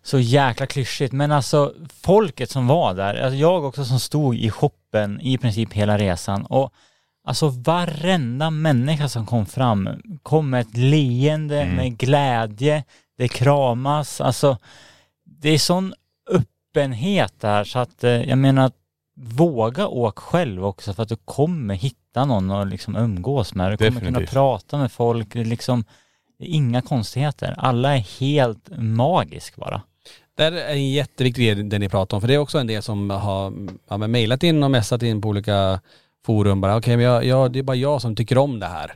så 0.03 0.19
jäkla 0.19 0.65
klyschigt, 0.65 1.13
men 1.13 1.31
alltså 1.31 1.73
folket 2.01 2.49
som 2.49 2.67
var 2.67 2.93
där, 2.93 3.15
alltså 3.15 3.35
jag 3.35 3.65
också 3.65 3.85
som 3.85 3.99
stod 3.99 4.35
i 4.35 4.51
shoppen 4.51 5.21
i 5.21 5.37
princip 5.37 5.73
hela 5.73 5.97
resan 5.97 6.45
och 6.45 6.73
alltså 7.27 7.49
varenda 7.49 8.49
människa 8.49 9.09
som 9.09 9.25
kom 9.25 9.45
fram 9.45 9.89
kom 10.23 10.49
med 10.49 10.61
ett 10.61 10.77
leende, 10.77 11.65
med 11.65 11.97
glädje, 11.97 12.83
det 13.17 13.27
kramas, 13.27 14.21
alltså 14.21 14.57
det 15.25 15.49
är 15.49 15.57
sån 15.57 15.93
öppenhet 16.31 17.33
där 17.39 17.63
så 17.63 17.79
att 17.79 18.03
eh, 18.03 18.11
jag 18.11 18.37
menar 18.37 18.71
våga 19.15 19.87
åk 19.87 20.19
själv 20.19 20.65
också 20.65 20.93
för 20.93 21.03
att 21.03 21.09
du 21.09 21.15
kommer 21.15 21.75
hitta 21.75 22.25
någon 22.25 22.51
och 22.51 22.67
liksom 22.67 22.95
umgås 22.95 23.55
med. 23.55 23.71
Du 23.71 23.77
kommer 23.77 23.89
kunna 23.91 24.01
Definitivt. 24.01 24.33
prata 24.33 24.77
med 24.77 24.91
folk, 24.91 25.33
det 25.33 25.39
är 25.39 25.45
liksom 25.45 25.83
inga 26.39 26.81
konstigheter. 26.81 27.55
Alla 27.57 27.95
är 27.97 28.19
helt 28.19 28.69
magisk 28.77 29.55
bara. 29.55 29.81
Det 30.35 30.43
är 30.43 30.51
en 30.51 30.89
jätteviktig 30.91 31.45
grej 31.45 31.63
det 31.63 31.79
ni 31.79 31.89
pratar 31.89 32.17
om. 32.17 32.21
För 32.21 32.27
det 32.27 32.33
är 32.33 32.37
också 32.37 32.59
en 32.59 32.67
del 32.67 32.81
som 32.81 33.09
har 33.09 33.53
ja, 33.89 33.97
mejlat 33.97 34.43
in 34.43 34.63
och 34.63 34.71
messat 34.71 35.03
in 35.03 35.21
på 35.21 35.29
olika 35.29 35.79
forum 36.25 36.61
bara, 36.61 36.77
okej 36.77 36.97
men 36.97 37.05
jag, 37.05 37.25
jag, 37.25 37.51
det 37.51 37.59
är 37.59 37.63
bara 37.63 37.75
jag 37.77 38.01
som 38.01 38.15
tycker 38.15 38.37
om 38.37 38.59
det 38.59 38.65
här. 38.67 38.93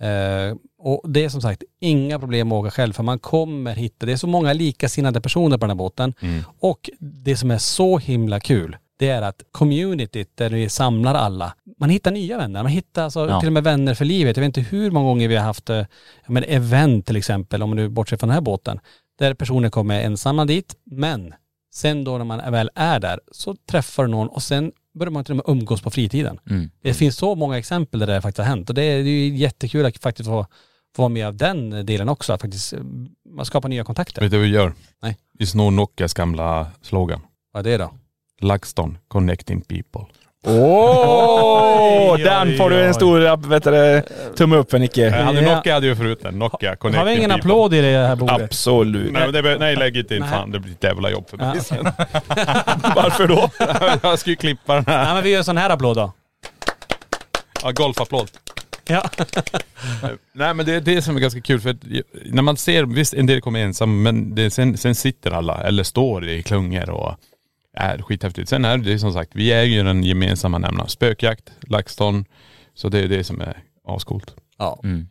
Eh, 0.00 0.56
och 0.78 1.10
det 1.10 1.24
är 1.24 1.28
som 1.28 1.40
sagt 1.40 1.62
inga 1.80 2.18
problem 2.18 2.52
att 2.52 2.56
åka 2.56 2.70
själv 2.70 2.92
för 2.92 3.02
man 3.02 3.18
kommer 3.18 3.74
hitta, 3.74 4.06
det 4.06 4.12
är 4.12 4.16
så 4.16 4.26
många 4.26 4.52
likasinnade 4.52 5.20
personer 5.20 5.58
på 5.58 5.60
den 5.66 5.70
här 5.70 5.76
båten. 5.76 6.14
Och 6.60 6.90
det 6.98 7.36
som 7.36 7.50
är 7.50 7.58
så 7.58 7.98
himla 7.98 8.40
kul, 8.40 8.76
det 8.98 9.08
är 9.08 9.22
att 9.22 9.42
communityt 9.52 10.30
där 10.36 10.50
vi 10.50 10.68
samlar 10.68 11.14
alla, 11.14 11.54
man 11.80 11.90
hittar 11.90 12.10
nya 12.10 12.36
vänner. 12.38 12.62
Man 12.62 12.72
hittar 12.72 13.04
alltså 13.04 13.28
Ja. 13.28 13.40
till 13.40 13.46
och 13.46 13.52
med 13.52 13.64
vänner 13.64 13.94
för 13.94 14.04
livet. 14.04 14.36
Jag 14.36 14.42
vet 14.44 14.56
inte 14.58 14.76
hur 14.76 14.90
många 14.90 15.06
gånger 15.08 15.28
vi 15.28 15.36
har 15.36 15.44
haft 15.44 15.70
eh, 15.70 15.84
men 16.26 16.44
event 16.44 17.06
till 17.06 17.16
exempel, 17.16 17.62
om 17.62 17.70
man 17.70 17.76
nu 17.76 17.88
bortser 17.88 18.16
från 18.16 18.28
den 18.28 18.34
här 18.34 18.40
båten, 18.42 18.80
där 19.18 19.34
personer 19.34 19.70
kommer 19.70 20.00
ensamma 20.00 20.44
dit, 20.44 20.74
men 20.84 21.34
sen 21.74 22.04
då 22.04 22.18
när 22.18 22.24
man 22.24 22.52
väl 22.52 22.70
är 22.74 23.00
där 23.00 23.20
så 23.32 23.56
träffar 23.70 24.02
du 24.02 24.08
någon 24.10 24.28
och 24.28 24.42
sen 24.42 24.72
börjar 24.94 25.10
man 25.10 25.24
till 25.24 25.32
och 25.32 25.36
med 25.36 25.56
umgås 25.56 25.82
på 25.82 25.90
fritiden. 25.90 26.40
Mm. 26.50 26.70
Det 26.82 26.94
finns 26.94 27.16
så 27.16 27.34
många 27.34 27.58
exempel 27.58 28.00
där 28.00 28.06
det 28.06 28.20
faktiskt 28.20 28.38
har 28.38 28.44
hänt 28.44 28.68
och 28.68 28.74
det 28.74 28.82
är 28.82 29.02
det 29.02 29.10
är 29.10 29.28
ju 29.28 29.36
jättekul 29.36 29.86
att 29.86 29.98
faktiskt 29.98 30.28
få, 30.28 30.46
få 30.96 31.02
vara 31.02 31.08
med 31.08 31.26
av 31.26 31.36
den 31.36 31.86
delen 31.86 32.08
också, 32.08 32.32
att 32.32 32.40
faktiskt 32.40 32.72
eh, 32.72 32.80
man 33.28 33.44
skapar 33.46 33.68
nya 33.68 33.84
kontakter. 33.84 34.22
Vet 34.22 34.30
du 34.30 34.36
vad 34.36 34.46
vi 34.46 34.52
gör? 34.52 34.72
Nej. 35.02 35.16
Vi 35.38 35.46
snor 35.46 35.70
Nokias 35.70 36.14
gamla 36.14 36.66
slogan. 36.82 37.20
Vad 37.52 37.66
är 37.66 37.70
det 37.70 37.84
då? 37.84 37.94
LaxTon, 38.40 38.98
connecting 39.08 39.60
people. 39.60 40.04
Åh! 40.46 42.12
Oj, 42.12 42.22
den 42.22 42.56
får 42.56 42.70
du 42.70 42.82
en 42.84 42.94
stor 42.94 43.48
vet 43.48 43.64
du, 43.64 44.02
tumme 44.36 44.56
upp 44.56 44.70
för 44.70 44.78
Nicke. 44.78 45.00
Jag 45.00 45.10
hade 45.24 45.42
Ja. 45.42 45.54
Nokia 45.56 45.74
hade 45.74 45.86
ju 45.86 45.96
förut 45.96 46.18
den. 46.22 46.38
Nokia 46.38 46.76
connecting 46.76 46.98
Har 46.98 47.04
vi 47.06 47.16
ingen 47.16 47.30
people. 47.30 47.42
applåd 47.52 47.74
i 47.74 47.80
det 47.80 47.98
här 48.06 48.16
bordet? 48.16 48.42
Absolut. 48.42 49.12
Nej, 49.12 49.22
men 49.22 49.32
det, 49.32 49.42
be- 49.42 49.56
nej 49.58 49.76
lägg 49.76 49.96
inte 49.96 50.14
in. 50.14 50.20
Nej. 50.20 50.30
Fan 50.30 50.50
det 50.50 50.58
blir 50.60 50.72
ett 50.72 50.84
jävla 50.84 51.10
jobb 51.10 51.28
för 51.30 51.36
mig 51.36 51.52
Ja. 51.54 51.60
sen. 51.62 51.84
Varför 52.96 53.26
då? 53.26 53.50
jag 54.08 54.18
ska 54.18 54.30
ju 54.30 54.36
klippa 54.36 54.74
den 54.74 54.84
här. 54.86 55.04
Nej 55.04 55.14
men 55.14 55.22
vi 55.24 55.30
gör 55.30 55.42
sån 55.42 55.56
här 55.56 55.70
applåd 55.70 55.96
då. 55.96 56.12
Ja, 57.62 57.70
golfapplåd. 57.70 58.28
Ja. 58.86 59.02
Nej 60.32 60.54
men 60.54 60.66
det 60.66 60.74
är 60.74 60.80
det 60.80 61.02
som 61.02 61.16
är 61.16 61.20
ganska 61.20 61.40
kul 61.40 61.60
för 61.60 61.70
att 61.70 61.76
när 62.24 62.42
man 62.42 62.56
ser, 62.56 62.84
visst 62.84 63.14
en 63.14 63.26
del 63.26 63.40
kommer 63.40 63.60
ensam 63.60 64.02
men 64.02 64.34
det, 64.34 64.50
sen, 64.50 64.76
sen 64.78 64.94
sitter 64.94 65.30
alla 65.30 65.62
eller 65.62 65.82
står 65.82 66.28
i 66.28 66.42
klungor 66.42 66.90
och 66.90 67.14
är 67.72 68.02
skithäftigt. 68.02 68.48
Sen 68.48 68.64
är 68.64 68.78
det 68.78 68.98
som 68.98 69.12
sagt, 69.12 69.30
vi 69.34 69.52
är 69.52 69.62
ju 69.62 69.82
den 69.82 70.04
gemensamma 70.04 70.58
nämnaren. 70.58 70.88
Spökjakt, 70.88 71.52
LaxTon. 71.60 72.24
Så 72.74 72.88
det 72.88 72.98
är 72.98 73.08
det 73.08 73.24
som 73.24 73.40
är 73.40 73.62
ascoolt. 73.84 74.34
ja. 74.58 74.80
Mm. 74.84 75.08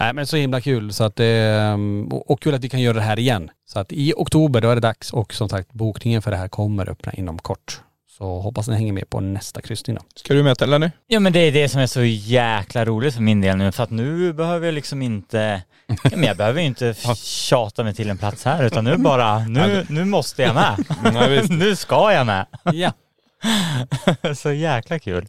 Nej 0.00 0.12
men 0.12 0.26
så 0.26 0.36
himla 0.36 0.60
kul 0.60 0.92
så 0.92 1.04
att 1.04 1.16
det, 1.16 1.72
och 2.10 2.30
och 2.30 2.40
kul 2.40 2.54
att 2.54 2.64
vi 2.64 2.68
kan 2.68 2.80
göra 2.80 2.94
det 2.94 3.00
här 3.00 3.18
igen. 3.18 3.50
Så 3.66 3.78
att 3.78 3.92
i 3.92 4.12
oktober 4.16 4.60
då 4.60 4.70
är 4.70 4.74
det 4.74 4.80
dags 4.80 5.12
och 5.12 5.34
som 5.34 5.48
sagt 5.48 5.72
bokningen 5.72 6.22
för 6.22 6.30
det 6.30 6.36
här 6.36 6.48
kommer 6.48 6.90
öppna 6.90 7.12
inom 7.12 7.38
kort. 7.38 7.80
Så 8.18 8.40
hoppas 8.40 8.68
ni 8.68 8.74
hänger 8.74 8.92
med 8.92 9.10
på 9.10 9.20
nästa 9.20 9.60
kryssning 9.60 9.96
då. 9.96 10.02
Ska 10.14 10.34
du 10.34 10.42
med 10.42 10.62
eller 10.62 10.78
nu? 10.78 10.90
Ja 11.06 11.20
men 11.20 11.32
det 11.32 11.38
är 11.38 11.52
det 11.52 11.68
som 11.68 11.80
är 11.80 11.86
så 11.86 12.02
jäkla 12.04 12.84
roligt 12.84 13.14
för 13.14 13.22
min 13.22 13.40
del 13.40 13.56
nu 13.56 13.72
för 13.72 13.82
att 13.82 13.90
nu 13.90 14.32
behöver 14.32 14.66
jag 14.66 14.74
liksom 14.74 15.02
inte, 15.02 15.62
ja, 15.86 16.10
men 16.10 16.22
jag 16.22 16.36
behöver 16.36 16.60
ju 16.60 16.66
inte 16.66 16.94
tjata 17.16 17.84
mig 17.84 17.94
till 17.94 18.10
en 18.10 18.18
plats 18.18 18.44
här 18.44 18.64
utan 18.64 18.84
nu 18.84 18.96
bara, 18.96 19.38
nu, 19.38 19.86
nu 19.88 20.04
måste 20.04 20.42
jag 20.42 20.54
med. 20.54 20.84
Nej, 21.12 21.46
nu 21.48 21.76
ska 21.76 22.12
jag 22.12 22.26
med. 22.26 22.46
Ja. 22.72 22.92
så 24.34 24.52
jäkla 24.52 24.98
kul. 24.98 25.26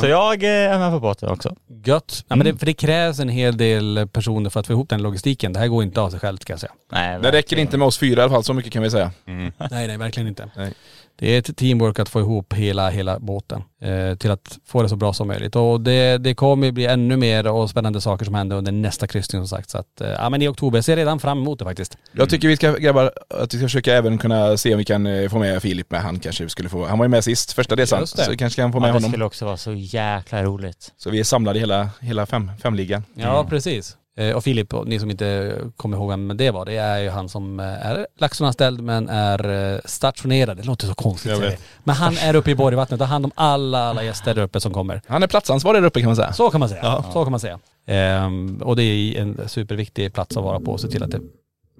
Så 0.00 0.06
jag 0.06 0.42
eh, 0.42 0.50
är 0.50 0.78
med 0.78 0.90
på 0.90 1.00
båten 1.00 1.28
också. 1.28 1.56
Gött. 1.84 2.24
Ja, 2.28 2.36
men 2.36 2.46
det, 2.46 2.58
för 2.58 2.66
det 2.66 2.72
krävs 2.74 3.18
en 3.18 3.28
hel 3.28 3.56
del 3.56 4.08
personer 4.12 4.50
för 4.50 4.60
att 4.60 4.66
få 4.66 4.72
ihop 4.72 4.88
den 4.88 5.02
logistiken. 5.02 5.52
Det 5.52 5.58
här 5.58 5.68
går 5.68 5.82
inte 5.82 6.00
av 6.00 6.10
sig 6.10 6.20
självt 6.20 6.44
kan 6.44 6.54
jag 6.54 6.60
säga. 6.60 6.72
Nej, 6.92 7.20
Det 7.22 7.32
räcker 7.32 7.58
inte 7.58 7.78
med 7.78 7.86
oss 7.86 7.98
fyra 7.98 8.20
i 8.20 8.22
alla 8.22 8.32
fall, 8.32 8.44
så 8.44 8.54
mycket 8.54 8.72
kan 8.72 8.82
vi 8.82 8.90
säga. 8.90 9.12
Nej 9.24 9.52
nej 9.86 9.96
verkligen 9.96 10.28
inte. 10.28 10.50
Nej. 10.56 10.74
Det 11.20 11.28
är 11.34 11.38
ett 11.38 11.56
teamwork 11.56 11.98
att 11.98 12.08
få 12.08 12.20
ihop 12.20 12.52
hela, 12.52 12.90
hela 12.90 13.18
båten 13.18 13.62
eh, 13.82 14.14
till 14.16 14.30
att 14.30 14.58
få 14.66 14.82
det 14.82 14.88
så 14.88 14.96
bra 14.96 15.12
som 15.12 15.28
möjligt. 15.28 15.56
Och 15.56 15.80
det, 15.80 16.18
det 16.18 16.34
kommer 16.34 16.66
ju 16.66 16.72
bli 16.72 16.86
ännu 16.86 17.16
mer 17.16 17.46
och 17.46 17.70
spännande 17.70 18.00
saker 18.00 18.24
som 18.24 18.34
händer 18.34 18.56
under 18.56 18.72
nästa 18.72 19.06
kryssning 19.06 19.40
som 19.42 19.48
sagt. 19.48 19.70
Så 19.70 19.78
att, 19.78 20.00
eh, 20.00 20.08
ja 20.08 20.30
men 20.30 20.42
i 20.42 20.48
oktober, 20.48 20.78
jag 20.78 20.84
ser 20.84 20.96
redan 20.96 21.20
fram 21.20 21.38
emot 21.38 21.58
det 21.58 21.64
faktiskt. 21.64 21.96
Jag 22.12 22.30
tycker 22.30 22.48
vi 22.48 22.56
ska 22.56 22.72
grabbar, 22.72 23.12
att 23.28 23.54
vi 23.54 23.58
ska 23.58 23.66
försöka 23.66 23.94
även 23.94 24.18
kunna 24.18 24.56
se 24.56 24.72
om 24.72 24.78
vi 24.78 24.84
kan 24.84 25.06
eh, 25.06 25.28
få 25.28 25.38
med 25.38 25.62
Filip 25.62 25.90
med. 25.90 26.02
Han 26.02 26.20
kanske 26.20 26.44
vi 26.44 26.50
skulle 26.50 26.68
få, 26.68 26.86
han 26.86 26.98
var 26.98 27.04
ju 27.04 27.08
med 27.08 27.24
sist, 27.24 27.52
första 27.52 27.76
resan. 27.76 28.00
Det. 28.00 28.06
Så 28.06 28.30
vi 28.30 28.36
kanske 28.36 28.62
kan 28.62 28.72
få 28.72 28.76
Ja, 28.78 28.80
med 28.80 28.88
det 28.88 28.92
honom. 28.92 29.10
skulle 29.10 29.24
också 29.24 29.44
vara 29.44 29.56
så 29.56 29.72
jäkla 29.72 30.42
roligt. 30.42 30.92
Så 30.96 31.10
vi 31.10 31.20
är 31.20 31.24
samlade 31.24 31.58
i 31.58 31.60
hela, 31.60 31.90
hela 32.00 32.26
fem, 32.26 32.50
femligan. 32.62 33.04
Ja 33.14 33.46
precis. 33.48 33.96
Eh, 34.18 34.36
och 34.36 34.44
Filip, 34.44 34.72
ni 34.86 34.98
som 34.98 35.10
inte 35.10 35.56
kommer 35.76 35.96
ihåg 35.96 36.08
vem 36.08 36.36
det 36.36 36.50
var, 36.50 36.64
det 36.64 36.76
är 36.76 36.98
ju 36.98 37.08
han 37.08 37.28
som 37.28 37.60
eh, 37.60 37.86
är 37.86 38.06
Laxton-anställd 38.18 38.80
men 38.82 39.08
är 39.08 39.72
eh, 39.74 39.80
stationerad. 39.84 40.56
Det 40.56 40.62
låter 40.64 40.86
så 40.86 40.94
konstigt 40.94 41.30
Jag 41.32 41.38
vet. 41.38 41.60
Men 41.84 41.94
han 41.94 42.16
är 42.16 42.36
uppe 42.36 42.50
i 42.50 42.54
Borgvattnet 42.54 43.00
och 43.00 43.06
har 43.06 43.12
hand 43.12 43.24
om 43.24 43.32
alla, 43.34 43.78
alla 43.78 44.04
gäster 44.04 44.34
där 44.34 44.42
uppe 44.42 44.60
som 44.60 44.72
kommer. 44.72 45.02
Han 45.06 45.22
är 45.22 45.26
platsansvarig 45.26 45.82
där 45.82 45.86
uppe 45.86 46.00
kan 46.00 46.06
man 46.08 46.16
säga. 46.16 46.32
Så 46.32 46.50
kan 46.50 46.60
man 46.60 46.68
säga. 46.68 47.04
Så 47.12 47.24
kan 47.24 47.30
man 47.30 47.40
säga. 47.40 47.58
Ehm, 47.86 48.62
och 48.62 48.76
det 48.76 48.82
är 48.82 49.20
en 49.20 49.48
superviktig 49.48 50.14
plats 50.14 50.36
att 50.36 50.44
vara 50.44 50.60
på 50.60 50.72
och 50.72 50.80
se 50.80 50.88
till 50.88 51.02
att 51.02 51.10
det 51.10 51.20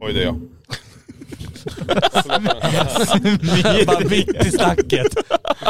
Oj 0.00 0.12
det 0.12 0.20
är 0.22 0.24
jag. 0.24 0.40
bara 3.86 4.00
mitt 4.00 4.46
i 4.46 4.50
snacket. 4.50 5.06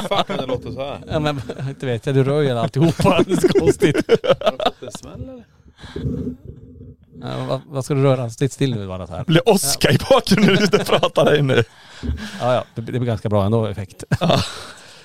Fan 0.08 0.24
kan 0.24 0.36
det 0.36 0.46
låta 0.46 0.72
så 0.72 0.84
här? 0.84 0.98
Ja 1.10 1.18
men 1.18 1.40
inte 1.68 1.86
vet 1.86 2.06
jag, 2.06 2.14
du 2.14 2.24
rör 2.24 2.40
ju 2.40 2.50
alltihopa. 2.50 3.22
Det 3.26 3.32
är 3.32 3.36
så 3.36 3.48
konstigt. 3.48 3.96
Ja, 7.22 7.44
vad, 7.48 7.60
vad 7.66 7.84
ska 7.84 7.94
du 7.94 8.02
röra? 8.02 8.30
Sitt 8.30 8.52
still 8.52 8.74
nu 8.74 8.86
bara 8.88 9.06
så 9.06 9.12
här. 9.16 9.24
blir 9.24 9.48
åska 9.48 9.90
i 9.90 9.98
bakgrunden 10.10 10.54
när 10.54 10.78
du 10.78 10.84
pratar 10.84 11.24
där 11.24 11.38
inne. 11.38 11.54
Ja 12.40 12.54
ja, 12.54 12.64
det, 12.74 12.80
det 12.82 12.92
blir 12.92 13.00
ganska 13.00 13.28
bra 13.28 13.44
ändå 13.44 13.66
effekt. 13.66 14.04
Ja. 14.20 14.40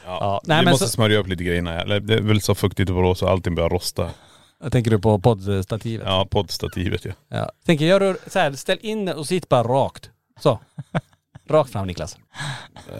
Ja, 0.07 0.41
nej, 0.45 0.59
vi 0.59 0.65
men 0.65 0.71
måste 0.71 0.85
så- 0.85 0.91
smörja 0.91 1.19
upp 1.19 1.27
lite 1.27 1.43
grejer. 1.43 1.59
innan 1.59 1.73
jag- 1.73 1.81
Eller 1.83 1.99
det 1.99 2.13
är 2.13 2.21
väl 2.21 2.41
så 2.41 2.55
fuktigt 2.55 2.89
i 2.89 2.93
Borås 2.93 3.19
så 3.19 3.27
allting 3.27 3.55
börjar 3.55 3.69
rosta. 3.69 4.09
Jag 4.63 4.71
tänker 4.71 4.91
du 4.91 4.99
på 4.99 5.19
poddstativet? 5.19 6.07
Ja, 6.07 6.27
poddstativet 6.31 7.05
ja. 7.05 7.11
Ja. 7.29 7.51
Tänker 7.65 7.85
jag 7.85 8.01
rör, 8.01 8.17
så 8.27 8.39
här, 8.39 8.51
ställ 8.51 8.77
in 8.81 9.09
och 9.09 9.27
sitt 9.27 9.49
bara 9.49 9.63
rakt. 9.63 10.09
Så. 10.39 10.59
Rakt 11.49 11.71
fram 11.71 11.87
Niklas. 11.87 12.17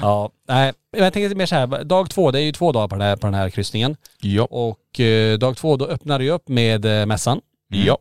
Ja, 0.00 0.30
nej. 0.48 0.72
Men 0.92 1.04
jag 1.04 1.12
tänker 1.12 1.34
mer 1.34 1.46
så 1.46 1.54
här, 1.54 1.84
dag 1.84 2.10
två, 2.10 2.30
det 2.30 2.40
är 2.40 2.42
ju 2.42 2.52
två 2.52 2.72
dagar 2.72 2.88
på 2.88 2.94
den 2.94 3.02
här, 3.02 3.16
på 3.16 3.26
den 3.26 3.34
här 3.34 3.50
kryssningen. 3.50 3.96
Ja. 4.20 4.44
Och 4.50 5.00
eh, 5.00 5.38
dag 5.38 5.56
två, 5.56 5.76
då 5.76 5.86
öppnar 5.86 6.18
det 6.18 6.24
ju 6.24 6.30
upp 6.30 6.48
med 6.48 7.00
eh, 7.00 7.06
mässan. 7.06 7.40
Ja. 7.68 7.98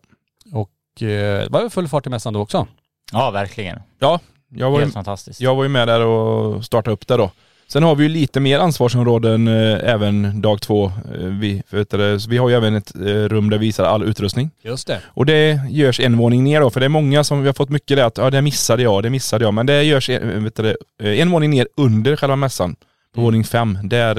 Och 0.53 1.01
eh, 1.01 1.43
det 1.43 1.47
var 1.49 1.61
ju 1.61 1.69
full 1.69 1.87
fart 1.87 2.07
i 2.07 2.09
mässan 2.09 2.33
då 2.33 2.39
också. 2.39 2.67
Ja, 3.11 3.31
verkligen. 3.31 3.79
Ja, 3.99 4.19
jag 4.49 4.71
var, 4.71 4.77
ju, 4.77 4.83
Helt 4.83 4.93
fantastiskt. 4.93 5.41
jag 5.41 5.55
var 5.55 5.63
ju 5.63 5.69
med 5.69 5.87
där 5.87 6.05
och 6.05 6.65
startade 6.65 6.93
upp 6.93 7.07
det 7.07 7.17
då. 7.17 7.31
Sen 7.70 7.84
har 7.84 7.95
vi 7.95 8.03
ju 8.03 8.09
lite 8.09 8.39
mer 8.39 8.59
ansvarsområden 8.59 9.47
eh, 9.47 9.89
även 9.93 10.41
dag 10.41 10.61
två. 10.61 10.86
Eh, 10.86 11.20
vi, 11.26 11.63
vet 11.70 11.89
du, 11.89 12.20
så 12.20 12.30
vi 12.30 12.38
har 12.38 12.49
ju 12.49 12.55
även 12.55 12.76
ett 12.76 12.95
eh, 12.95 13.01
rum 13.05 13.49
där 13.49 13.57
vi 13.57 13.65
visar 13.68 13.84
all 13.86 14.03
utrustning. 14.03 14.51
Just 14.61 14.88
det. 14.88 15.01
Och 15.07 15.26
det 15.26 15.59
görs 15.70 15.99
en 15.99 16.18
våning 16.18 16.43
ner 16.43 16.61
då, 16.61 16.70
för 16.70 16.80
det 16.80 16.86
är 16.86 16.89
många 16.89 17.24
som 17.24 17.41
vi 17.41 17.47
har 17.47 17.53
fått 17.53 17.70
mycket 17.70 17.97
det 17.97 18.05
att 18.05 18.18
ja 18.18 18.30
det 18.30 18.41
missade 18.41 18.84
jag, 18.84 19.03
det 19.03 19.09
missade 19.09 19.45
jag. 19.45 19.53
Men 19.53 19.65
det 19.65 19.84
görs 19.84 20.09
en, 20.09 20.43
vet 20.43 20.55
du, 20.55 20.76
en 20.99 21.32
våning 21.32 21.49
ner 21.49 21.68
under 21.78 22.15
själva 22.15 22.36
mässan. 22.36 22.76
På 23.15 23.22
våning 23.22 23.43
fem, 23.43 23.78
där 23.84 24.15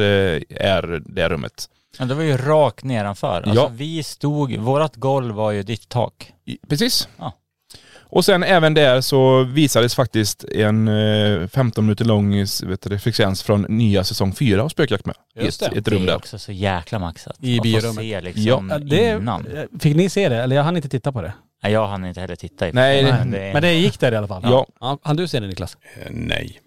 är 0.50 1.00
det 1.06 1.28
rummet. 1.28 1.68
Ja, 1.98 2.04
det 2.04 2.14
var 2.14 2.22
ju 2.22 2.36
rakt 2.36 2.84
nedanför. 2.84 3.42
Alltså 3.46 3.62
Ja. 3.62 3.70
vi 3.74 4.02
stod, 4.02 4.56
vårat 4.56 4.96
golv 4.96 5.34
var 5.34 5.50
ju 5.50 5.62
ditt 5.62 5.88
tak. 5.88 6.32
I- 6.46 6.58
Precis. 6.68 7.08
Ja. 7.18 7.32
Och 8.10 8.24
sen 8.24 8.42
även 8.42 8.74
där 8.74 9.00
så 9.00 9.44
visades 9.44 9.94
faktiskt 9.94 10.44
en 10.44 10.88
eh, 10.88 11.48
15 11.48 11.84
minuter 11.84 12.04
lång 12.04 12.40
vet 12.40 12.80
du, 12.82 12.90
det, 12.90 12.98
frekvens 12.98 13.42
från 13.42 13.62
nya 13.68 14.04
säsong 14.04 14.34
4 14.34 14.62
av 14.62 14.68
Spökjakt 14.68 15.06
med. 15.06 15.14
I 15.40 15.44
Just 15.44 15.62
ett, 15.62 15.70
det. 15.72 15.78
ett 15.78 15.84
Det 15.84 15.90
rum 15.90 16.02
är 16.02 16.06
där. 16.06 16.16
också 16.16 16.38
så 16.38 16.52
jäkla 16.52 16.98
maxat. 16.98 17.36
I 17.40 17.52
Att 17.52 17.56
få 17.58 17.62
biorummet. 17.62 17.94
se 17.96 18.20
liksom 18.20 18.68
Ja, 18.70 18.78
det, 18.78 19.10
innan. 19.16 19.46
Fick 19.80 19.96
ni 19.96 20.08
se 20.10 20.28
det? 20.28 20.36
Eller 20.36 20.56
jag 20.56 20.62
hann 20.62 20.76
inte 20.76 20.88
titta 20.88 21.12
på 21.12 21.22
det. 21.22 21.32
Nej, 21.62 21.72
jag 21.72 21.88
hann 21.88 22.04
inte 22.04 22.20
heller 22.20 22.36
titta 22.36 22.68
i 22.68 22.72
Nej, 22.72 23.02
det- 23.02 23.12
men 23.12 23.30
det, 23.30 23.50
Men 23.52 23.62
det 23.62 23.72
gick 23.74 24.00
där 24.00 24.12
i 24.12 24.16
alla 24.16 24.28
fall? 24.28 24.42
Ja. 24.44 24.66
ja. 24.80 24.98
Hann 25.02 25.16
du 25.16 25.28
se 25.28 25.40
det 25.40 25.46
Niklas? 25.46 25.76
Eh, 25.96 26.06
Nej. 26.10 26.60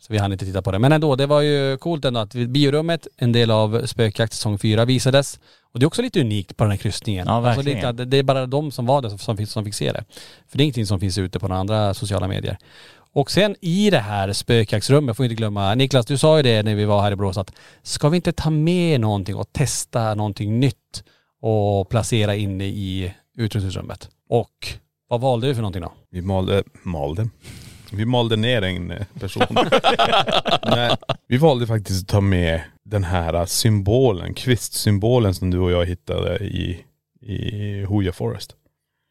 Så 0.00 0.12
vi 0.12 0.18
hann 0.18 0.32
inte 0.32 0.44
titta 0.44 0.62
på 0.62 0.72
det. 0.72 0.78
Men 0.78 0.92
ändå, 0.92 1.16
det 1.16 1.26
var 1.26 1.40
ju 1.40 1.76
coolt 1.76 2.04
ändå 2.04 2.20
att 2.20 2.32
biorummet, 2.34 3.06
en 3.16 3.32
del 3.32 3.50
av 3.50 3.86
Spökjakt 3.86 4.32
säsong 4.32 4.58
4 4.58 4.84
visades. 4.84 5.38
Och 5.72 5.80
det 5.80 5.84
är 5.84 5.86
också 5.86 6.02
lite 6.02 6.20
unikt 6.20 6.56
på 6.56 6.64
den 6.64 6.70
här 6.70 6.78
kryssningen. 6.78 7.26
Ja, 7.26 7.48
alltså 7.48 7.62
lite, 7.62 7.88
att 7.88 8.10
det 8.10 8.16
är 8.16 8.22
bara 8.22 8.46
de 8.46 8.70
som 8.70 8.86
var 8.86 9.02
där 9.02 9.08
som, 9.08 9.18
som, 9.18 9.36
fick, 9.36 9.48
som 9.48 9.64
fick 9.64 9.74
se 9.74 9.92
det. 9.92 10.04
För 10.48 10.58
det 10.58 10.62
är 10.62 10.64
ingenting 10.64 10.86
som 10.86 11.00
finns 11.00 11.18
ute 11.18 11.38
på 11.38 11.48
några 11.48 11.60
andra 11.60 11.94
sociala 11.94 12.28
medier. 12.28 12.58
Och 13.14 13.30
sen 13.30 13.56
i 13.60 13.90
det 13.90 13.98
här 13.98 14.32
spökjaktsrummet, 14.32 15.16
får 15.16 15.24
vi 15.24 15.26
inte 15.26 15.34
glömma, 15.34 15.74
Niklas 15.74 16.06
du 16.06 16.18
sa 16.18 16.36
ju 16.36 16.42
det 16.42 16.62
när 16.62 16.74
vi 16.74 16.84
var 16.84 17.02
här 17.02 17.12
i 17.12 17.16
Borås 17.16 17.38
att 17.38 17.52
ska 17.82 18.08
vi 18.08 18.16
inte 18.16 18.32
ta 18.32 18.50
med 18.50 19.00
någonting 19.00 19.36
och 19.36 19.52
testa 19.52 20.14
någonting 20.14 20.60
nytt 20.60 21.04
och 21.42 21.88
placera 21.88 22.34
inne 22.34 22.64
i 22.64 23.14
utrustningsrummet? 23.36 24.08
Och 24.28 24.68
vad 25.08 25.20
valde 25.20 25.48
vi 25.48 25.54
för 25.54 25.62
någonting 25.62 25.82
då? 25.82 25.92
Vi 26.10 26.22
malde, 26.22 26.62
malde? 26.82 27.28
Vi 27.92 28.04
malde 28.04 28.36
ner 28.36 28.62
en 28.62 28.90
eh, 28.90 29.06
person. 29.20 29.46
Nej, 30.66 30.96
vi 31.28 31.36
valde 31.36 31.66
faktiskt 31.66 32.02
att 32.02 32.08
ta 32.08 32.20
med 32.20 32.60
den 32.84 33.04
här 33.04 33.46
symbolen, 33.46 34.34
kvistsymbolen 34.34 35.34
som 35.34 35.50
du 35.50 35.58
och 35.58 35.70
jag 35.72 35.86
hittade 35.86 36.36
i, 36.38 36.84
i 37.20 37.84
Hooja 37.84 38.12
Forest. 38.12 38.56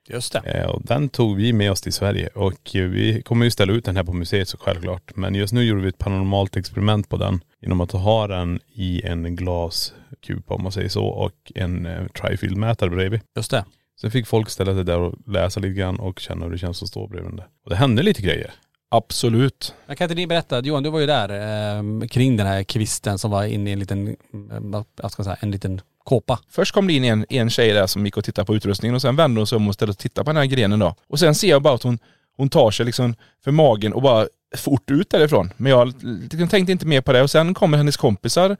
Just 0.09 0.33
det. 0.33 0.39
Eh, 0.39 0.65
Och 0.69 0.81
den 0.85 1.09
tog 1.09 1.37
vi 1.37 1.53
med 1.53 1.71
oss 1.71 1.81
till 1.81 1.93
Sverige 1.93 2.27
och 2.27 2.75
eh, 2.75 2.83
vi 2.83 3.21
kommer 3.21 3.45
ju 3.45 3.51
ställa 3.51 3.73
ut 3.73 3.85
den 3.85 3.95
här 3.97 4.03
på 4.03 4.13
museet 4.13 4.47
så 4.49 4.57
självklart. 4.57 5.15
Men 5.15 5.35
just 5.35 5.53
nu 5.53 5.63
gjorde 5.63 5.81
vi 5.81 5.87
ett 5.89 5.97
paranormalt 5.97 6.55
experiment 6.55 7.09
på 7.09 7.17
den 7.17 7.43
genom 7.61 7.81
att 7.81 7.91
ha 7.91 8.27
den 8.27 8.59
i 8.73 9.01
en 9.05 9.35
glaskupa 9.35 10.53
om 10.53 10.63
man 10.63 10.71
säger 10.71 10.89
så 10.89 11.05
och 11.05 11.51
en 11.55 11.87
trifieldmätare 12.21 12.89
bredvid. 12.89 13.21
Just 13.35 13.51
det. 13.51 13.65
Sen 14.01 14.11
fick 14.11 14.27
folk 14.27 14.49
ställa 14.49 14.73
sig 14.73 14.83
där 14.83 14.99
och 14.99 15.15
läsa 15.27 15.59
lite 15.59 15.73
grann 15.73 15.99
och 15.99 16.19
känna 16.19 16.45
hur 16.45 16.51
det 16.51 16.57
känns 16.57 16.83
att 16.83 16.89
stå 16.89 17.07
bredvid 17.07 17.29
den 17.31 17.37
där. 17.37 17.47
Och 17.63 17.69
det 17.69 17.75
hände 17.75 18.03
lite 18.03 18.21
grejer. 18.21 18.51
Absolut. 18.93 19.73
Men 19.85 19.95
kan 19.95 20.05
inte 20.05 20.15
ni 20.15 20.27
berätta, 20.27 20.61
Johan 20.61 20.83
du 20.83 20.89
var 20.89 20.99
ju 20.99 21.05
där 21.05 21.29
eh, 21.29 22.07
kring 22.07 22.37
den 22.37 22.47
här 22.47 22.63
kvisten 22.63 23.17
som 23.17 23.31
var 23.31 23.43
inne 23.43 23.69
i 23.69 23.73
en 23.73 23.79
liten, 23.79 24.07
eh, 24.07 24.83
jag 25.01 25.11
ska 25.11 25.23
säga, 25.23 25.37
en 25.39 25.51
liten 25.51 25.81
kåpa. 26.03 26.39
Först 26.49 26.73
kom 26.73 26.87
det 26.87 26.93
in 26.93 27.03
en, 27.03 27.25
en 27.29 27.49
tjej 27.49 27.73
där 27.73 27.87
som 27.87 28.05
gick 28.05 28.17
och 28.17 28.23
tittade 28.23 28.45
på 28.45 28.55
utrustningen 28.55 28.95
och 28.95 29.01
sen 29.01 29.15
vände 29.15 29.39
hon 29.39 29.47
sig 29.47 29.55
om 29.55 29.67
och 29.67 29.73
ställde 29.73 29.91
och 29.91 29.97
tittade 29.97 30.25
på 30.25 30.29
den 30.29 30.37
här 30.37 30.45
grenen 30.45 30.79
då. 30.79 30.95
Och 31.07 31.19
sen 31.19 31.35
ser 31.35 31.49
jag 31.49 31.61
bara 31.61 31.73
att 31.73 31.83
hon, 31.83 31.99
hon 32.37 32.49
tar 32.49 32.71
sig 32.71 32.85
liksom 32.85 33.15
för 33.43 33.51
magen 33.51 33.93
och 33.93 34.01
bara 34.01 34.27
fort 34.55 34.91
ut 34.91 35.09
därifrån. 35.09 35.53
Men 35.57 35.71
jag 35.71 35.93
liksom 36.01 36.47
tänkte 36.47 36.71
inte 36.71 36.85
mer 36.85 37.01
på 37.01 37.13
det 37.13 37.21
och 37.21 37.31
sen 37.31 37.53
kommer 37.53 37.77
hennes 37.77 37.97
kompisar 37.97 38.57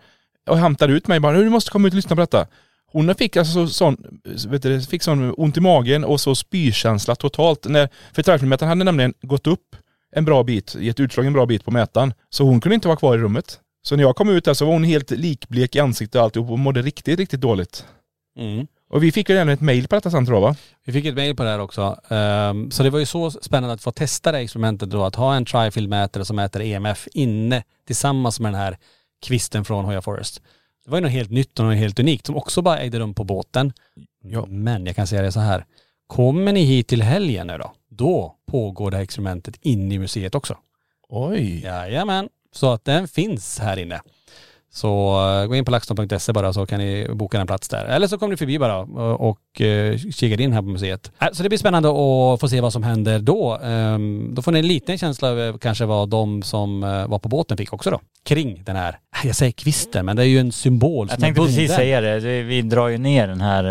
och 0.50 0.58
hämtar 0.58 0.90
ut 0.90 1.08
mig 1.08 1.20
bara, 1.20 1.38
du 1.38 1.50
måste 1.50 1.72
komma 1.72 1.88
ut 1.88 1.94
och 1.94 1.96
lyssna 1.96 2.16
på 2.16 2.22
detta. 2.22 2.48
Hon 2.92 3.16
fick 3.16 3.38
alltså 3.38 3.68
så, 3.68 3.74
sån, 3.74 4.22
vet 4.48 4.64
du, 4.64 4.82
fick 4.82 5.04
sån 5.04 5.34
ont 5.38 5.58
i 5.58 5.60
magen 5.60 6.04
och 6.04 6.22
så 6.22 6.36
spykänsla 6.36 7.16
totalt. 7.16 7.66
När, 7.70 7.90
för 8.14 8.24
tröskelmätaren 8.24 8.70
hade 8.70 8.84
nämligen 8.84 9.14
gått 9.22 9.48
upp 9.48 9.76
en 10.12 10.26
bra 10.26 10.43
bit, 10.43 10.76
gett 10.76 10.99
utslag 10.99 11.26
en 11.26 11.34
bra 11.34 11.45
bit 11.45 11.66
på 11.66 11.72
mätaren. 11.72 12.14
Så 12.30 12.43
hon 12.43 12.62
kunde 12.62 12.76
inte 12.76 12.88
vara 12.88 12.97
kvar 12.97 13.16
i 13.16 13.18
rummet. 13.18 13.59
Så 13.84 13.95
när 13.95 14.03
jag 14.03 14.16
kom 14.16 14.30
ut 14.30 14.45
där 14.45 14.53
så 14.53 14.66
var 14.66 14.74
hon 14.74 14.84
helt 14.84 15.12
likblek 15.12 15.76
i 15.76 15.80
ansiktet 15.80 16.16
och 16.16 16.22
alltihop 16.22 16.51
och 16.51 16.59
mådde 16.59 16.82
riktigt, 16.82 17.20
riktigt 17.20 17.41
dåligt. 17.41 17.86
Mm. 18.38 18.68
Och 18.89 19.03
vi 19.03 19.12
fick 19.12 19.30
ju 19.30 19.36
även 19.36 19.49
ett 19.49 19.62
mail 19.62 19.88
på 19.88 19.95
detta 19.95 20.12
sen 20.12 20.26
tror 20.26 20.38
jag 20.38 20.41
va? 20.41 20.55
Vi 20.86 20.93
fick 20.93 21.05
ett 21.05 21.16
mail 21.16 21.36
på 21.36 21.43
det 21.43 21.49
här 21.49 21.59
också. 21.59 21.99
Ehm, 22.09 22.72
så 22.72 22.84
det 22.84 22.89
var 22.89 22.99
ju 22.99 23.05
så 23.05 23.32
spännande 23.32 23.74
att 23.74 23.82
få 23.82 23.91
testa 23.91 24.32
det 24.32 24.39
experimentet 24.39 24.89
då, 24.89 25.03
att 25.03 25.16
ha 25.16 25.36
en 25.36 25.45
trifield-mätare 25.45 26.24
som 26.24 26.36
mäter 26.36 26.62
EMF 26.62 27.07
inne 27.14 27.64
tillsammans 27.88 28.39
med 28.39 28.53
den 28.53 28.62
här 28.62 28.78
kvisten 29.26 29.66
från 29.66 29.86
Hoya 29.86 30.01
Forest. 30.01 30.41
Det 30.86 30.91
var 30.91 30.97
ju 30.97 31.01
något 31.01 31.12
helt 31.12 31.32
nytt 31.32 31.59
och 31.59 31.66
något 31.66 31.78
helt 31.78 31.99
unikt 31.99 32.26
som 32.26 32.38
också 32.38 32.62
bara 32.62 32.80
ägde 32.80 32.99
rum 32.99 33.14
på 33.14 33.24
båten. 33.24 33.74
Ja. 34.24 34.45
Men 34.45 34.86
jag 34.86 34.95
kan 34.95 35.07
säga 35.07 35.22
det 35.22 35.32
så 35.32 35.39
här. 35.39 35.66
Kommer 36.07 36.53
ni 36.53 36.64
hit 36.64 36.88
till 36.88 37.01
helgen 37.01 37.47
nu 37.47 37.57
då, 37.57 37.74
då 37.92 38.36
pågår 38.46 38.92
det 38.92 38.98
här 38.98 39.04
experimentet 39.04 39.56
inne 39.62 39.96
i 39.96 40.00
museet 40.00 40.36
också. 40.36 40.58
Oj. 41.10 41.62
Jajamän. 41.64 42.30
Så 42.52 42.74
att 42.74 42.86
den 42.86 43.08
finns 43.08 43.60
här 43.60 43.78
inne. 43.78 44.02
Så 44.74 45.22
eh, 45.30 45.48
gå 45.48 45.56
in 45.56 45.66
på 45.66 45.72
laxton.se 45.72 46.34
bara 46.34 46.54
så 46.54 46.66
kan 46.66 46.80
ni 46.80 47.08
boka 47.14 47.42
en 47.42 47.48
plats 47.48 47.70
där. 47.70 47.86
Eller 47.86 48.08
så 48.08 48.18
kommer 48.18 48.32
ni 48.32 48.38
förbi 48.38 48.60
bara 48.60 48.80
och, 48.80 49.39
och 49.56 49.62
eh, 49.62 49.97
kikar 49.97 50.41
in 50.41 50.54
här 50.54 50.62
på 50.62 50.68
museet. 50.68 51.12
Äh, 51.22 51.28
Så 51.34 51.43
det 51.43 51.49
blir 51.49 51.60
spännande 51.60 51.89
att 51.89 52.39
få 52.39 52.47
se 52.49 52.62
vad 52.62 52.74
som 52.74 52.84
händer 52.84 53.20
då. 53.20 53.60
Ehm, 53.64 54.32
Då 54.36 54.41
får 54.41 54.52
ni 54.52 54.60
en 54.60 54.68
liten 54.68 54.97
känsla 54.97 55.28
över 55.30 55.58
kanske 55.58 55.86
vad 55.86 56.10
de 56.10 56.41
som 56.43 56.84
eh, 56.84 57.08
var 57.08 57.20
på 57.20 57.30
båten 57.30 57.58
fick 57.58 57.74
också 57.74 57.89
då. 57.91 57.99
Kring 58.26 58.64
den 58.66 58.76
här, 58.76 58.89
äh, 59.22 59.28
jag 59.28 59.36
säger 59.36 59.52
kvisten 59.52 60.06
men 60.06 60.16
det 60.16 60.22
är 60.24 60.28
ju 60.28 60.39
en 60.39 60.52
symbol 60.52 61.08
Jag 61.10 61.16
som 61.16 61.24
är 61.24 61.28
tänkte 61.28 61.41
precis 61.41 61.72
säga 61.76 62.02
det, 62.02 62.20
vi 62.43 62.62
drar 62.62 62.88
ju 62.88 62.97
ner 62.97 63.28
den 63.28 63.41
här, 63.41 63.64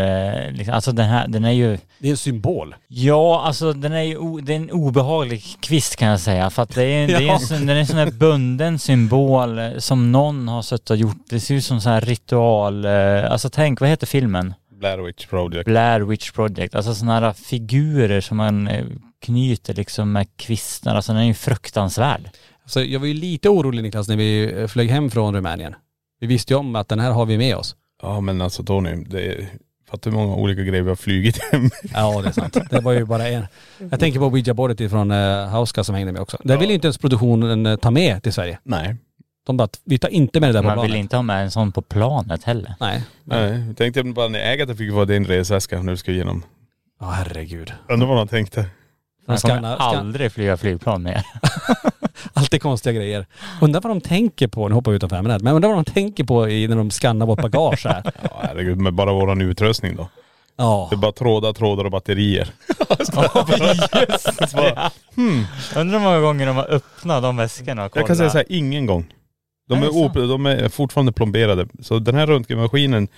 eh, 0.46 0.52
liksom, 0.52 0.74
alltså 0.74 0.92
den 0.92 1.08
här, 1.08 1.28
den 1.28 1.44
är 1.44 1.50
ju 1.50 1.78
Det 1.98 2.06
är 2.08 2.10
en 2.10 2.16
symbol. 2.16 2.74
Ja, 2.88 3.42
alltså 3.46 3.72
den 3.72 3.92
är 3.92 4.02
ju 4.02 4.16
o, 4.16 4.40
det 4.40 4.52
är 4.52 4.56
en 4.56 4.70
obehaglig 4.70 5.42
kvist 5.60 5.96
kan 5.96 6.08
jag 6.08 6.20
säga. 6.20 6.50
För 6.50 6.62
att 6.62 6.74
det 6.74 6.84
är, 6.84 7.06
det 7.06 7.14
är 7.14 7.20
Ja. 7.20 7.32
en, 7.34 7.40
sån- 7.40 7.66
den 7.66 7.76
är 7.76 7.80
en 7.80 7.86
sån 7.86 7.98
här 7.98 8.10
bunden 8.10 8.78
symbol 8.78 9.60
som 9.78 10.12
någon 10.12 10.48
har 10.48 10.62
suttit 10.62 10.90
och 10.90 10.96
gjort. 10.96 11.16
Det 11.30 11.40
ser 11.40 11.54
ut 11.54 11.64
som 11.64 11.80
sån 11.80 11.92
här 11.92 12.00
ritual, 12.00 12.86
alltså 12.86 13.48
tänk, 13.50 13.80
vad 13.80 13.88
heter 13.90 14.06
filmen? 14.06 14.54
Blair 14.80 14.98
Witch 14.98 15.26
Project. 15.26 15.64
Blair 15.64 16.00
Witch 16.00 16.30
Project. 16.32 16.74
Alltså 16.74 16.94
såna 16.94 17.20
här 17.20 17.32
figurer 17.32 18.20
som 18.20 18.36
man 18.36 18.68
eh, 18.68 18.84
knyter 19.20 19.74
liksom 19.74 20.12
med 20.12 20.26
kvistar. 20.36 20.94
Alltså 20.94 21.12
den 21.12 21.22
är 21.22 21.26
ju 21.26 21.34
fruktansvärd. 21.34 22.30
Så 22.66 22.80
jag 22.80 23.00
var 23.00 23.06
ju 23.06 23.14
lite 23.14 23.48
orolig 23.48 23.82
Niklas 23.82 24.08
när 24.08 24.16
vi 24.16 24.52
eh, 24.52 24.66
flög 24.66 24.90
hem 24.90 25.10
från 25.10 25.34
Rumänien. 25.34 25.74
Vi 26.20 26.26
visste 26.26 26.52
ju 26.52 26.58
om 26.58 26.76
att 26.76 26.88
den 26.88 27.00
här 27.00 27.10
har 27.10 27.26
vi 27.26 27.38
med 27.38 27.56
oss. 27.56 27.76
Ja 28.02 28.20
men 28.20 28.40
alltså 28.40 28.64
Tony, 28.64 29.04
det 29.08 29.26
är, 29.26 29.48
fattar 29.90 30.10
hur 30.10 30.18
många 30.18 30.34
olika 30.34 30.62
grejer 30.62 30.82
vi 30.82 30.88
har 30.88 30.96
flugit 30.96 31.38
hem. 31.42 31.70
Ja 31.94 32.22
det 32.22 32.28
är 32.28 32.32
sant. 32.32 32.56
Det 32.70 32.80
var 32.80 32.92
ju 32.92 33.04
bara 33.04 33.28
en. 33.28 33.46
Jag 33.90 34.00
tänker 34.00 34.18
på 34.18 34.26
ouija-bordet 34.26 34.80
ifrån 34.80 35.10
uh, 35.10 35.46
Hauska 35.46 35.84
som 35.84 35.94
hängde 35.94 36.12
med 36.12 36.22
också. 36.22 36.38
Det 36.44 36.56
vill 36.56 36.68
ju 36.68 36.74
inte 36.74 36.86
ens 36.86 36.98
produktionen 36.98 37.66
eh, 37.66 37.76
ta 37.76 37.90
med 37.90 38.22
till 38.22 38.32
Sverige. 38.32 38.58
Nej. 38.62 38.96
De 39.46 39.56
bara, 39.56 39.68
vi 39.84 39.98
tar 39.98 40.08
inte 40.08 40.40
med 40.40 40.48
det 40.48 40.52
där 40.52 40.60
på 40.62 40.66
Man 40.66 40.74
planet. 40.74 40.90
vill 40.90 40.98
inte 41.00 41.16
ha 41.16 41.22
med 41.22 41.42
en 41.42 41.50
sån 41.50 41.72
på 41.72 41.82
planet 41.82 42.44
heller. 42.44 42.74
Nej. 42.80 43.02
Nej. 43.24 43.64
Jag 43.66 43.76
tänkte 43.76 44.02
bara 44.04 44.28
när 44.28 44.38
ägaren 44.38 44.76
fick 44.76 44.92
vara 44.92 45.04
din 45.04 45.24
resväska 45.24 45.82
när 45.82 45.92
du 45.92 45.96
ska 45.96 46.10
igenom. 46.12 46.42
Ja 47.00 47.06
herregud. 47.06 47.72
Undrar 47.88 48.08
vad 48.08 48.16
de 48.16 48.28
tänkte. 48.28 48.66
Man 49.26 49.36
kommer 49.36 49.76
aldrig 49.76 50.32
flyga 50.32 50.56
flygplan 50.56 51.02
mer. 51.02 51.26
Alltid 52.34 52.62
konstiga 52.62 52.92
grejer. 52.92 53.26
Undrar 53.60 53.80
vad 53.80 53.90
de 53.90 54.00
tänker 54.00 54.48
på, 54.48 54.68
nu 54.68 54.74
hoppar 54.74 54.90
vi 54.90 54.96
utanför 54.96 55.16
ämnet, 55.16 55.42
men 55.42 55.54
undrar 55.54 55.68
vad 55.68 55.78
de 55.78 55.84
tänker 55.92 56.24
på 56.24 56.48
i, 56.48 56.68
när 56.68 56.76
de 56.76 56.90
skannar 56.90 57.26
vårt 57.26 57.42
bagage 57.42 57.86
här. 57.86 58.02
Ja 58.22 58.40
herregud, 58.42 58.78
med 58.78 58.94
bara 58.94 59.12
våran 59.12 59.40
utrustning 59.40 59.96
då. 59.96 60.08
Ja. 60.56 60.86
Det 60.90 60.96
är 60.96 60.98
bara 60.98 61.12
trådar, 61.12 61.52
trådar 61.52 61.84
och 61.84 61.90
batterier. 61.90 62.48
Just 62.98 64.52
det. 64.56 64.90
Undrar 65.76 65.98
hur 65.98 66.04
många 66.04 66.20
gånger 66.20 66.46
de 66.46 66.56
har 66.56 66.70
öppnat 66.70 67.22
de 67.22 67.36
väskorna 67.36 67.84
och 67.84 67.92
kollat. 67.92 68.00
Jag 68.02 68.06
kan 68.06 68.16
säga 68.16 68.30
så 68.30 68.38
här, 68.38 68.46
ingen 68.48 68.86
gång. 68.86 69.12
De 69.70 69.82
Är 69.82 69.86
är, 69.86 69.96
op- 69.96 70.14
de 70.14 70.46
är 70.46 70.68
fortfarande 70.68 71.12
plomberade. 71.12 71.66
Så 71.80 71.98
den 71.98 72.14
här 72.14 72.26
röntgenmaskinen 72.26 73.08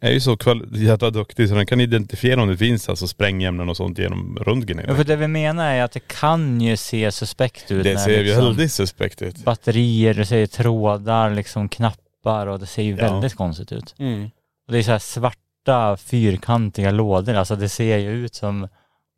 är 0.00 0.10
ju 0.12 0.20
så 0.20 0.36
kval- 0.36 0.76
jävla 0.76 1.10
duktig 1.10 1.48
så 1.48 1.54
den 1.54 1.66
kan 1.66 1.80
identifiera 1.80 2.42
om 2.42 2.48
det 2.48 2.56
finns 2.56 2.88
alltså 2.88 3.06
sprängämnen 3.08 3.68
och 3.68 3.76
sånt 3.76 3.98
genom 3.98 4.38
röntgen. 4.40 4.80
Ja, 4.88 4.94
för 4.94 5.04
det 5.04 5.16
vi 5.16 5.28
menar 5.28 5.72
är 5.74 5.82
att 5.82 5.92
det 5.92 6.08
kan 6.08 6.60
ju 6.60 6.76
se 6.76 7.12
suspekt 7.12 7.70
ut 7.70 7.84
det 7.84 7.94
när 7.94 8.00
ser 8.00 8.10
ju 8.18 8.24
liksom 8.24 8.44
väldigt 8.44 8.72
suspekt 8.72 9.22
ut. 9.22 9.44
batterier, 9.44 10.14
det 10.14 10.26
ser 10.26 10.46
trådar, 10.46 11.30
liksom 11.30 11.68
knappar 11.68 12.46
och 12.46 12.58
det 12.60 12.66
ser 12.66 12.82
ju 12.82 12.96
Ja. 12.96 13.12
väldigt 13.12 13.34
konstigt 13.34 13.72
ut. 13.72 13.94
Mm. 13.98 14.24
Och 14.66 14.72
det 14.72 14.78
är 14.78 14.82
så 14.82 14.90
här 14.90 14.98
svarta 14.98 15.96
fyrkantiga 15.96 16.90
lådor, 16.90 17.34
alltså 17.34 17.56
det 17.56 17.68
ser 17.68 17.98
ju 17.98 18.10
ut 18.10 18.34
som 18.34 18.68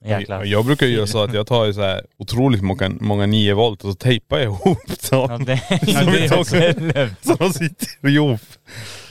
en 0.04 0.10
jäkla... 0.20 0.44
Jag, 0.44 0.64
brukar 0.66 0.86
ju 0.86 0.92
göra 0.94 1.06
så 1.06 1.22
att 1.22 1.34
jag 1.34 1.46
tar 1.46 1.64
ju 1.66 1.72
så 1.72 1.80
här 1.82 2.02
otroligt 2.18 2.62
många, 2.62 2.88
många 3.00 3.26
9 3.26 3.54
volt 3.54 3.84
och 3.84 3.90
så 3.92 3.96
tejpar 3.96 4.38
jag 4.38 4.44
ihop 4.52 4.78
Ja, 5.10 5.26
dem. 5.26 5.44
det, 5.44 5.60
Ja, 5.86 6.04
det 6.04 6.24
är 6.24 6.38
också- 6.40 6.56
det, 6.56 7.10
Så 7.22 7.34
de 7.34 7.52
sitter 7.52 8.08
ihop. 8.08 8.40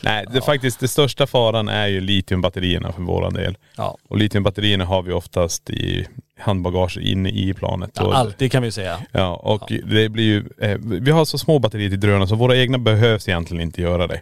Nej, 0.04 0.26
det 0.32 0.38
är 0.38 0.42
faktiskt 0.42 0.80
det 0.80 0.88
största 0.88 1.28
faran 1.28 1.68
är 1.70 1.88
ju 1.88 2.02
litiumbatterierna 2.02 2.92
för 2.92 3.02
våran 3.02 3.34
del. 3.34 3.58
Ja. 3.78 3.98
Och 4.10 4.18
litiumbatterierna 4.18 4.86
har 4.86 5.02
vi 5.02 5.12
oftast 5.12 5.70
i 5.70 6.08
handbagage 6.40 6.98
inne 6.98 7.30
i 7.30 7.54
planet. 7.54 7.92
ja, 7.94 8.14
alltid 8.14 8.52
kan 8.52 8.64
vi 8.64 8.72
säga. 8.72 9.00
Ja, 9.12 9.36
och 9.36 9.72
det 9.86 10.10
blir 10.10 10.24
ju, 10.24 10.44
eh, 10.62 10.78
vi 10.82 11.12
har 11.12 11.26
så 11.26 11.38
små 11.38 11.60
batterier 11.60 11.90
till 11.90 12.00
drönare 12.00 12.28
så 12.28 12.36
våra 12.36 12.58
egna 12.58 12.78
behövs 12.78 13.28
egentligen 13.28 13.62
inte 13.62 13.82
göra 13.82 14.08
det. 14.08 14.22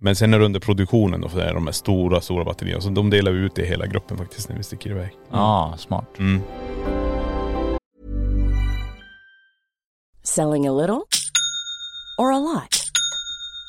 Men 0.00 0.16
sen 0.16 0.34
är 0.34 0.38
det 0.38 0.44
under 0.44 0.60
produktionen 0.60 1.20
då, 1.20 1.28
för 1.28 1.38
det 1.38 1.44
är 1.44 1.54
de 1.54 1.66
här 1.66 1.72
stora, 1.72 2.20
stora 2.20 2.44
batterierna. 2.44 2.80
Så 2.80 2.88
de 2.88 3.10
delar 3.10 3.32
vi 3.32 3.38
ut 3.38 3.58
i 3.58 3.64
hela 3.64 3.86
gruppen 3.86 4.18
faktiskt 4.18 4.48
när 4.48 4.56
vi 4.56 4.62
sticker 4.62 4.90
iväg. 4.90 5.10
Ja, 5.30 5.74
smart. 5.78 6.18
Mm. 6.18 6.42
Selling 10.22 10.66
a 10.66 10.72
little 10.72 11.08
or 12.18 12.32
a 12.32 12.38
lot? 12.38 12.78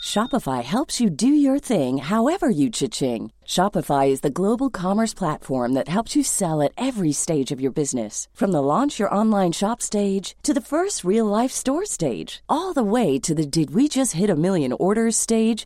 Shopify 0.03 0.63
helps 0.63 1.01
you 1.01 1.09
do 1.09 1.27
your 1.27 1.59
thing 1.59 1.97
however 1.97 2.49
you 2.49 2.69
cha-ching. 2.69 3.31
Shopify 3.45 4.07
is 4.07 4.21
the 4.21 4.29
global 4.29 4.69
commerce 4.69 5.13
platform 5.17 5.73
that 5.73 5.87
helps 5.87 6.15
you 6.15 6.23
sell 6.23 6.61
at 6.61 6.71
every 6.77 7.11
stage 7.11 7.51
of 7.51 7.59
your 7.59 7.73
business. 7.73 8.27
From 8.33 8.51
the 8.51 8.61
launch 8.61 8.99
your 8.99 9.13
online 9.13 9.51
shop 9.51 9.81
stage 9.81 10.35
to 10.43 10.53
the 10.53 10.61
first 10.61 11.03
real 11.03 11.25
life 11.25 11.51
store 11.51 11.85
stage, 11.85 12.41
all 12.47 12.73
the 12.73 12.83
way 12.83 13.19
to 13.19 13.35
the 13.35 13.45
did 13.45 13.73
we 13.73 13.87
just 13.87 14.13
hit 14.13 14.29
a 14.29 14.35
million 14.35 14.73
orders 14.73 15.15
stage. 15.15 15.65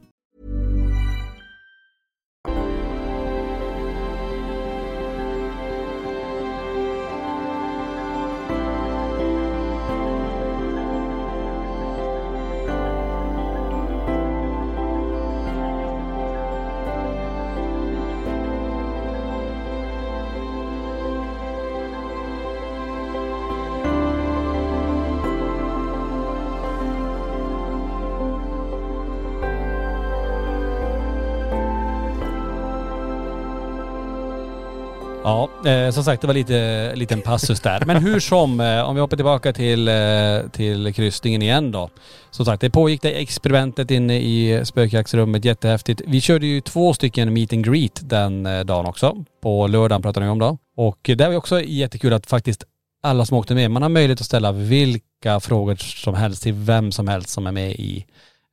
Ja, 35.31 35.49
eh, 35.69 35.91
som 35.91 36.03
sagt 36.03 36.21
det 36.21 36.27
var 36.27 36.33
lite 36.33 36.95
liten 36.95 37.21
passus 37.21 37.59
där. 37.59 37.85
Men 37.85 38.03
hur 38.03 38.19
som, 38.19 38.59
eh, 38.59 38.81
om 38.81 38.95
vi 38.95 39.01
hoppar 39.01 39.17
tillbaka 39.17 39.53
till, 39.53 39.87
eh, 39.87 40.51
till 40.51 40.93
kryssningen 40.93 41.41
igen 41.41 41.71
då. 41.71 41.89
Som 42.31 42.45
sagt, 42.45 42.61
det 42.61 42.69
pågick 42.69 43.01
det 43.01 43.11
experimentet 43.11 43.91
inne 43.91 44.19
i 44.19 44.65
spökjaktsrummet, 44.65 45.45
jättehäftigt. 45.45 46.01
Vi 46.07 46.21
körde 46.21 46.45
ju 46.45 46.61
två 46.61 46.93
stycken 46.93 47.33
meet 47.33 47.53
and 47.53 47.65
greet 47.65 48.09
den 48.09 48.45
eh, 48.45 48.59
dagen 48.59 48.85
också. 48.85 49.15
På 49.41 49.67
lördagen 49.67 50.01
pratade 50.01 50.25
vi 50.25 50.31
om 50.31 50.39
då. 50.39 50.57
Och 50.77 50.99
det 51.03 51.25
var 51.25 51.31
ju 51.31 51.37
också 51.37 51.61
jättekul 51.61 52.13
att 52.13 52.27
faktiskt 52.27 52.63
alla 53.03 53.25
som 53.25 53.37
åkte 53.37 53.55
med, 53.55 53.71
man 53.71 53.81
har 53.81 53.89
möjlighet 53.89 54.21
att 54.21 54.27
ställa 54.27 54.51
vilka 54.51 55.39
frågor 55.39 55.75
som 55.75 56.13
helst 56.15 56.43
till 56.43 56.53
vem 56.53 56.91
som 56.91 57.07
helst 57.07 57.29
som 57.29 57.47
är 57.47 57.51
med 57.51 57.71
i, 57.71 58.05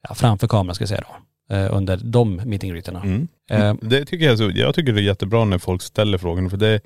ja, 0.09 0.15
framför 0.15 0.49
kameran 0.49 0.75
ska 0.75 0.83
jag 0.83 0.89
säga 0.89 1.05
då. 1.09 1.17
Eh, 1.51 1.77
under 1.77 1.97
de 1.97 2.37
meet 2.37 2.65
and 2.65 2.73
greeterna. 2.73 3.03
Mm. 3.03 3.29
Eh, 3.51 3.75
Det 3.81 4.05
tycker 4.05 4.27
jag, 4.27 4.39
så, 4.39 4.51
jag 4.55 4.75
tycker 4.75 4.93
det 4.93 5.01
är 5.01 5.03
jättebra 5.03 5.45
när 5.45 5.59
folk 5.59 5.83
ställer 5.83 6.19
frågor 6.19 6.49
för 6.49 6.57
det, 6.57 6.81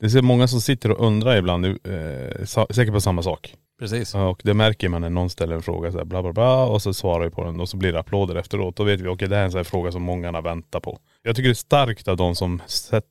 det 0.00 0.14
är 0.14 0.22
många 0.22 0.48
som 0.48 0.60
sitter 0.60 0.90
och 0.90 1.06
undrar 1.06 1.36
ibland, 1.36 1.64
eh, 1.66 2.44
säkert 2.70 2.92
på 2.92 3.00
samma 3.00 3.22
sak. 3.22 3.54
Precis. 3.78 4.14
Och 4.14 4.40
det 4.44 4.54
märker 4.54 4.88
man 4.88 5.00
när 5.00 5.10
någon 5.10 5.30
ställer 5.30 5.54
en 5.54 5.62
fråga 5.62 5.92
så 5.92 5.98
här, 5.98 6.04
bla 6.04 6.22
bla 6.22 6.32
bla 6.32 6.64
och 6.64 6.82
så 6.82 6.94
svarar 6.94 7.24
vi 7.24 7.30
på 7.30 7.44
den 7.44 7.60
och 7.60 7.68
så 7.68 7.76
blir 7.76 7.92
det 7.92 7.98
applåder 7.98 8.34
efteråt. 8.34 8.76
Då 8.76 8.84
vet 8.84 9.00
vi, 9.00 9.08
okej 9.08 9.28
det 9.28 9.34
här 9.34 9.42
är 9.42 9.44
en 9.44 9.50
sån 9.50 9.58
här 9.58 9.64
fråga 9.64 9.92
som 9.92 10.02
många 10.02 10.40
väntar 10.40 10.80
på. 10.80 10.98
Jag 11.22 11.36
tycker 11.36 11.48
det 11.48 11.52
är 11.52 11.54
starkt 11.54 12.08
av 12.08 12.16
de 12.16 12.34
som 12.34 12.62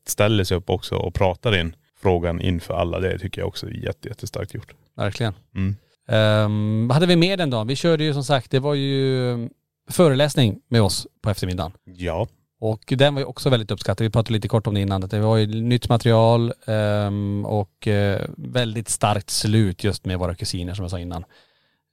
ställer 0.08 0.44
sig 0.44 0.58
upp 0.58 0.70
också 0.70 0.96
och 0.96 1.14
pratar 1.14 1.60
in 1.60 1.76
frågan 2.02 2.42
inför 2.42 2.74
alla. 2.74 3.00
Det 3.00 3.20
tycker 3.20 3.42
jag 3.42 3.48
också 3.48 3.68
är 3.68 3.72
jätte, 3.72 4.08
jättestarkt 4.08 4.54
gjort. 4.54 4.74
Verkligen. 4.96 5.34
Mm. 5.56 5.76
Um, 6.10 6.88
vad 6.88 6.96
hade 6.96 7.06
vi 7.06 7.16
med 7.16 7.40
den 7.40 7.50
dagen? 7.50 7.68
Vi 7.68 7.76
körde 7.76 8.04
ju 8.04 8.14
som 8.14 8.24
sagt, 8.24 8.52
det 8.52 8.60
var 8.60 8.74
ju 8.74 9.50
föreläsning 9.88 10.60
med 10.68 10.82
oss 10.82 11.08
på 11.22 11.30
eftermiddagen. 11.30 11.72
Ja. 11.84 12.28
Och 12.60 12.94
den 12.98 13.14
var 13.14 13.22
ju 13.22 13.26
också 13.26 13.50
väldigt 13.50 13.72
uppskattad. 13.72 14.06
Vi 14.06 14.10
pratade 14.10 14.34
lite 14.34 14.48
kort 14.48 14.68
om 14.68 14.74
det 14.74 14.82
innan. 14.82 15.04
att 15.04 15.12
Det 15.12 15.20
var 15.20 15.38
ju 15.38 15.62
nytt 15.62 15.90
material 15.90 16.54
ehm, 16.66 17.46
och 17.46 17.88
eh, 17.88 18.26
väldigt 18.38 18.90
starkt 18.90 19.30
slut 19.30 19.84
just 19.84 20.06
med 20.06 20.20
våra 20.20 20.36
kusiner 20.36 20.74
som 20.74 20.84
jag 20.84 20.92
sa 20.92 21.00
innan. 21.00 21.26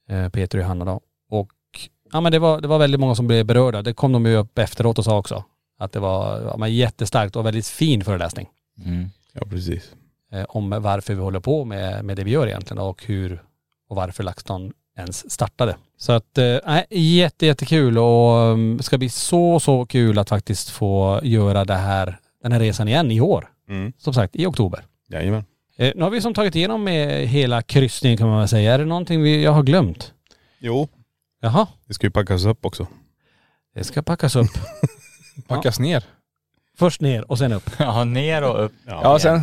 Eh, 0.09 0.29
Peter 0.29 0.57
och 0.57 0.61
Johanna 0.61 0.85
då. 0.85 1.01
Och 1.29 1.51
ja 2.11 2.21
men 2.21 2.31
det 2.31 2.39
var, 2.39 2.61
det 2.61 2.67
var 2.67 2.79
väldigt 2.79 2.99
många 2.99 3.15
som 3.15 3.27
blev 3.27 3.45
berörda. 3.45 3.81
Det 3.81 3.93
kom 3.93 4.11
de 4.11 4.25
ju 4.25 4.35
upp 4.35 4.57
efteråt 4.57 4.99
och 4.99 5.05
sa 5.05 5.17
också. 5.17 5.43
Att 5.79 5.91
det 5.91 5.99
var 5.99 6.41
ja, 6.41 6.57
men 6.57 6.73
jättestarkt 6.73 7.35
och 7.35 7.45
väldigt 7.45 7.67
fin 7.67 8.03
föreläsning. 8.03 8.47
Mm. 8.85 9.09
Ja 9.33 9.41
precis. 9.49 9.91
Eh, 10.31 10.45
om 10.49 10.69
varför 10.69 11.13
vi 11.13 11.21
håller 11.21 11.39
på 11.39 11.65
med, 11.65 12.05
med 12.05 12.17
det 12.17 12.23
vi 12.23 12.31
gör 12.31 12.47
egentligen 12.47 12.83
och 12.83 13.05
hur 13.05 13.43
och 13.89 13.95
varför 13.95 14.23
LaxTon 14.23 14.73
ens 14.97 15.31
startade. 15.31 15.75
Så 15.97 16.11
att, 16.11 16.37
nej, 16.65 16.85
jätte, 16.89 17.45
jättekul 17.45 17.97
och 17.97 18.35
um, 18.51 18.79
ska 18.79 18.97
bli 18.97 19.09
så, 19.09 19.59
så 19.59 19.85
kul 19.85 20.19
att 20.19 20.29
faktiskt 20.29 20.69
få 20.69 21.19
göra 21.23 21.65
det 21.65 21.73
här, 21.75 22.17
den 22.43 22.51
här 22.51 22.59
resan 22.59 22.87
igen 22.87 23.11
i 23.11 23.21
år. 23.21 23.49
Mm. 23.69 23.93
Som 23.97 24.13
sagt, 24.13 24.35
i 24.35 24.45
oktober. 24.45 24.83
Jajamän. 25.09 25.43
Eh, 25.77 25.91
nu 25.95 26.03
har 26.03 26.09
vi 26.09 26.21
som 26.21 26.33
tagit 26.33 26.55
igenom 26.55 26.87
eh, 26.87 27.07
hela 27.09 27.61
kryssningen 27.61 28.17
kan 28.17 28.27
man 28.29 28.39
väl 28.39 28.47
säga. 28.47 28.73
Är 28.73 28.77
det 28.79 28.85
någonting 28.85 29.21
vi, 29.21 29.43
jag 29.43 29.51
har 29.51 29.63
glömt? 29.63 30.13
Jo. 30.59 30.87
Jaha, 31.41 31.67
Det 31.87 31.93
ska 31.93 32.07
ju 32.07 32.11
packas 32.11 32.45
upp 32.45 32.65
också. 32.65 32.87
det 33.75 33.83
ska 33.83 34.01
packas 34.01 34.35
upp. 34.35 34.51
Packas 35.47 35.79
ner. 35.79 36.03
Först 36.77 37.01
ner 37.01 37.31
och 37.31 37.37
sen 37.37 37.53
upp. 37.53 37.69
Ja, 37.79 38.03
ner 38.03 38.43
och 38.43 38.65
upp. 38.65 38.71
Ja, 38.87 39.19
sen. 39.19 39.41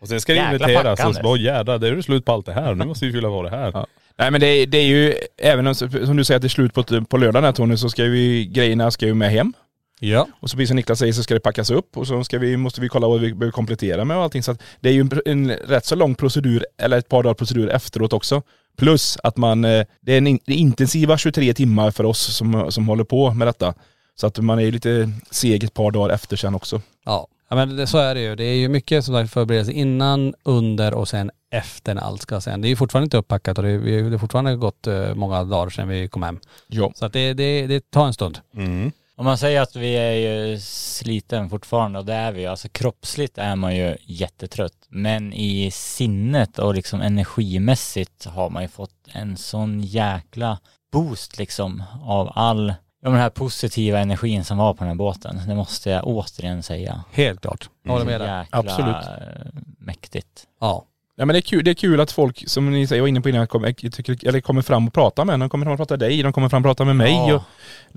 Och 0.00 0.08
sen 0.08 0.20
ska 0.20 0.32
det 0.32 0.38
Jäkla 0.38 0.52
inventeras 0.54 1.04
och 1.04 1.14
så 1.16 1.22
bara, 1.22 1.32
"Åh, 1.32 1.40
jädrar 1.40 1.78
det 1.78 1.88
är 1.88 1.92
det 1.96 2.02
slut 2.02 2.24
på 2.24 2.32
allt 2.32 2.46
det 2.46 2.52
här. 2.52 2.74
Nu 2.74 2.84
måste 2.84 3.06
vi 3.06 3.12
fylla 3.12 3.28
på 3.28 3.42
det 3.42 3.50
här. 3.50 3.70
Ja. 3.74 3.86
Nej 4.18 4.30
men 4.30 4.40
det, 4.40 4.46
är- 4.46 4.66
det 4.66 4.78
är 4.78 4.86
ju, 4.86 5.14
även 5.38 5.66
om, 5.66 5.74
som 5.74 6.16
du 6.16 6.24
säger 6.24 6.36
att 6.36 6.42
det 6.42 6.46
är 6.46 6.48
slut 6.48 6.74
på, 6.74 6.82
på 7.04 7.16
lördagen 7.16 7.44
här 7.44 7.52
Tony, 7.52 7.76
så 7.76 7.90
ska 7.90 8.04
vi, 8.04 8.46
grejerna 8.46 8.90
ska 8.90 9.06
ju 9.06 9.14
med 9.14 9.30
hem. 9.30 9.52
Ja. 10.00 10.28
Och 10.40 10.50
så 10.50 10.56
precis 10.56 10.68
som 10.68 10.76
Niklas 10.76 10.98
säger 10.98 11.12
så 11.12 11.22
ska 11.22 11.34
det 11.34 11.40
packas 11.40 11.70
upp 11.70 11.96
och 11.96 12.06
så 12.06 12.24
ska 12.24 12.38
vi, 12.38 12.56
måste 12.56 12.80
vi 12.80 12.88
kolla 12.88 13.08
vad 13.08 13.20
vi 13.20 13.34
behöver 13.34 13.52
komplettera 13.52 14.04
med 14.04 14.16
och 14.16 14.22
allting. 14.22 14.42
Så 14.42 14.56
det 14.80 14.88
är 14.88 14.92
ju 14.92 15.00
en, 15.00 15.10
en 15.26 15.50
rätt 15.50 15.86
så 15.86 15.94
lång 15.94 16.14
procedur, 16.14 16.66
eller 16.78 16.98
ett 16.98 17.08
par 17.08 17.22
dagar 17.22 17.34
procedur 17.34 17.70
efteråt 17.70 18.12
också. 18.12 18.42
Plus 18.78 19.18
att 19.22 19.36
man, 19.36 19.64
eh, 19.64 19.84
det 20.00 20.12
är 20.12 20.18
en 20.18 20.38
intensiva 20.46 21.18
23 21.18 21.54
timmar 21.54 21.90
för 21.90 22.04
oss 22.04 22.36
som, 22.36 22.72
som 22.72 22.88
håller 22.88 23.04
på 23.04 23.34
med 23.34 23.48
detta. 23.48 23.74
Så 24.14 24.26
att 24.26 24.38
man 24.38 24.58
är 24.58 24.62
ju 24.62 24.70
lite 24.70 25.12
seg 25.30 25.64
ett 25.64 25.74
par 25.74 25.90
dagar 25.90 26.14
efter 26.14 26.36
sen 26.36 26.54
också. 26.54 26.80
Ja. 27.04 27.26
Ja 27.52 27.56
men 27.56 27.76
det, 27.76 27.86
så 27.86 27.98
är 27.98 28.14
det 28.14 28.20
ju. 28.20 28.36
Det 28.36 28.44
är 28.44 28.54
ju 28.56 28.68
mycket 28.68 29.04
som 29.04 29.14
sagt 29.14 29.32
förberedelse 29.32 29.72
innan, 29.72 30.34
under 30.42 30.94
och 30.94 31.08
sen 31.08 31.30
efter 31.50 31.94
när 31.94 32.02
allt 32.02 32.22
ska 32.22 32.40
sen. 32.40 32.60
Det 32.60 32.68
är 32.68 32.70
ju 32.70 32.76
fortfarande 32.76 33.04
inte 33.04 33.16
uppackat 33.16 33.58
och 33.58 33.64
det, 33.64 33.78
vi- 33.78 34.02
det 34.02 34.10
har 34.10 34.18
fortfarande 34.18 34.56
gått 34.56 34.86
eh, 34.86 35.14
många 35.14 35.44
dagar 35.44 35.70
sedan 35.70 35.88
vi 35.88 36.08
kom 36.08 36.22
hem. 36.22 36.40
Ja. 36.68 36.92
Så 36.94 37.06
att 37.06 37.12
det, 37.12 37.34
det, 37.34 37.66
det 37.66 37.90
tar 37.90 38.06
en 38.06 38.12
stund. 38.14 38.38
Mm. 38.56 38.92
Om 39.16 39.24
man 39.24 39.38
säger 39.38 39.60
att 39.60 39.76
vi 39.76 39.92
är 39.94 40.12
ju 40.12 40.58
sliten 40.60 41.50
fortfarande 41.50 41.98
och 41.98 42.04
det 42.04 42.14
är 42.14 42.32
vi 42.32 42.40
ju. 42.40 42.46
Alltså 42.46 42.68
kroppsligt 42.68 43.38
är 43.38 43.56
man 43.56 43.76
ju 43.76 43.96
jättetrött. 44.06 44.72
Men 44.88 45.32
i 45.32 45.70
sinnet 45.72 46.58
och 46.58 46.74
liksom 46.74 47.00
energimässigt 47.00 48.24
har 48.26 48.50
man 48.50 48.62
ju 48.62 48.68
fått 48.68 48.94
en 49.12 49.36
sån 49.36 49.80
jäkla 49.80 50.58
boost 50.92 51.38
liksom 51.38 51.82
av 52.04 52.32
all, 52.34 52.74
den 53.10 53.14
här 53.20 53.30
positiva 53.30 53.98
energin 53.98 54.44
som 54.44 54.58
var 54.58 54.74
på 54.74 54.78
den 54.78 54.88
här 54.88 54.94
båten. 54.94 55.40
Det 55.48 55.54
måste 55.54 55.90
jag 55.90 56.06
återigen 56.06 56.62
säga. 56.62 57.04
Helt 57.12 57.40
klart. 57.40 57.70
Jag 57.82 57.92
håller 57.92 58.04
med 58.06 58.20
dig. 58.20 58.38
jäkla 58.38 58.58
Absolut. 58.58 58.96
mäktigt. 59.78 60.46
Ja. 60.60 60.84
Ja 61.16 61.24
men 61.26 61.34
det 61.34 61.38
är 61.38 61.42
kul, 61.42 61.64
det 61.64 61.70
är 61.70 61.74
kul 61.74 62.00
att 62.00 62.12
folk, 62.12 62.44
som 62.48 62.70
ni 62.70 62.86
säger, 62.86 62.98
jag 62.98 63.02
var 63.02 63.08
inne 63.08 63.20
på 63.20 63.28
innan, 63.28 63.46
kommer, 63.46 63.72
tycker, 63.72 64.28
eller 64.28 64.40
kommer 64.40 64.62
fram 64.62 64.86
och 64.88 64.94
pratar 64.94 65.24
med 65.24 65.34
en. 65.34 65.40
De 65.40 65.48
kommer 65.48 65.66
fram 65.66 65.72
och 65.72 65.78
pratar 65.78 65.96
med 65.98 66.08
dig, 66.08 66.22
de 66.22 66.32
kommer 66.32 66.48
fram 66.48 66.62
och 66.62 66.66
pratar 66.66 66.84
med 66.84 66.96
mig 66.96 67.12
Ja. 67.12 67.34
och 67.34 67.42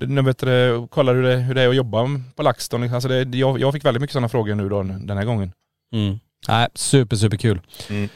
de 0.06 0.24
vet, 0.24 0.38
du, 0.38 0.86
kollar 0.90 1.14
hur 1.14 1.22
det, 1.22 1.36
hur 1.36 1.54
det 1.54 1.62
är 1.62 1.68
att 1.68 1.76
jobba 1.76 2.06
på 2.36 2.42
LaxTon. 2.42 2.94
Alltså 2.94 3.08
det, 3.08 3.38
jag, 3.38 3.60
jag 3.60 3.72
fick 3.72 3.84
väldigt 3.84 4.00
mycket 4.00 4.12
sådana 4.12 4.28
frågor 4.28 4.54
nu 4.54 4.68
då, 4.68 4.82
den 4.82 5.16
här 5.16 5.24
gången. 5.24 5.52
Mm. 5.94 6.18
Nej, 6.48 6.68
super, 6.74 7.16
super 7.16 7.36
kul. 7.36 7.60
Mm. 7.90 8.08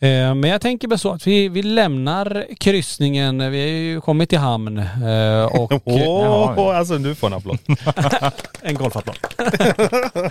Eh, 0.00 0.34
men 0.34 0.44
jag 0.50 0.60
tänker 0.60 0.88
väl 0.88 0.98
så 0.98 1.12
att 1.12 1.26
vi, 1.26 1.48
vi 1.48 1.62
lämnar 1.62 2.46
kryssningen. 2.60 3.38
Vi 3.50 3.60
har 3.60 3.68
ju 3.68 4.00
kommit 4.00 4.28
till 4.28 4.38
hamn 4.38 4.78
eh, 4.78 5.44
och 5.60 5.72
Åh, 5.84 6.54
Ja. 6.56 6.74
alltså 6.74 6.98
du 6.98 7.14
får 7.14 7.26
en 7.26 7.32
applåd. 7.34 7.58
en 8.62 8.74
golfapplåd. 8.74 9.16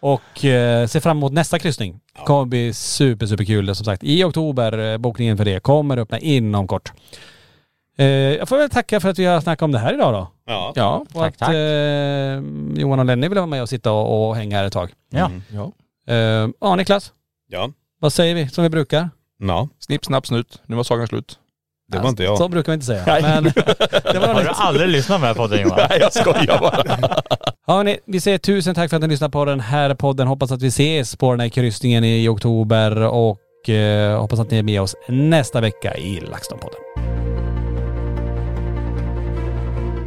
och 0.00 0.44
eh, 0.44 0.86
ser 0.86 1.00
fram 1.00 1.16
emot 1.16 1.32
nästa 1.32 1.58
kryssning. 1.58 2.00
kommer 2.26 2.44
bli 2.44 2.72
super, 2.74 3.26
super 3.26 3.44
kul. 3.44 3.74
Som 3.74 3.84
sagt, 3.84 4.04
i 4.04 4.24
oktober, 4.24 4.98
bokningen 4.98 5.36
för 5.36 5.44
det 5.44 5.60
kommer 5.60 5.96
öppna 5.96 6.18
inom 6.18 6.66
kort. 6.68 6.92
Jag 8.38 8.48
får 8.48 8.56
väl 8.56 8.70
tacka 8.70 9.00
för 9.00 9.08
att 9.08 9.18
vi 9.18 9.24
har 9.24 9.40
snackat 9.40 9.62
om 9.62 9.72
det 9.72 9.78
här 9.78 9.94
idag 9.94 10.12
då. 10.14 10.28
Ja. 10.46 10.72
Ja. 10.76 10.94
Och 11.12 11.20
Tack, 11.20 11.32
att 11.32 11.38
tack. 11.38 11.54
Johan 12.76 12.98
och 12.98 13.04
Lenny 13.04 13.28
vill 13.28 13.38
vara 13.38 13.46
med 13.46 13.62
och 13.62 13.68
sitta 13.68 13.92
och, 13.92 14.28
och 14.28 14.36
hänga 14.36 14.56
här 14.56 14.64
ett 14.64 14.72
tag. 14.72 14.90
Ja. 15.10 15.26
Mm. 15.26 15.42
ja. 15.52 15.72
Ja 16.60 16.76
Niklas, 16.76 17.12
Ja. 17.48 17.70
Vad 18.00 18.12
säger 18.12 18.34
vi 18.34 18.48
som 18.48 18.64
vi 18.64 18.70
brukar? 18.70 19.10
Ja. 19.38 19.68
Snipp, 19.78 20.04
snapp, 20.04 20.26
snut. 20.26 20.62
Nu 20.66 20.76
var 20.76 20.82
sagan 20.82 21.06
slut. 21.06 21.38
Det 21.92 21.98
var 21.98 22.08
inte 22.08 22.24
jag. 22.24 22.38
Så 22.38 22.48
brukar 22.48 22.72
vi 22.72 22.74
inte 22.74 22.86
säga. 22.86 23.04
Men 23.22 23.44
det 24.12 24.18
var 24.18 24.34
Har 24.34 24.42
du 24.42 24.48
aldrig 24.48 24.88
lyssnat 24.88 25.20
på 25.20 25.26
den 25.26 25.28
här 25.28 25.34
podden 25.34 25.60
Johan? 25.62 25.78
Nej 25.90 25.98
jag 26.00 26.12
skojar 26.12 26.58
bara. 26.60 26.84
Hörni, 27.76 27.98
vi 28.06 28.20
säger 28.20 28.38
tusen 28.38 28.74
tack 28.74 28.90
för 28.90 28.96
att 28.96 29.02
ni 29.02 29.08
lyssnar 29.08 29.28
på 29.28 29.44
den 29.44 29.60
här 29.60 29.94
podden. 29.94 30.26
Hoppas 30.26 30.52
att 30.52 30.62
vi 30.62 30.66
ses 30.66 31.16
på 31.16 31.30
den 31.30 31.40
här 31.40 31.48
kryssningen 31.48 32.04
i 32.04 32.28
oktober 32.28 32.96
och 32.96 33.68
eh, 33.68 34.20
hoppas 34.20 34.40
att 34.40 34.50
ni 34.50 34.58
är 34.58 34.62
med 34.62 34.80
oss 34.80 34.96
nästa 35.08 35.60
vecka 35.60 35.96
i 35.96 36.20
LaxTon-podden. 36.20 36.80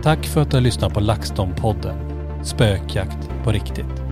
Tack 0.03 0.25
för 0.25 0.41
att 0.41 0.51
du 0.51 0.57
har 0.57 0.61
lyssnat 0.61 0.93
på 0.93 0.99
LaxTon-podden. 0.99 1.95
spökjakt 2.43 3.29
på 3.43 3.51
riktigt. 3.51 4.02